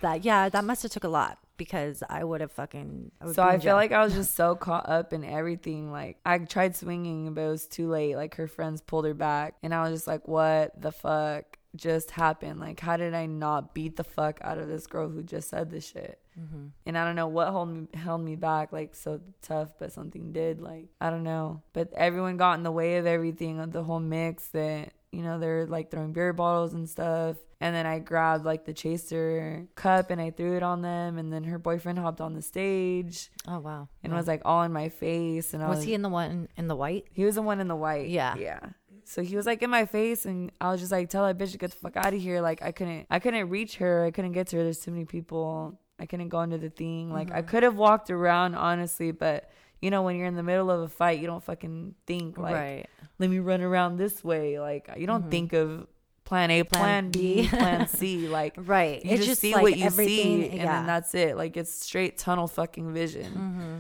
That 0.02 0.26
yeah, 0.26 0.50
that 0.50 0.64
must 0.66 0.84
have 0.84 0.92
took 0.92 1.04
a 1.06 1.10
lot 1.10 1.40
because 1.58 2.04
I 2.08 2.24
would 2.24 2.42
have 2.42 2.52
fucking. 2.52 3.12
I 3.22 3.26
would 3.26 3.36
So 3.36 3.44
I 3.44 3.60
feel 3.60 3.76
like 3.76 3.92
I 3.92 4.04
was 4.04 4.14
just 4.14 4.36
so 4.36 4.56
caught 4.56 4.88
up 4.88 5.14
in 5.14 5.24
everything. 5.24 5.92
Like 5.92 6.18
I 6.26 6.38
tried 6.40 6.76
swinging, 6.76 7.34
but 7.34 7.42
it 7.42 7.50
was 7.50 7.66
too 7.66 7.90
late. 7.90 8.16
Like 8.16 8.36
her 8.36 8.48
friends 8.48 8.82
pulled 8.82 9.06
her 9.06 9.14
back, 9.14 9.56
and 9.64 9.74
I 9.74 9.82
was 9.82 9.92
just 9.92 10.08
like, 10.08 10.28
"What 10.28 10.80
the 10.80 10.92
fuck 10.92 11.58
just 11.76 12.12
happened? 12.12 12.60
Like, 12.60 12.80
how 12.80 12.98
did 12.98 13.14
I 13.14 13.26
not 13.26 13.74
beat 13.74 13.98
the 13.98 14.04
fuck 14.04 14.40
out 14.42 14.58
of 14.58 14.68
this 14.68 14.88
girl 14.88 15.10
who 15.10 15.24
just 15.24 15.50
said 15.50 15.70
this 15.72 15.90
shit?" 15.90 16.20
Mm-hmm. 16.40 16.68
And 16.86 16.98
I 16.98 17.04
don't 17.04 17.16
know 17.16 17.28
what 17.28 17.48
held 17.48 17.70
me 17.70 17.88
held 17.94 18.22
me 18.22 18.36
back 18.36 18.72
like 18.72 18.94
so 18.94 19.20
tough, 19.42 19.72
but 19.80 19.92
something 19.92 20.32
did. 20.32 20.62
Like 20.62 20.88
I 21.02 21.10
don't 21.10 21.24
know, 21.24 21.64
but 21.74 21.92
everyone 21.94 22.38
got 22.38 22.58
in 22.58 22.64
the 22.64 22.72
way 22.72 22.98
of 22.98 23.08
everything 23.08 23.60
of 23.60 23.72
the 23.72 23.84
whole 23.84 24.00
mix. 24.00 24.50
That 24.50 24.94
you 25.12 25.22
know 25.22 25.40
they're 25.40 25.66
like 25.66 25.92
throwing 25.92 26.14
beer 26.14 26.34
bottles 26.34 26.74
and 26.74 26.88
stuff. 26.90 27.38
And 27.60 27.76
then 27.76 27.88
I 27.88 27.98
grabbed 27.98 28.46
like 28.46 28.66
the 28.66 28.74
chaser 28.74 29.68
cup 29.74 30.12
and 30.12 30.22
I 30.22 30.30
threw 30.30 30.58
it 30.58 30.64
on 30.64 30.84
them. 30.84 31.18
And 31.18 31.34
then 31.34 31.44
her 31.46 31.58
boyfriend 31.58 31.98
hopped 31.98 32.22
on 32.22 32.36
the 32.36 32.42
stage 32.42 33.32
Oh 33.48 33.60
wow. 33.60 33.90
and 34.04 34.14
Yeah. 34.14 34.18
was 34.18 34.28
like 34.28 34.44
all 34.46 34.62
in 34.62 34.72
my 34.72 34.90
face. 34.90 35.56
And 35.56 35.64
I 35.64 35.68
was 35.70 35.78
was, 35.78 35.86
he 35.86 35.94
in 35.96 36.04
the 36.04 36.10
one 36.10 36.50
in 36.56 36.68
the 36.68 36.76
white? 36.76 37.06
he 37.12 37.26
was 37.26 37.36
the 37.36 37.42
one 37.42 37.60
in 37.60 37.68
the 37.68 37.76
white. 37.76 38.10
Yeah. 38.10 38.36
yeah. 38.38 38.60
So 39.08 39.24
he 39.24 39.38
was 39.38 39.46
like 39.46 39.64
in 39.64 39.70
my 39.70 39.86
face, 39.86 40.26
and 40.26 40.52
I 40.60 40.70
was 40.70 40.82
just 40.82 40.92
like, 40.92 41.10
"Tell 41.10 41.26
that 41.26 41.38
bitch 41.38 41.54
to 41.54 41.58
get 41.58 41.72
the 41.72 41.78
fuck 41.78 41.96
out 41.96 42.14
of 42.14 42.20
here!" 42.20 42.42
Like 42.42 42.62
I 42.62 42.74
couldn't, 42.74 43.08
I 43.10 43.20
couldn't 43.20 43.48
reach 43.48 43.78
her. 43.78 44.04
I 44.04 44.12
couldn't 44.12 44.34
get 44.34 44.48
to 44.48 44.58
her. 44.58 44.64
There's 44.64 44.80
too 44.80 44.92
many 44.92 45.06
people. 45.06 45.80
I 45.98 46.06
couldn't 46.06 46.28
go 46.28 46.42
into 46.42 46.58
the 46.58 46.70
thing. 46.70 47.10
Like 47.10 47.32
I 47.32 47.40
mm-hmm. 47.40 47.48
could 47.48 47.64
have 47.64 47.78
walked 47.78 48.10
around, 48.10 48.56
honestly, 48.56 49.12
but 49.14 49.50
you 49.82 49.92
know, 49.92 50.02
when 50.02 50.16
you're 50.16 50.28
in 50.28 50.36
the 50.36 50.44
middle 50.44 50.72
of 50.72 50.82
a 50.82 50.88
fight, 50.88 51.20
you 51.20 51.28
don't 51.28 51.44
fucking 51.44 51.96
think 52.06 52.38
like, 52.38 52.56
right. 52.56 52.86
"Let 53.20 53.30
me 53.30 53.40
run 53.40 53.62
around 53.62 53.98
this 53.98 54.24
way." 54.24 54.60
Like 54.60 54.90
you 54.98 55.08
don't 55.08 55.22
mm-hmm. 55.22 55.30
think 55.30 55.54
of 55.54 55.88
plan 56.24 56.52
A, 56.52 56.64
plan, 56.64 56.82
Plan 56.82 57.12
B, 57.12 57.48
plan 57.50 57.88
C. 57.88 58.28
Like 58.28 58.54
Right. 58.58 59.04
you 59.04 59.12
it's 59.12 59.20
just, 59.20 59.30
just 59.30 59.42
see 59.42 59.54
like 59.54 59.64
what 59.64 59.78
you 59.78 59.90
see, 59.90 60.46
and 60.46 60.58
yeah. 60.58 60.66
then 60.66 60.86
that's 60.86 61.14
it. 61.16 61.38
Like 61.38 61.58
it's 61.58 61.74
straight 61.74 62.18
tunnel 62.18 62.48
fucking 62.48 62.94
vision, 62.94 63.32
mm-hmm. 63.32 63.76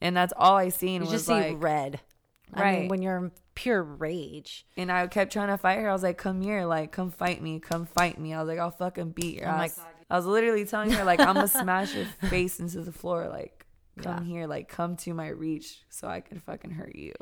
and 0.00 0.16
that's 0.16 0.32
all 0.36 0.56
I 0.56 0.68
seen 0.68 0.94
you 0.94 1.00
was 1.00 1.10
just 1.10 1.26
see 1.26 1.32
like 1.32 1.62
red. 1.62 2.00
I 2.52 2.60
Right. 2.62 2.78
mean, 2.80 2.88
when 2.88 3.02
you're 3.02 3.16
in 3.16 3.30
pure 3.54 3.82
rage. 3.82 4.66
And 4.76 4.90
I 4.90 5.06
kept 5.06 5.32
trying 5.32 5.48
to 5.48 5.58
fight 5.58 5.78
her. 5.78 5.88
I 5.88 5.92
was 5.92 6.02
like, 6.02 6.16
"Come 6.16 6.40
here, 6.40 6.64
like, 6.64 6.92
come 6.92 7.10
fight 7.10 7.42
me, 7.42 7.60
come 7.60 7.86
fight 7.86 8.18
me." 8.18 8.32
I 8.32 8.40
was 8.40 8.48
like, 8.48 8.58
"I'll 8.58 8.70
fucking 8.70 9.10
beat 9.10 9.36
your 9.36 9.48
Oh 9.48 9.52
ass." 9.52 9.78
I 10.08 10.16
was 10.16 10.26
literally 10.26 10.64
telling 10.64 10.90
her, 10.90 11.04
like, 11.04 11.20
"I'm 11.20 11.34
gonna 11.34 11.48
smash 11.64 11.94
your 11.94 12.06
face 12.28 12.58
into 12.58 12.80
the 12.80 12.92
floor. 12.92 13.28
Like, 13.28 13.59
come 14.02 14.24
Yeah. 14.24 14.32
here, 14.32 14.46
like, 14.46 14.68
come 14.68 14.96
to 14.96 15.14
my 15.14 15.28
reach, 15.28 15.82
so 15.88 16.08
I 16.08 16.20
can 16.20 16.38
fucking 16.40 16.70
hurt 16.72 16.96
you." 16.96 17.12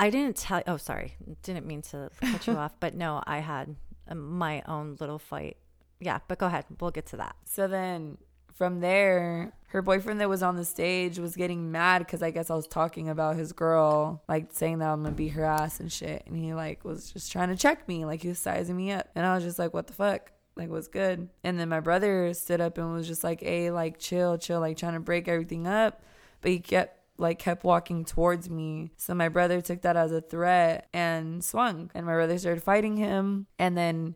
I 0.00 0.10
didn't 0.10 0.36
tell. 0.36 0.62
Oh, 0.66 0.76
sorry. 0.76 1.16
Didn't 1.42 1.66
mean 1.66 1.82
to 1.82 2.10
cut 2.20 2.46
you 2.46 2.52
off, 2.56 2.74
but 2.80 2.94
no, 2.94 3.22
I 3.26 3.38
had 3.38 3.74
um, 4.08 4.38
my 4.38 4.62
own 4.66 4.96
little 5.00 5.18
fight. 5.18 5.56
Yeah, 6.00 6.20
but 6.28 6.38
go 6.38 6.46
ahead. 6.46 6.64
We'll 6.80 6.92
get 6.92 7.06
to 7.06 7.16
that. 7.16 7.34
So 7.44 7.66
then 7.66 8.18
from 8.54 8.80
there, 8.80 9.52
her 9.68 9.82
boyfriend 9.82 10.20
that 10.20 10.28
was 10.28 10.42
on 10.42 10.54
the 10.56 10.64
stage 10.64 11.18
was 11.18 11.34
getting 11.34 11.72
mad 11.72 11.98
because 12.00 12.22
I 12.22 12.30
guess 12.30 12.50
I 12.50 12.54
was 12.54 12.68
talking 12.68 13.08
about 13.08 13.34
his 13.36 13.52
girl, 13.52 14.22
like 14.28 14.48
saying 14.52 14.78
that 14.78 14.88
I'm 14.88 15.02
gonna 15.02 15.14
beat 15.16 15.30
her 15.30 15.44
ass 15.44 15.80
and 15.80 15.90
shit. 15.90 16.22
And 16.26 16.36
he 16.36 16.54
like 16.54 16.84
was 16.84 17.10
just 17.12 17.32
trying 17.32 17.48
to 17.48 17.56
check 17.56 17.88
me, 17.88 18.04
like 18.04 18.22
he 18.22 18.28
was 18.28 18.38
sizing 18.38 18.76
me 18.76 18.92
up. 18.92 19.08
And 19.16 19.26
I 19.26 19.34
was 19.34 19.42
just 19.42 19.58
like, 19.58 19.74
what 19.74 19.88
the 19.88 19.92
fuck? 19.94 20.30
Like, 20.56 20.70
was 20.70 20.88
good? 20.88 21.28
And 21.44 21.58
then 21.58 21.68
my 21.68 21.78
brother 21.80 22.32
stood 22.34 22.60
up 22.60 22.78
and 22.78 22.92
was 22.92 23.06
just 23.06 23.22
like, 23.22 23.40
hey, 23.42 23.70
like, 23.70 23.98
chill, 24.00 24.38
chill, 24.38 24.58
like 24.60 24.76
trying 24.76 24.94
to 24.94 25.00
break 25.00 25.28
everything 25.28 25.68
up. 25.68 26.02
But 26.40 26.50
he 26.50 26.58
kept 26.60 26.96
like 27.20 27.38
kept 27.38 27.64
walking 27.64 28.04
towards 28.04 28.48
me. 28.48 28.92
So 28.96 29.14
my 29.14 29.28
brother 29.28 29.60
took 29.60 29.82
that 29.82 29.96
as 29.96 30.12
a 30.12 30.20
threat 30.20 30.88
and 30.92 31.42
swung. 31.42 31.90
And 31.94 32.06
my 32.06 32.12
brother 32.12 32.38
started 32.38 32.62
fighting 32.62 32.96
him. 32.96 33.46
And 33.58 33.76
then 33.76 34.14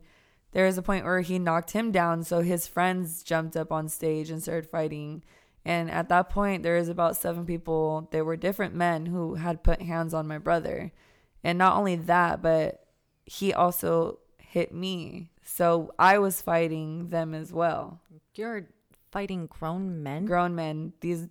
there 0.53 0.65
was 0.65 0.77
a 0.77 0.83
point 0.83 1.03
where 1.03 1.21
he 1.21 1.37
knocked 1.37 1.71
him 1.71 1.91
down 1.91 2.23
so 2.23 2.41
his 2.41 2.67
friends 2.67 3.23
jumped 3.23 3.57
up 3.57 3.71
on 3.71 3.89
stage 3.89 4.29
and 4.29 4.41
started 4.41 4.69
fighting 4.69 5.23
and 5.65 5.89
at 5.91 6.09
that 6.09 6.29
point 6.29 6.63
there 6.63 6.77
was 6.77 6.89
about 6.89 7.17
seven 7.17 7.45
people 7.45 8.07
they 8.11 8.21
were 8.21 8.37
different 8.37 8.73
men 8.73 9.07
who 9.07 9.35
had 9.35 9.63
put 9.63 9.81
hands 9.81 10.13
on 10.13 10.27
my 10.27 10.37
brother 10.37 10.91
and 11.43 11.57
not 11.57 11.75
only 11.75 11.95
that 11.95 12.41
but 12.41 12.85
he 13.25 13.53
also 13.53 14.19
hit 14.37 14.73
me 14.73 15.29
so 15.43 15.91
i 15.99 16.17
was 16.17 16.41
fighting 16.41 17.09
them 17.09 17.33
as 17.33 17.51
well 17.51 17.99
You're 18.35 18.67
fighting 19.11 19.47
grown 19.47 20.01
men. 20.03 20.25
grown 20.25 20.55
men 20.55 20.93
these 21.01 21.27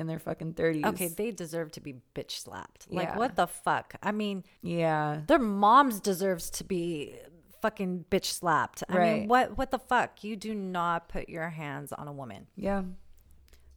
in 0.00 0.06
their 0.06 0.18
fucking 0.18 0.54
30s 0.54 0.84
Okay, 0.86 1.08
they 1.08 1.30
deserve 1.30 1.70
to 1.72 1.80
be 1.80 1.96
bitch 2.14 2.32
slapped. 2.32 2.86
Like 2.90 3.08
Yeah. 3.08 3.16
what 3.18 3.36
the 3.36 3.46
fuck? 3.46 3.94
I 4.02 4.10
mean, 4.12 4.42
yeah 4.62 5.20
their 5.26 5.38
moms 5.38 6.00
deserves 6.00 6.50
to 6.50 6.64
be 6.64 7.14
fucking 7.62 8.06
bitch 8.10 8.24
slapped. 8.24 8.82
I 8.88 8.98
mean, 8.98 9.28
what 9.28 9.56
what 9.58 9.70
the 9.70 9.78
fuck? 9.78 10.24
You 10.24 10.34
do 10.36 10.54
not 10.54 11.08
put 11.08 11.28
your 11.28 11.50
hands 11.50 11.92
on 11.92 12.08
a 12.08 12.12
woman. 12.12 12.46
Yeah. 12.56 12.82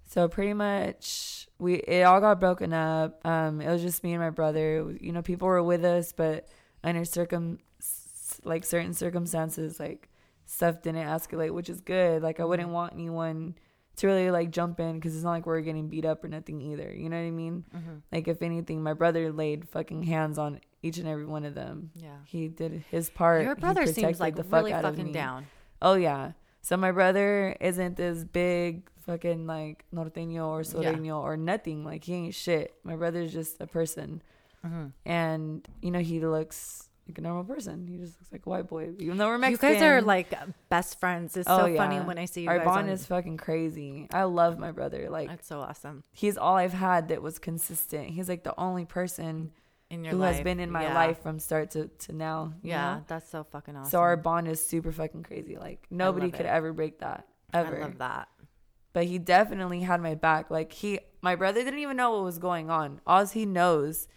So 0.06 0.28
pretty 0.28 0.54
much 0.54 1.48
we 1.60 1.76
it 1.76 2.04
all 2.04 2.22
got 2.22 2.40
broken 2.40 2.74
up. 2.74 3.26
Um 3.26 3.62
it 3.62 3.70
was 3.70 3.82
just 3.82 4.04
me 4.04 4.14
and 4.14 4.22
my 4.22 4.30
brother. 4.30 4.96
You 5.00 5.12
know, 5.12 5.22
people 5.22 5.48
were 5.48 5.62
with 5.62 5.84
us, 5.84 6.14
but 6.14 6.48
under 6.84 7.06
circum 7.06 7.60
like 8.44 8.64
certain 8.66 8.94
circumstances 8.94 9.80
like 9.80 10.10
stuff 10.46 10.82
didn't 10.82 11.08
escalate, 11.08 11.52
which 11.52 11.70
is 11.70 11.82
good. 11.82 12.22
Like 12.22 12.40
I 12.40 12.46
wouldn't 12.46 12.70
want 12.70 12.94
anyone 12.94 13.56
to 13.98 14.08
really 14.08 14.32
like 14.32 14.50
jump 14.52 14.80
in 14.80 15.00
cuz 15.00 15.14
it's 15.16 15.24
not 15.24 15.32
like 15.32 15.46
we're 15.46 15.62
getting 15.62 15.88
beat 15.88 16.06
up 16.06 16.24
or 16.24 16.28
nothing 16.28 16.62
either. 16.62 16.92
You 16.94 17.10
know 17.10 17.18
what 17.18 17.28
I 17.28 17.32
mean? 17.32 17.64
Like 18.12 18.28
if 18.28 18.42
anything, 18.42 18.82
my 18.82 18.94
brother 18.94 19.32
laid 19.32 19.68
fucking 19.70 20.04
hands 20.04 20.38
on 20.38 20.60
each 20.82 20.98
and 20.98 21.08
every 21.08 21.26
one 21.26 21.46
of 21.46 21.54
them. 21.56 21.92
Yeah. 21.96 22.18
He 22.26 22.48
did 22.48 22.84
his 22.90 23.10
part. 23.10 23.44
Your 23.44 23.56
brother 23.56 23.86
seems 23.86 24.20
like 24.20 24.36
the 24.36 24.44
fuck 24.44 24.66
really 24.66 24.72
fucking 24.72 25.12
down. 25.12 25.48
Oh 25.82 25.94
yeah. 25.96 26.32
So 26.62 26.78
my 26.78 26.92
brother 26.92 27.56
isn't 27.60 27.98
this 27.98 28.24
big 28.24 28.90
fucking 29.06 29.46
like 29.48 29.84
norteño 29.94 30.48
or 30.48 30.62
sureño 30.62 31.18
or 31.22 31.36
nothing. 31.38 31.84
Like 31.86 32.04
he 32.06 32.14
ain't 32.14 32.34
shit. 32.36 32.74
My 32.84 32.96
brother's 32.96 33.34
just 33.34 33.60
a 33.62 33.68
person, 33.68 34.22
Mm-hmm. 34.66 34.86
and 35.06 35.68
you 35.82 35.92
know 35.92 36.00
he 36.00 36.22
looks 36.22 36.88
like 37.08 37.18
a 37.18 37.22
normal 37.22 37.44
person. 37.44 37.88
He 37.88 37.98
just 37.98 38.20
looks 38.20 38.32
like 38.32 38.46
a 38.46 38.50
white 38.50 38.68
boy, 38.68 38.92
even 39.00 39.18
though 39.18 39.28
we're 39.28 39.38
Mexican. 39.38 39.70
You 39.70 39.76
guys 39.76 39.84
are 39.84 40.02
like 40.02 40.34
best 40.70 41.00
friends. 41.00 41.36
It's 41.36 41.50
oh, 41.50 41.68
so 41.68 41.76
funny 41.76 42.00
when 42.00 42.18
I 42.18 42.26
see 42.26 42.42
you 42.44 42.50
Oh, 42.50 42.54
Our 42.54 42.58
guys. 42.60 42.66
bond 42.66 42.88
on- 42.88 42.94
is 42.94 43.06
fucking 43.06 43.38
crazy. 43.38 44.08
I 44.14 44.24
love 44.24 44.58
my 44.58 44.72
brother. 44.72 45.10
Like 45.10 45.30
That's 45.30 45.48
so 45.48 45.60
awesome 45.60 46.04
he's 46.12 46.38
all 46.38 46.56
I've 46.56 46.74
had 46.74 47.10
that 47.10 47.22
was 47.22 47.40
consistent. 47.40 48.10
He's 48.10 48.30
like 48.30 48.44
the 48.44 48.58
only 48.60 48.86
person 48.86 49.52
in 49.90 50.04
your 50.04 50.14
who 50.14 50.20
life. 50.20 50.36
has 50.36 50.44
been 50.44 50.60
in 50.60 50.72
my 50.72 50.84
Yeah. 50.84 50.96
life 50.96 51.22
from 51.22 51.40
start 51.40 51.72
to 51.72 51.88
to 51.88 52.14
now. 52.14 52.54
Yeah, 52.64 52.96
know? 52.96 53.04
that's 53.08 53.30
so 53.30 53.44
fucking 53.44 53.76
awesome. 53.76 53.90
So 53.92 54.00
our 54.00 54.16
bond 54.18 54.48
is 54.48 54.66
super 54.66 54.92
fucking 54.92 55.24
crazy. 55.24 55.58
Like 55.58 55.86
nobody 55.90 56.32
could 56.32 56.46
it. 56.46 56.50
ever 56.50 56.72
break 56.74 57.00
that 57.00 57.28
ever. 57.54 57.78
I 57.78 57.82
love 57.82 57.98
that. 57.98 58.30
But 58.94 59.06
he 59.06 59.18
definitely 59.18 59.82
had 59.82 60.02
my 60.02 60.16
back. 60.16 60.50
Like 60.52 60.72
he, 60.72 61.00
my 61.22 61.36
brother 61.36 61.64
didn't 61.64 61.80
even 61.80 61.98
know 61.98 62.12
what 62.12 62.24
was 62.24 62.38
going 62.38 62.70
on. 62.70 63.02
All 63.08 63.26
he 63.26 63.46
knows 63.46 64.08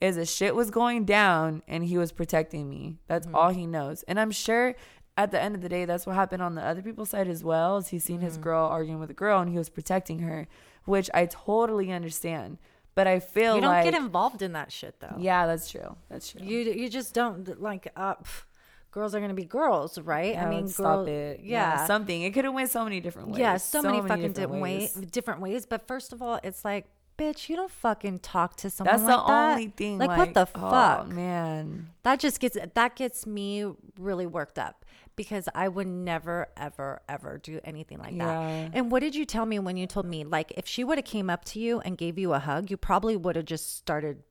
is 0.00 0.16
a 0.16 0.24
shit 0.26 0.54
was 0.54 0.70
going 0.70 1.04
down, 1.04 1.62
and 1.68 1.84
he 1.84 1.98
was 1.98 2.12
protecting 2.12 2.68
me. 2.68 2.98
That's 3.06 3.26
Mm-hmm. 3.26 3.36
all 3.36 3.50
he 3.50 3.66
knows. 3.66 4.02
And 4.04 4.18
I'm 4.18 4.30
sure 4.30 4.74
at 5.16 5.30
the 5.30 5.40
end 5.40 5.54
of 5.54 5.60
the 5.60 5.68
day, 5.68 5.84
that's 5.84 6.06
what 6.06 6.14
happened 6.14 6.40
on 6.42 6.54
the 6.54 6.64
other 6.64 6.80
people's 6.82 7.10
side 7.10 7.28
as 7.28 7.44
well. 7.44 7.76
Is 7.78 7.88
he 7.88 7.98
seen 7.98 8.20
his 8.20 8.34
Mm-hmm. 8.34 8.42
girl 8.42 8.66
arguing 8.66 8.98
with 9.00 9.10
a 9.10 9.14
girl, 9.14 9.40
and 9.40 9.50
he 9.50 9.58
was 9.58 9.68
protecting 9.68 10.20
her, 10.20 10.48
which 10.84 11.10
I 11.12 11.26
totally 11.26 11.92
understand. 11.92 12.58
But 12.94 13.06
I 13.06 13.20
feel 13.20 13.54
You 13.56 13.60
don't 13.60 13.70
like 13.70 13.84
get 13.84 13.94
involved 13.94 14.42
in 14.42 14.52
that 14.52 14.72
shit 14.72 14.98
though. 15.00 15.14
yeah, 15.18 15.46
that's 15.46 15.70
true. 15.70 15.96
That's 16.08 16.28
true. 16.32 16.40
You 16.44 16.58
you 16.60 16.88
just 16.88 17.14
don't 17.14 17.60
like 17.60 17.90
uh 17.96 18.16
pff, 18.16 18.42
girls 18.90 19.14
are 19.14 19.20
gonna 19.20 19.32
be 19.34 19.44
girls, 19.44 19.96
right? 19.98 20.32
Yeah, 20.34 20.46
I 20.46 20.50
mean, 20.50 20.62
girl, 20.62 20.68
stop 21.04 21.08
it. 21.08 21.40
Yeah. 21.42 21.86
something. 21.86 22.22
It 22.22 22.32
could 22.34 22.44
have 22.44 22.52
went 22.54 22.68
so 22.70 22.82
many 22.84 23.00
different 23.00 23.28
ways. 23.28 23.38
yeah, 23.38 23.56
so, 23.58 23.80
many 23.82 23.98
fucking 23.98 24.16
different 24.16 24.34
different 24.34 24.62
ways. 24.62 24.92
different 24.94 25.40
ways. 25.40 25.66
But 25.66 25.86
first 25.86 26.12
of 26.12 26.20
all, 26.20 26.40
it's 26.42 26.64
like, 26.64 26.86
bitch, 27.20 27.48
you 27.48 27.56
don't 27.56 27.70
fucking 27.70 28.20
talk 28.20 28.56
to 28.56 28.70
someone 28.70 28.96
That's 28.96 29.04
like 29.06 29.16
the 29.26 29.26
that. 29.32 29.50
only 29.52 29.68
thing. 29.68 29.98
Like, 29.98 30.16
what 30.16 30.34
the 30.34 30.48
oh, 30.54 30.70
fuck? 30.70 31.08
man? 31.08 31.90
That 32.02 32.18
just 32.20 32.40
gets 32.40 32.56
that 32.74 32.96
gets 32.96 33.26
me 33.26 33.66
really 33.98 34.26
worked 34.26 34.58
up 34.58 34.84
because 35.16 35.48
I 35.54 35.68
would 35.68 35.86
never 35.86 36.48
ever 36.56 37.02
ever 37.08 37.38
do 37.38 37.60
anything 37.64 37.98
like 37.98 38.14
Yeah. 38.14 38.26
that. 38.26 38.70
And 38.72 38.90
what 38.90 39.00
did 39.00 39.14
you 39.14 39.24
tell 39.26 39.44
me 39.44 39.58
when 39.58 39.76
you 39.76 39.86
told 39.86 40.06
me 40.06 40.24
like 40.24 40.52
if 40.56 40.66
she 40.66 40.82
would 40.84 40.96
have 40.98 41.04
came 41.04 41.28
up 41.28 41.44
to 41.46 41.60
you 41.60 41.80
and 41.80 41.98
gave 41.98 42.18
you 42.18 42.32
a 42.32 42.38
hug, 42.38 42.70
you 42.70 42.76
probably 42.76 43.16
would 43.16 43.36
have 43.36 43.44
just 43.44 43.76
started 43.76 44.22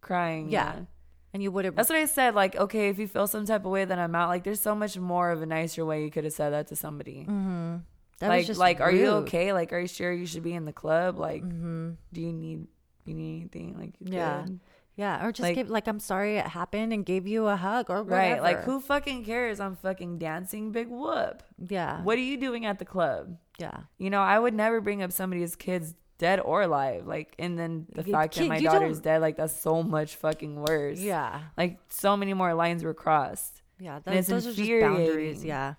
Crying. 0.00 0.48
yeah. 0.48 0.80
And 1.34 1.42
you 1.42 1.50
would 1.52 1.66
have 1.66 1.76
That's 1.76 1.90
what 1.90 1.98
I 1.98 2.06
said. 2.06 2.34
Like, 2.34 2.56
okay, 2.56 2.88
if 2.88 2.98
you 2.98 3.06
feel 3.06 3.26
some 3.26 3.44
type 3.44 3.66
of 3.66 3.70
way, 3.70 3.84
then 3.84 3.98
I'm 3.98 4.14
out. 4.14 4.30
Like, 4.30 4.44
there's 4.44 4.60
so 4.62 4.74
much 4.74 4.96
more 4.96 5.30
of 5.30 5.42
a 5.42 5.46
nicer 5.46 5.84
way 5.84 6.02
you 6.02 6.10
could 6.10 6.24
have 6.24 6.32
said 6.32 6.50
that 6.54 6.68
to 6.68 6.76
somebody. 6.76 7.26
Mm-hmm. 7.28 7.76
That 8.20 8.28
was 8.28 8.36
like, 8.38 8.46
just 8.46 8.60
like, 8.60 8.80
are 8.80 8.90
you 8.92 9.08
okay? 9.22 9.52
Like, 9.52 9.72
are 9.72 9.78
you 9.80 9.86
sure 9.88 10.12
you 10.12 10.26
should 10.26 10.42
be 10.42 10.54
in 10.54 10.64
the 10.64 10.72
club? 10.72 11.18
Like, 11.18 11.42
do 11.48 11.96
you 12.20 12.32
need 12.32 12.66
you 13.04 13.14
need 13.14 13.40
anything? 13.40 13.76
Like, 13.78 13.98
Mm-hmm. 13.98 14.12
Yeah. 14.12 14.42
good? 14.46 14.60
Yeah, 14.96 15.24
or 15.24 15.30
just 15.30 15.42
Like- 15.44 15.54
give 15.54 15.70
like 15.70 15.86
I'm 15.86 16.00
sorry 16.00 16.38
it 16.38 16.46
happened 16.48 16.92
and 16.92 17.06
gave 17.06 17.26
you 17.28 17.46
a 17.46 17.54
hug 17.56 17.88
or 17.88 18.02
whatever. 18.02 18.32
right. 18.34 18.42
Like, 18.42 18.64
who 18.64 18.80
fucking 18.80 19.24
cares? 19.24 19.60
I'm 19.60 19.76
fucking 19.76 20.18
dancing. 20.18 20.72
Big 20.72 20.88
whoop. 20.88 21.42
Yeah. 21.68 22.02
What 22.02 22.18
are 22.18 22.22
you 22.22 22.36
doing 22.36 22.66
at 22.66 22.80
the 22.80 22.84
club? 22.84 23.36
Yeah. 23.58 23.82
You 23.98 24.10
know, 24.10 24.20
I 24.20 24.38
would 24.38 24.54
never 24.54 24.80
bring 24.80 25.00
up 25.02 25.12
somebody's 25.12 25.54
kids 25.54 25.94
dead 26.18 26.40
or 26.40 26.62
alive. 26.62 27.06
Like, 27.06 27.32
and 27.38 27.56
then 27.56 27.86
the 27.94 28.02
You 28.02 28.12
fact 28.12 28.34
that 28.34 28.48
my 28.48 28.60
daughter's 28.60 28.98
dead, 29.00 29.20
like, 29.20 29.36
that's 29.36 29.56
so 29.60 29.84
much 29.84 30.16
fucking 30.16 30.56
worse. 30.60 30.98
Yeah. 30.98 31.42
Like, 31.56 31.78
so 31.90 32.16
many 32.16 32.34
more 32.34 32.52
lines 32.54 32.82
were 32.82 32.94
crossed. 32.94 33.62
Yeah. 33.78 34.00
And 34.04 34.24
Those, 34.26 34.48
are 34.48 34.52
just 34.52 34.68
boundaries. 34.80 35.44
Yeah. 35.44 35.74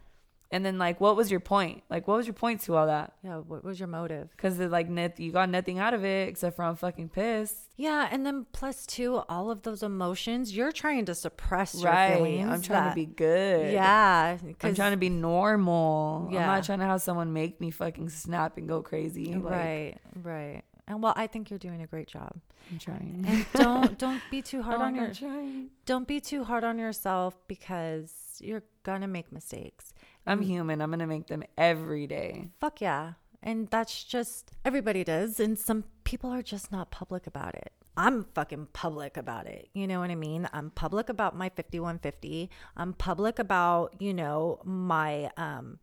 And 0.51 0.65
then, 0.65 0.79
like, 0.79 0.99
what 0.99 1.15
was 1.15 1.29
your 1.29 1.39
point? 1.39 1.83
Like, 1.91 2.07
what 2.07 2.17
was 2.17 2.25
your 2.25 2.33
point 2.33 2.61
to 2.61 2.75
all 2.75 2.87
that? 2.87 3.13
Yeah. 3.23 3.37
What 3.37 3.63
was 3.63 3.79
your 3.79 3.87
motive? 3.87 4.29
Because 4.35 4.57
like 4.57 4.89
net, 4.89 5.19
you 5.19 5.31
got 5.31 5.47
nothing 5.47 5.77
out 5.77 5.93
of 5.93 6.03
it 6.03 6.27
except 6.27 6.55
for 6.55 6.63
I'm 6.63 6.75
fucking 6.75 7.09
pissed. 7.09 7.55
Yeah, 7.77 8.09
and 8.11 8.25
then 8.25 8.47
plus 8.51 8.85
two, 8.87 9.17
all 9.29 9.51
of 9.51 9.61
those 9.61 9.83
emotions, 9.83 10.55
you're 10.55 10.71
trying 10.71 11.05
to 11.05 11.13
suppress 11.13 11.75
your 11.75 11.91
Right. 11.91 12.15
feelings. 12.15 12.49
I'm 12.49 12.61
trying 12.63 12.83
that- 12.85 12.89
to 12.89 12.95
be 12.95 13.05
good. 13.05 13.71
Yeah. 13.73 14.37
I'm 14.63 14.73
trying 14.75 14.91
to 14.91 14.97
be 14.97 15.09
normal. 15.09 16.29
Yeah. 16.31 16.39
I'm 16.41 16.47
not 16.47 16.63
trying 16.63 16.79
to 16.79 16.85
have 16.85 17.01
someone 17.03 17.31
make 17.31 17.61
me 17.61 17.69
fucking 17.71 18.09
snap 18.09 18.57
and 18.57 18.67
go 18.67 18.81
crazy. 18.81 19.33
Like, 19.35 19.43
Right. 19.53 19.95
Right. 20.23 20.61
And 20.87 21.03
well, 21.03 21.13
I 21.15 21.27
think 21.27 21.51
you're 21.51 21.59
doing 21.59 21.81
a 21.83 21.87
great 21.87 22.07
job. 22.07 22.31
I'm 22.71 22.79
trying. 22.79 23.23
And 23.27 23.45
don't 23.53 23.97
don't 23.99 24.21
be 24.31 24.41
too 24.41 24.61
hard 24.67 24.79
Oh, 24.81 24.85
on 24.85 24.95
your 24.95 25.13
trying. 25.13 25.69
don't 25.85 26.07
be 26.07 26.19
too 26.19 26.43
hard 26.43 26.63
on 26.63 26.79
yourself 26.79 27.37
because 27.47 28.41
you're 28.41 28.63
gonna 28.83 29.07
make 29.07 29.31
mistakes. 29.31 29.93
I'm 30.25 30.41
human. 30.41 30.81
I'm 30.81 30.91
gonna 30.91 31.07
make 31.07 31.27
them 31.27 31.43
every 31.57 32.07
day. 32.07 32.49
Fuck 32.59 32.81
yeah. 32.81 33.13
And 33.41 33.69
that's 33.69 34.03
just 34.03 34.51
everybody 34.65 35.03
does 35.03 35.39
and 35.39 35.57
some 35.57 35.85
people 36.03 36.29
are 36.31 36.41
just 36.41 36.71
not 36.71 36.91
public 36.91 37.25
about 37.27 37.55
it. 37.55 37.71
I'm 37.97 38.25
fucking 38.33 38.69
public 38.71 39.17
about 39.17 39.45
it. 39.45 39.69
You 39.73 39.85
know 39.85 39.99
what 39.99 40.09
I 40.09 40.15
mean? 40.15 40.47
I'm 40.53 40.69
public 40.69 41.09
about 41.09 41.35
my 41.35 41.49
5150. 41.49 42.49
I'm 42.77 42.93
public 42.93 43.39
about, 43.39 44.01
you 44.01 44.13
know, 44.13 44.61
my 44.63 45.29
um 45.37 45.79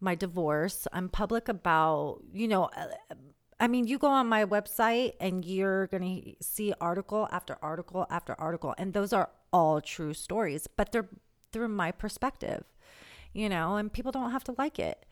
my 0.00 0.14
divorce. 0.14 0.86
I'm 0.92 1.08
public 1.08 1.48
about, 1.48 2.20
you 2.32 2.48
know, 2.48 2.64
uh, 2.64 2.88
I 3.58 3.68
mean, 3.68 3.86
you 3.86 3.98
go 3.98 4.08
on 4.08 4.28
my 4.28 4.44
website 4.44 5.14
and 5.18 5.44
you're 5.44 5.86
going 5.86 6.02
to 6.22 6.44
see 6.44 6.74
article 6.78 7.26
after 7.32 7.56
article 7.62 8.06
after 8.10 8.38
article 8.38 8.74
and 8.76 8.92
those 8.92 9.14
are 9.14 9.30
all 9.52 9.80
true 9.80 10.12
stories, 10.12 10.66
but 10.66 10.92
they're 10.92 11.08
through 11.52 11.68
my 11.68 11.90
perspective. 11.90 12.64
You 13.36 13.50
know, 13.50 13.76
and 13.76 13.92
people 13.92 14.12
don't 14.12 14.30
have 14.30 14.44
to 14.44 14.54
like 14.56 14.78
it. 14.78 15.04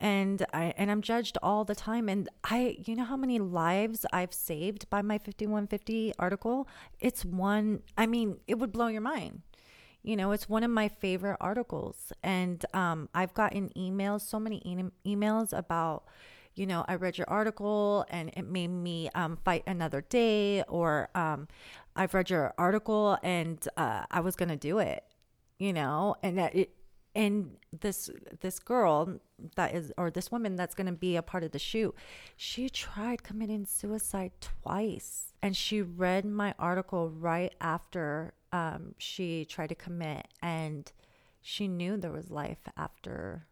And 0.00 0.44
I 0.52 0.74
and 0.76 0.90
I'm 0.90 1.02
judged 1.02 1.38
all 1.42 1.64
the 1.64 1.74
time. 1.74 2.08
And 2.08 2.28
I 2.42 2.78
you 2.84 2.96
know 2.96 3.04
how 3.04 3.16
many 3.16 3.38
lives 3.38 4.04
I've 4.12 4.34
saved 4.34 4.90
by 4.90 5.02
my 5.02 5.18
5150 5.18 6.12
article? 6.18 6.66
It's 7.00 7.24
one 7.24 7.82
I 7.96 8.06
mean 8.06 8.38
it 8.48 8.58
would 8.58 8.72
blow 8.72 8.88
your 8.88 9.02
mind. 9.02 9.42
You 10.02 10.16
know 10.16 10.32
it's 10.32 10.48
one 10.48 10.64
of 10.64 10.70
my 10.70 10.88
favorite 10.88 11.36
articles. 11.40 12.12
And 12.24 12.64
um, 12.74 13.08
I've 13.14 13.34
gotten 13.34 13.70
emails 13.76 14.22
so 14.22 14.40
many 14.40 14.58
e- 14.64 15.14
emails 15.14 15.56
about 15.56 16.04
you 16.54 16.66
know 16.66 16.84
I 16.88 16.94
read 16.96 17.18
your 17.18 17.28
article 17.30 18.04
and 18.10 18.30
it 18.36 18.46
made 18.46 18.68
me 18.68 19.10
um, 19.14 19.38
fight 19.44 19.62
another 19.66 20.00
day 20.00 20.62
or 20.64 21.08
um, 21.14 21.46
I've 21.94 22.14
read 22.14 22.30
your 22.30 22.54
article 22.58 23.18
and 23.22 23.58
uh, 23.76 24.06
I 24.10 24.20
was 24.20 24.34
gonna 24.36 24.56
do 24.56 24.78
it 24.78 25.04
you 25.58 25.72
know? 25.74 26.16
And 26.22 26.38
that 26.38 26.54
it 26.56 26.70
and 27.14 27.56
this 27.80 28.10
this 28.40 28.58
girl 28.58 29.20
that 29.56 29.74
is 29.74 29.92
or 29.96 30.10
this 30.10 30.30
woman 30.30 30.56
that's 30.56 30.74
going 30.74 30.86
to 30.86 30.92
be 30.92 31.16
a 31.16 31.22
part 31.22 31.42
of 31.42 31.50
the 31.50 31.58
shoot 31.58 31.94
she 32.36 32.68
tried 32.68 33.22
committing 33.22 33.66
suicide 33.66 34.32
twice. 34.40 35.32
And 35.42 35.56
she 35.56 35.80
read 35.80 36.24
my 36.24 36.54
article 36.58 37.08
right 37.10 37.54
after 37.60 38.34
um, 38.52 38.94
she 38.98 39.46
tried 39.46 39.68
to 39.68 39.74
commit 39.74 40.28
and 40.42 40.90
she 41.40 41.66
knew 41.66 41.96
there 41.96 42.12
was 42.12 42.30
life 42.30 42.58
after 42.76 43.46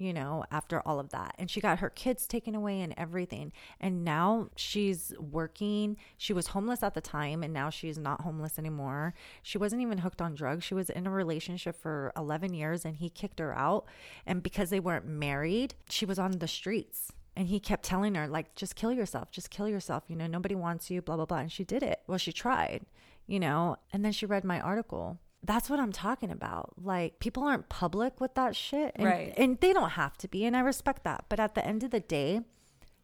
you 0.00 0.14
know, 0.14 0.44
after 0.50 0.80
all 0.80 0.98
of 0.98 1.10
that. 1.10 1.34
And 1.38 1.50
she 1.50 1.60
got 1.60 1.80
her 1.80 1.90
kids 1.90 2.26
taken 2.26 2.54
away 2.54 2.80
and 2.80 2.94
everything. 2.96 3.52
And 3.78 4.02
now 4.02 4.48
she's 4.56 5.12
working. 5.18 5.98
She 6.16 6.32
was 6.32 6.48
homeless 6.48 6.82
at 6.82 6.94
the 6.94 7.00
time 7.02 7.42
and 7.42 7.52
now 7.52 7.68
she's 7.68 7.98
not 7.98 8.22
homeless 8.22 8.58
anymore. 8.58 9.12
She 9.42 9.58
wasn't 9.58 9.82
even 9.82 9.98
hooked 9.98 10.22
on 10.22 10.34
drugs. 10.34 10.64
She 10.64 10.74
was 10.74 10.88
in 10.88 11.06
a 11.06 11.10
relationship 11.10 11.76
for 11.80 12.12
11 12.16 12.54
years 12.54 12.84
and 12.84 12.96
he 12.96 13.10
kicked 13.10 13.38
her 13.38 13.56
out. 13.56 13.84
And 14.26 14.42
because 14.42 14.70
they 14.70 14.80
weren't 14.80 15.06
married, 15.06 15.74
she 15.90 16.06
was 16.06 16.18
on 16.18 16.32
the 16.32 16.48
streets. 16.48 17.12
And 17.36 17.48
he 17.48 17.60
kept 17.60 17.84
telling 17.84 18.16
her, 18.16 18.26
like, 18.26 18.54
just 18.54 18.74
kill 18.74 18.92
yourself, 18.92 19.30
just 19.30 19.50
kill 19.50 19.68
yourself. 19.68 20.04
You 20.08 20.16
know, 20.16 20.26
nobody 20.26 20.54
wants 20.54 20.90
you, 20.90 21.00
blah, 21.00 21.16
blah, 21.16 21.26
blah. 21.26 21.38
And 21.38 21.52
she 21.52 21.64
did 21.64 21.82
it. 21.82 22.00
Well, 22.06 22.18
she 22.18 22.32
tried, 22.32 22.84
you 23.26 23.38
know, 23.38 23.76
and 23.92 24.04
then 24.04 24.12
she 24.12 24.26
read 24.26 24.44
my 24.44 24.60
article 24.60 25.18
that's 25.42 25.70
what 25.70 25.80
I'm 25.80 25.92
talking 25.92 26.30
about. 26.30 26.74
Like 26.82 27.18
people 27.18 27.44
aren't 27.44 27.68
public 27.68 28.20
with 28.20 28.34
that 28.34 28.54
shit. 28.54 28.92
And, 28.96 29.04
Right. 29.06 29.34
And 29.36 29.58
they 29.60 29.72
don't 29.72 29.90
have 29.90 30.16
to 30.18 30.28
be. 30.28 30.44
And 30.44 30.56
I 30.56 30.60
respect 30.60 31.04
that. 31.04 31.24
But 31.28 31.40
at 31.40 31.54
the 31.54 31.66
end 31.66 31.82
of 31.82 31.90
the 31.90 32.00
day, 32.00 32.40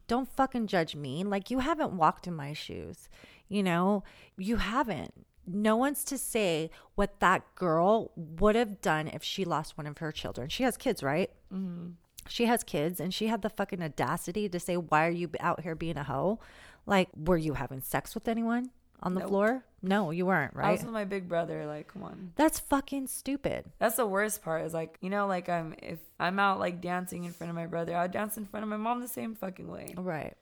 don't 0.06 0.30
fucking 0.30 0.66
judge 0.66 0.94
me. 0.94 1.24
Like 1.24 1.50
you 1.50 1.60
haven't 1.60 1.92
walked 1.92 2.26
in 2.26 2.34
my 2.34 2.52
shoes. 2.52 3.08
You 3.48 3.62
know, 3.62 4.04
you 4.36 4.56
haven't. 4.56 5.12
No 5.46 5.76
one's 5.76 6.04
to 6.04 6.18
say 6.18 6.70
what 6.96 7.20
that 7.20 7.54
girl 7.54 8.10
would 8.16 8.56
have 8.56 8.80
done 8.80 9.06
if 9.06 9.22
she 9.22 9.44
lost 9.44 9.78
one 9.78 9.86
of 9.86 9.98
her 9.98 10.10
children. 10.10 10.48
She 10.48 10.64
has 10.64 10.76
kids, 10.76 11.02
right? 11.02 11.30
Mm-hmm. 11.54 11.90
She 12.28 12.46
has 12.46 12.64
kids 12.64 12.98
and 12.98 13.14
she 13.14 13.28
had 13.28 13.42
the 13.42 13.50
fucking 13.50 13.80
audacity 13.80 14.48
to 14.48 14.58
say, 14.58 14.76
Why 14.76 15.06
are 15.06 15.10
you 15.10 15.30
out 15.38 15.60
here 15.60 15.76
being 15.76 15.96
a 15.96 16.02
hoe? 16.02 16.40
Like, 16.84 17.08
were 17.16 17.36
you 17.36 17.54
having 17.54 17.80
sex 17.80 18.14
with 18.14 18.28
anyone 18.28 18.70
on 19.06 19.14
the 19.14 19.20
Nope. 19.20 19.28
floor? 19.28 19.64
No, 19.82 20.10
you 20.10 20.26
weren't, 20.26 20.54
right? 20.54 20.66
I 20.68 20.72
was 20.72 20.82
with 20.82 20.92
my 20.92 21.04
big 21.04 21.28
brother. 21.28 21.64
Like, 21.64 21.86
come 21.88 22.02
on. 22.02 22.32
That's 22.34 22.58
fucking 22.58 23.06
stupid. 23.06 23.66
That's 23.78 23.96
the 23.96 24.06
worst 24.06 24.42
part. 24.42 24.64
Is 24.66 24.74
like, 24.74 24.98
you 25.00 25.10
know, 25.10 25.26
like 25.26 25.48
I'm 25.48 25.74
if 25.80 25.98
I'm 26.18 26.38
out 26.38 26.58
like 26.58 26.80
dancing 26.80 27.24
in 27.24 27.32
front 27.32 27.50
of 27.50 27.54
my 27.54 27.66
brother, 27.66 27.96
I 27.96 28.02
would 28.02 28.10
dance 28.10 28.36
in 28.36 28.46
front 28.46 28.64
of 28.64 28.68
my 28.68 28.76
mom 28.76 29.00
the 29.00 29.08
same 29.08 29.34
fucking 29.34 29.68
way. 29.68 29.94
Right. 29.96 30.34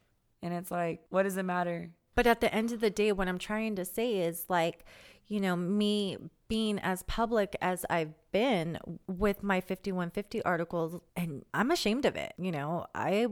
And 0.42 0.54
it's 0.54 0.70
like, 0.70 1.00
what 1.10 1.24
does 1.24 1.36
it 1.36 1.42
matter? 1.44 1.90
But 2.14 2.26
at 2.26 2.40
the 2.40 2.52
end 2.54 2.72
of 2.72 2.80
the 2.80 2.90
day, 2.90 3.12
what 3.12 3.28
I'm 3.28 3.38
trying 3.38 3.76
to 3.76 3.84
say 3.84 4.20
is 4.20 4.46
like, 4.48 4.84
you 5.26 5.40
know, 5.40 5.56
me 5.56 6.16
being 6.48 6.78
as 6.78 7.02
public 7.02 7.56
as 7.60 7.84
I've 7.90 8.14
been 8.30 8.78
with 9.06 9.42
my 9.42 9.60
5150 9.60 10.42
articles, 10.44 11.00
and 11.16 11.44
I'm 11.52 11.70
ashamed 11.70 12.04
of 12.04 12.14
it. 12.16 12.32
You 12.38 12.52
know, 12.52 12.86
I 12.94 13.26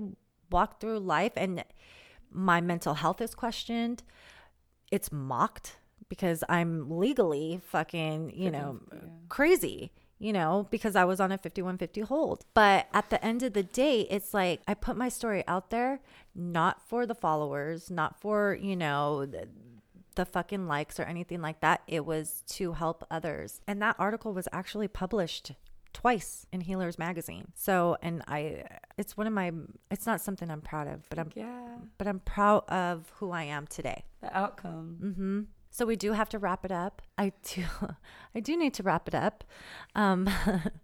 walk 0.51 0.81
through 0.81 0.99
life 1.01 1.33
and 1.37 1.65
my 2.31 2.61
mental 2.61 2.95
health 2.95 3.21
is 3.21 3.35
questioned, 3.35 4.03
it's 4.93 5.11
mocked 5.11 5.79
because 6.09 6.45
I'm 6.49 6.89
legally 6.91 7.61
fucking, 7.65 8.33
you 8.37 8.51
know, 8.51 8.81
crazy. 9.29 9.91
You 10.19 10.33
know, 10.33 10.69
because 10.71 10.95
I 10.95 11.05
was 11.05 11.19
on 11.19 11.33
a 11.33 11.39
5150 11.39 12.03
hold. 12.03 12.45
But 12.55 12.87
at 12.95 13.11
the 13.11 13.25
end 13.25 13.43
of 13.43 13.55
the 13.55 13.65
day, 13.65 14.03
it's 14.03 14.33
like 14.33 14.61
I 14.69 14.75
put 14.75 14.97
my 14.97 15.09
story 15.09 15.43
out 15.49 15.71
there, 15.71 15.99
not 16.33 16.81
for 16.81 17.07
the 17.07 17.15
followers, 17.17 17.91
not 17.91 18.21
for, 18.21 18.57
you 18.61 18.77
know, 18.77 19.27
the, 19.27 19.49
the 20.15 20.25
fucking 20.25 20.69
likes 20.69 21.01
or 21.01 21.03
anything 21.03 21.41
like 21.41 21.59
that. 21.59 21.83
It 21.89 22.07
was 22.07 22.45
to 22.51 22.75
help 22.75 23.05
others. 23.11 23.63
And 23.67 23.83
that 23.83 23.97
article 23.99 24.33
was 24.33 24.47
actually 24.53 24.87
published 24.87 25.53
twice 25.93 26.47
in 26.53 26.61
Healers 26.63 26.99
magazine. 26.99 27.53
So, 27.55 27.97
and 28.03 28.23
I 28.27 28.65
it's 28.99 29.17
one 29.17 29.27
of 29.27 29.33
my 29.33 29.53
it's 29.91 30.07
not 30.07 30.21
something 30.21 30.51
I'm 30.51 30.61
proud 30.63 30.89
of, 30.89 31.09
but 31.09 31.19
I'm 31.19 31.31
Yeah. 31.35 31.77
but 31.99 32.07
I'm 32.07 32.21
proud 32.21 32.65
of 32.69 33.13
who 33.17 33.31
I 33.31 33.45
am 33.45 33.67
today. 33.67 34.05
The 34.21 34.37
outcome. 34.37 34.99
Mm-hmm. 35.03 35.41
So 35.71 35.87
we 35.87 35.97
do 35.97 36.13
have 36.13 36.29
to 36.31 36.39
wrap 36.39 36.65
it 36.67 36.73
up. 36.73 37.01
I 37.17 37.33
do, 37.43 37.65
I 38.35 38.41
do 38.41 38.57
need 38.59 38.75
to 38.75 38.83
wrap 38.83 39.09
it 39.09 39.15
up. 39.15 39.43
Um, 39.95 40.29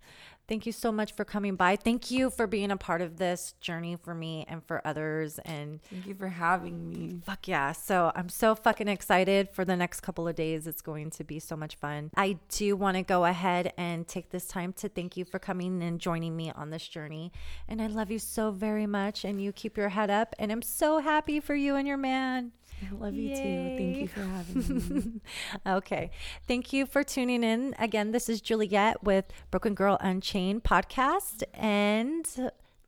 thank 0.48 0.66
you 0.66 0.72
so 0.72 0.90
much 0.90 1.12
for 1.12 1.24
coming 1.24 1.54
by. 1.54 1.76
Thank 1.76 2.10
you 2.10 2.30
for 2.30 2.46
being 2.46 2.70
a 2.70 2.76
part 2.76 3.02
of 3.02 3.18
this 3.18 3.54
journey 3.60 3.96
for 3.96 4.14
me 4.14 4.44
and 4.48 4.64
for 4.64 4.80
others. 4.86 5.38
And 5.44 5.80
Thank 5.82 6.06
you 6.06 6.14
for 6.14 6.28
having 6.28 6.88
me. 6.88 7.20
fuck 7.24 7.46
yeah! 7.46 7.72
So 7.72 8.10
I'm 8.16 8.28
so 8.28 8.54
fucking 8.54 8.88
excited 8.88 9.50
for 9.50 9.64
the 9.64 9.76
next 9.76 10.00
couple 10.00 10.26
of 10.26 10.34
days. 10.34 10.66
It's 10.66 10.80
going 10.80 11.10
to 11.10 11.24
be 11.24 11.38
so 11.38 11.56
much 11.56 11.76
fun. 11.76 12.10
I 12.16 12.38
do 12.48 12.74
want 12.76 12.96
to 12.96 13.02
go 13.02 13.24
ahead 13.24 13.72
and 13.76 14.08
take 14.08 14.30
this 14.30 14.46
time 14.46 14.72
to 14.74 14.88
thank 14.88 15.16
you 15.16 15.24
for 15.24 15.38
coming 15.38 15.82
and 15.82 16.00
joining 16.00 16.34
me 16.34 16.50
on 16.50 16.70
this 16.70 16.88
journey. 16.88 17.32
And 17.68 17.82
I 17.82 17.86
love 17.86 18.10
you 18.10 18.18
so 18.18 18.50
very 18.50 18.86
much. 18.86 19.24
And 19.24 19.42
you 19.42 19.52
keep 19.52 19.76
your 19.76 19.90
head 19.90 20.10
up. 20.10 20.34
And 20.38 20.50
I'm 20.50 20.62
so 20.62 20.98
happy 20.98 21.40
for 21.40 21.54
you 21.54 21.76
and 21.76 21.86
your 21.86 21.98
man. 21.98 22.52
I 22.80 22.94
love 22.94 23.14
you 23.14 23.34
too. 23.34 23.42
Thank 23.76 23.96
you 23.96 24.08
for 24.08 24.20
having 24.20 24.94
me. 24.94 25.20
okay. 25.66 26.10
Thank 26.46 26.72
you 26.72 26.86
for 26.86 27.02
tuning 27.02 27.42
in. 27.42 27.74
Again, 27.78 28.12
this 28.12 28.28
is 28.28 28.40
Juliet 28.40 29.02
with 29.02 29.24
Broken 29.50 29.74
Girl 29.74 29.98
Unchained 30.00 30.37
podcast. 30.42 31.42
And 31.54 32.26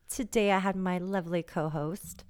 today 0.09 0.51
I 0.51 0.59
had 0.59 0.75
my 0.75 0.97
lovely 0.97 1.43
co 1.43 1.69
host, 1.69 2.23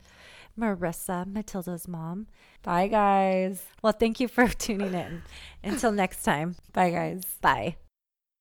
Marissa, 0.59 1.25
Matilda's 1.25 1.87
mom. 1.87 2.27
Bye 2.63 2.87
guys. 2.87 3.63
Well, 3.81 3.93
thank 3.93 4.19
you 4.19 4.27
for 4.27 4.47
tuning 4.65 4.93
in. 4.93 5.21
Until 5.63 5.91
next 5.91 6.23
time, 6.23 6.55
Bye 6.73 6.91
guys. 6.91 7.23
bye. 7.41 7.90